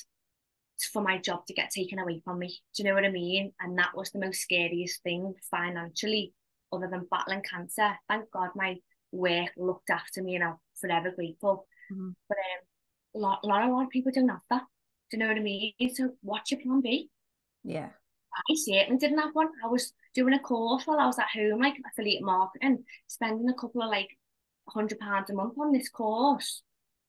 for 0.94 1.02
my 1.02 1.18
job 1.18 1.46
to 1.48 1.54
get 1.54 1.72
taken 1.72 2.00
away 2.00 2.22
from 2.24 2.40
me. 2.40 2.60
Do 2.76 2.84
you 2.84 2.90
know 2.90 2.96
what 2.96 3.06
I 3.06 3.12
mean? 3.12 3.54
And 3.60 3.78
that 3.80 3.96
was 3.96 4.12
the 4.12 4.20
most 4.20 4.42
scariest 4.42 5.02
thing 5.04 5.34
financially, 5.50 6.34
other 6.72 6.88
than 6.90 7.08
battling 7.10 7.42
cancer. 7.42 7.98
Thank 8.08 8.30
God 8.32 8.50
my 8.56 8.78
work 9.12 9.52
looked 9.58 9.90
after 9.90 10.22
me 10.22 10.36
and 10.36 10.44
I'm 10.44 10.56
forever 10.80 11.12
grateful. 11.12 11.66
Mm-hmm. 11.92 12.10
But 12.28 12.38
um, 12.38 13.22
a 13.22 13.26
lot, 13.26 13.40
a 13.44 13.48
lot, 13.48 13.68
a 13.68 13.72
lot 13.74 13.84
of 13.86 13.90
people 13.90 14.12
don't 14.14 14.30
have 14.30 14.42
that. 14.50 14.64
Do 15.10 15.18
you 15.18 15.20
know 15.20 15.30
what 15.30 15.38
I 15.38 15.42
mean? 15.42 15.74
So 15.94 16.12
what's 16.22 16.52
your 16.52 16.60
plan 16.60 16.82
B? 16.82 17.10
Yeah. 17.64 17.90
I 18.36 18.54
certainly 18.56 19.00
didn't 19.00 19.18
have 19.20 19.34
one. 19.34 19.48
I 19.64 19.68
was 19.68 19.94
doing 20.18 20.34
a 20.34 20.40
course 20.40 20.86
while 20.86 21.00
I 21.00 21.06
was 21.06 21.20
at 21.20 21.30
home, 21.30 21.62
like 21.62 21.76
affiliate 21.92 22.24
marketing, 22.24 22.84
spending 23.06 23.48
a 23.50 23.54
couple 23.54 23.84
of 23.84 23.90
like 23.90 24.10
hundred 24.68 25.00
pounds 25.00 25.30
a 25.30 25.34
month 25.34 25.54
on 25.60 25.72
this 25.72 25.90
course. 25.90 26.64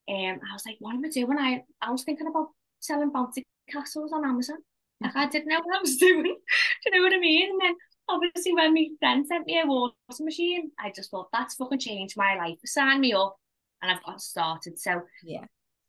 Um, 0.09 0.41
I 0.49 0.53
was 0.53 0.65
like, 0.67 0.77
what 0.79 0.95
am 0.95 1.05
I 1.05 1.09
doing? 1.09 1.39
I 1.39 1.63
I 1.81 1.91
was 1.91 2.05
thinking 2.05 2.27
about 2.27 2.49
selling 2.81 3.11
bouncy 3.11 3.45
castles 3.71 4.13
on 4.13 4.27
Amazon. 4.27 4.59
Like 5.01 5.17
I 5.17 5.27
didn't 5.27 5.49
know 5.49 5.61
what 5.63 5.79
I 5.79 5.81
was 5.81 5.97
doing. 6.09 6.23
Do 6.23 6.85
you 6.85 6.91
know 6.93 7.03
what 7.03 7.15
I 7.15 7.19
mean? 7.19 7.51
And 7.51 7.61
then 7.63 7.75
obviously 8.11 8.55
when 8.55 8.75
my 8.75 8.87
friend 8.99 9.27
sent 9.27 9.47
me 9.47 9.59
a 9.59 9.67
water 9.67 9.95
machine, 10.21 10.71
I 10.79 10.93
just 10.95 11.11
thought 11.11 11.29
that's 11.33 11.55
fucking 11.55 11.79
changed 11.79 12.17
my 12.17 12.37
life. 12.37 12.59
Sign 12.67 13.01
me 13.01 13.15
up 13.15 13.37
and 13.81 13.91
I've 13.91 14.05
got 14.05 14.21
started. 14.21 14.79
So 14.79 15.01
yeah. 15.25 15.45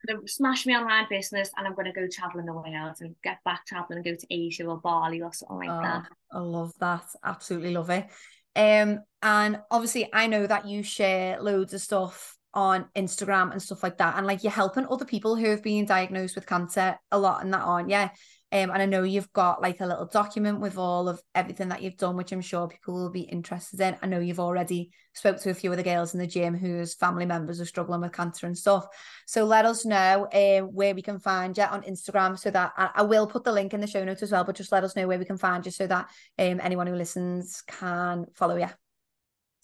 I'm 0.08 0.16
gonna 0.16 0.28
smash 0.28 0.66
my 0.66 0.74
online 0.74 1.08
business 1.10 1.52
and 1.58 1.68
I'm 1.68 1.76
gonna 1.76 1.94
go 1.94 2.08
traveling 2.12 2.46
the 2.46 2.54
way 2.54 2.74
out 2.74 3.02
and 3.02 3.16
get 3.24 3.44
back 3.44 3.66
traveling 3.66 3.98
and 3.98 4.06
go 4.06 4.16
to 4.16 4.28
Asia 4.30 4.66
or 4.66 4.78
Bali 4.78 5.22
or 5.22 5.34
something 5.34 5.58
like 5.58 5.70
oh, 5.70 5.82
that. 5.82 6.06
I 6.32 6.40
love 6.40 6.74
that. 6.80 7.06
Absolutely 7.24 7.74
love 7.74 7.90
it. 7.90 8.08
Um, 8.56 9.00
and 9.22 9.60
obviously 9.70 10.10
I 10.14 10.28
know 10.28 10.48
that 10.48 10.68
you 10.68 10.84
share 10.84 11.42
loads 11.42 11.74
of 11.74 11.82
stuff 11.82 12.38
on 12.54 12.86
Instagram 12.96 13.52
and 13.52 13.62
stuff 13.62 13.84
like 13.84 13.98
that. 13.98 14.18
And 14.18 14.26
like 14.26 14.44
you're 14.44 14.52
helping 14.52 14.88
other 14.90 15.06
people 15.06 15.36
who 15.36 15.50
have 15.50 15.64
been 15.64 15.86
diagnosed 15.86 16.36
with 16.36 16.48
cancer 16.48 16.98
a 17.12 17.20
lot 17.20 17.44
and 17.44 17.54
that 17.54 17.62
on. 17.62 17.90
Yeah. 17.90 18.10
Um, 18.52 18.72
and 18.72 18.82
I 18.82 18.88
know 18.88 19.04
you've 19.04 19.32
got 19.32 19.62
like 19.62 19.80
a 19.80 19.86
little 19.86 20.08
document 20.08 20.60
with 20.60 20.76
all 20.76 21.08
of 21.08 21.22
everything 21.36 21.70
that 21.70 21.84
you've 21.84 21.98
done, 21.98 22.18
which 22.18 22.32
I'm 22.32 22.42
sure 22.42 22.68
people 22.68 22.96
will 22.96 23.12
be 23.12 23.22
interested 23.22 23.80
in. 23.80 23.96
I 24.02 24.08
know 24.08 24.20
you've 24.20 24.40
already 24.40 24.90
spoke 25.14 25.40
to 25.42 25.52
a 25.52 25.54
few 25.54 25.70
of 25.70 25.78
the 25.78 25.84
girls 25.84 26.16
in 26.16 26.20
the 26.20 26.26
gym 26.26 26.56
whose 26.56 26.96
family 26.96 27.28
members 27.28 27.62
are 27.62 27.66
struggling 27.66 28.02
with 28.02 28.12
cancer 28.12 28.48
and 28.48 28.58
stuff. 28.58 28.88
So 29.28 29.46
let 29.46 29.66
us 29.66 29.86
know 29.86 30.28
uh, 30.34 30.62
where 30.62 30.96
we 30.96 31.04
can 31.04 31.20
find 31.20 31.56
you 31.56 31.64
on 31.64 31.84
Instagram 31.84 32.40
so 32.40 32.50
that 32.50 32.74
I, 32.76 32.90
I, 32.96 33.02
will 33.04 33.28
put 33.28 33.44
the 33.44 33.52
link 33.52 33.76
in 33.76 33.82
the 33.82 33.88
show 33.88 34.04
notes 34.04 34.24
as 34.24 34.32
well, 34.32 34.44
but 34.44 34.56
just 34.56 34.72
let 34.72 34.84
us 34.84 34.96
know 34.96 35.08
where 35.08 35.20
we 35.20 35.26
can 35.26 35.38
find 35.38 35.64
you 35.64 35.72
so 35.72 35.86
that 35.86 36.10
um, 36.40 36.60
anyone 36.64 36.88
who 36.88 36.96
listens 36.96 37.62
can 37.68 38.26
follow 38.34 38.58
you. 38.58 38.70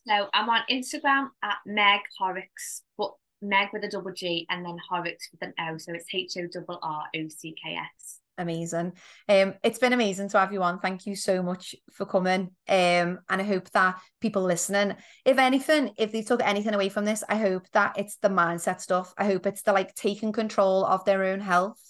So 0.07 0.27
I'm 0.31 0.47
on 0.47 0.61
Instagram 0.69 1.29
at 1.41 1.57
Meg 1.65 2.01
Horrocks, 2.19 2.83
but 2.99 3.13
Meg 3.41 3.69
with 3.73 3.83
a 3.83 3.89
double 3.89 4.13
G 4.13 4.45
and 4.51 4.63
then 4.63 4.77
Horrocks 4.87 5.29
with 5.31 5.41
an 5.41 5.55
O. 5.59 5.79
So 5.79 5.93
it's 5.93 6.05
H 6.13 6.33
O 6.37 6.47
double 6.53 6.77
R 6.83 7.05
O 7.15 7.27
C 7.29 7.55
K 7.63 7.73
S 7.73 8.19
amazing. 8.37 8.93
Um, 9.29 9.53
it's 9.63 9.79
been 9.79 9.93
amazing 9.93 10.29
to 10.29 10.39
have 10.39 10.53
you 10.53 10.63
on. 10.63 10.79
Thank 10.79 11.05
you 11.05 11.15
so 11.15 11.41
much 11.41 11.75
for 11.93 12.05
coming. 12.05 12.51
Um, 12.67 13.19
and 13.29 13.41
I 13.41 13.43
hope 13.43 13.69
that 13.71 13.99
people 14.19 14.43
listening, 14.43 14.95
if 15.23 15.37
anything, 15.37 15.91
if 15.97 16.11
they 16.11 16.21
took 16.21 16.43
anything 16.43 16.73
away 16.73 16.89
from 16.89 17.05
this, 17.05 17.23
I 17.27 17.37
hope 17.37 17.69
that 17.73 17.97
it's 17.97 18.17
the 18.17 18.29
mindset 18.29 18.81
stuff. 18.81 19.13
I 19.17 19.25
hope 19.25 19.45
it's 19.45 19.61
the 19.61 19.73
like 19.73 19.95
taking 19.95 20.31
control 20.31 20.85
of 20.85 21.05
their 21.05 21.23
own 21.25 21.39
health. 21.39 21.81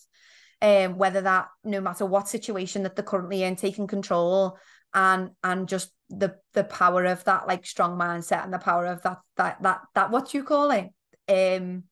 Um, 0.61 0.97
whether 0.97 1.21
that 1.21 1.49
no 1.63 1.81
matter 1.81 2.05
what 2.05 2.29
situation 2.29 2.83
that 2.83 2.95
they're 2.95 3.03
currently 3.03 3.43
in, 3.43 3.55
taking 3.55 3.87
control 3.87 4.57
and 4.95 5.31
and 5.43 5.67
just 5.67 5.91
the 6.09 6.35
the 6.53 6.63
power 6.63 7.05
of 7.05 7.23
that 7.25 7.47
like 7.47 7.65
strong 7.65 7.99
mindset 7.99 8.43
and 8.43 8.53
the 8.53 8.57
power 8.57 8.85
of 8.85 9.01
that 9.03 9.17
that 9.35 9.61
that 9.61 9.81
that 9.93 10.11
what 10.11 10.33
you 10.33 10.43
call 10.43 10.71
it 10.71 10.89
um 11.27 11.83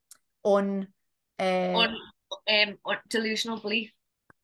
on 0.44 0.88
uh, 1.40 1.44
on 1.44 1.98
um 2.50 2.78
delusional 3.10 3.60
belief 3.60 3.92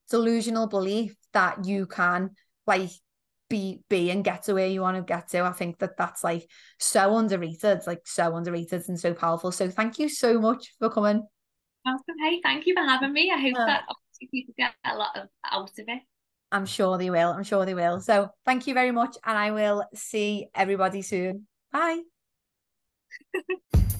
delusional 0.09 0.67
belief 0.67 1.15
that 1.33 1.65
you 1.65 1.85
can 1.85 2.31
like 2.65 2.89
be 3.49 3.81
be 3.89 4.11
and 4.11 4.23
get 4.23 4.43
to 4.43 4.53
where 4.53 4.67
you 4.67 4.81
want 4.81 4.97
to 4.97 5.03
get 5.03 5.29
to. 5.29 5.43
I 5.43 5.51
think 5.51 5.79
that 5.79 5.97
that's 5.97 6.23
like 6.23 6.47
so 6.79 7.17
underrated, 7.17 7.81
like 7.87 8.01
so 8.05 8.35
underrated 8.35 8.83
and 8.87 8.99
so 8.99 9.13
powerful. 9.13 9.51
So 9.51 9.69
thank 9.69 9.99
you 9.99 10.07
so 10.07 10.39
much 10.39 10.73
for 10.79 10.89
coming. 10.89 11.27
Hey, 12.21 12.41
thank 12.43 12.67
you 12.67 12.75
for 12.75 12.83
having 12.83 13.13
me. 13.13 13.31
I 13.33 13.39
hope 13.39 13.55
uh, 13.55 13.65
that 13.65 13.83
people 14.31 14.53
get 14.57 14.73
a 14.85 14.95
lot 14.95 15.17
of 15.17 15.27
out 15.49 15.69
of 15.69 15.85
it. 15.87 16.01
I'm 16.51 16.65
sure 16.65 16.97
they 16.97 17.09
will. 17.09 17.31
I'm 17.31 17.43
sure 17.43 17.65
they 17.65 17.75
will. 17.75 18.01
So 18.01 18.29
thank 18.45 18.67
you 18.67 18.73
very 18.73 18.91
much, 18.91 19.17
and 19.25 19.37
I 19.37 19.51
will 19.51 19.85
see 19.93 20.47
everybody 20.53 21.01
soon. 21.01 21.47
Bye. 21.71 22.01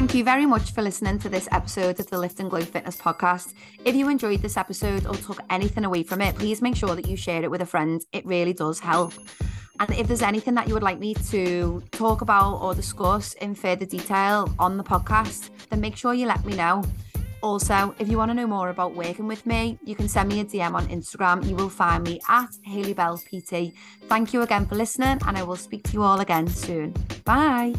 Thank 0.00 0.14
you 0.14 0.24
very 0.24 0.46
much 0.46 0.72
for 0.72 0.80
listening 0.80 1.18
to 1.18 1.28
this 1.28 1.46
episode 1.52 2.00
of 2.00 2.08
the 2.08 2.16
Lift 2.16 2.40
and 2.40 2.48
Glow 2.48 2.62
Fitness 2.62 2.96
podcast. 2.96 3.52
If 3.84 3.94
you 3.94 4.08
enjoyed 4.08 4.40
this 4.40 4.56
episode 4.56 5.04
or 5.04 5.12
took 5.12 5.40
anything 5.50 5.84
away 5.84 6.04
from 6.04 6.22
it, 6.22 6.36
please 6.36 6.62
make 6.62 6.74
sure 6.74 6.96
that 6.96 7.06
you 7.06 7.18
share 7.18 7.44
it 7.44 7.50
with 7.50 7.60
a 7.60 7.66
friend. 7.66 8.00
It 8.10 8.24
really 8.24 8.54
does 8.54 8.80
help. 8.80 9.12
And 9.78 9.90
if 9.90 10.08
there's 10.08 10.22
anything 10.22 10.54
that 10.54 10.66
you 10.66 10.72
would 10.72 10.82
like 10.82 10.98
me 10.98 11.12
to 11.28 11.82
talk 11.90 12.22
about 12.22 12.62
or 12.62 12.74
discuss 12.74 13.34
in 13.34 13.54
further 13.54 13.84
detail 13.84 14.50
on 14.58 14.78
the 14.78 14.82
podcast, 14.82 15.50
then 15.68 15.82
make 15.82 15.98
sure 15.98 16.14
you 16.14 16.26
let 16.26 16.46
me 16.46 16.56
know. 16.56 16.82
Also, 17.42 17.94
if 17.98 18.08
you 18.08 18.16
want 18.16 18.30
to 18.30 18.34
know 18.34 18.46
more 18.46 18.70
about 18.70 18.94
working 18.94 19.26
with 19.26 19.44
me, 19.44 19.78
you 19.84 19.94
can 19.94 20.08
send 20.08 20.30
me 20.30 20.40
a 20.40 20.46
DM 20.46 20.72
on 20.72 20.88
Instagram. 20.88 21.46
You 21.46 21.56
will 21.56 21.68
find 21.68 22.04
me 22.04 22.20
at 22.26 22.48
Hayley 22.62 22.94
Bell 22.94 23.18
PT. 23.18 23.74
Thank 24.08 24.32
you 24.32 24.40
again 24.40 24.64
for 24.64 24.76
listening, 24.76 25.18
and 25.26 25.36
I 25.36 25.42
will 25.42 25.56
speak 25.56 25.84
to 25.84 25.92
you 25.92 26.02
all 26.02 26.20
again 26.20 26.48
soon. 26.48 26.94
Bye. 27.26 27.74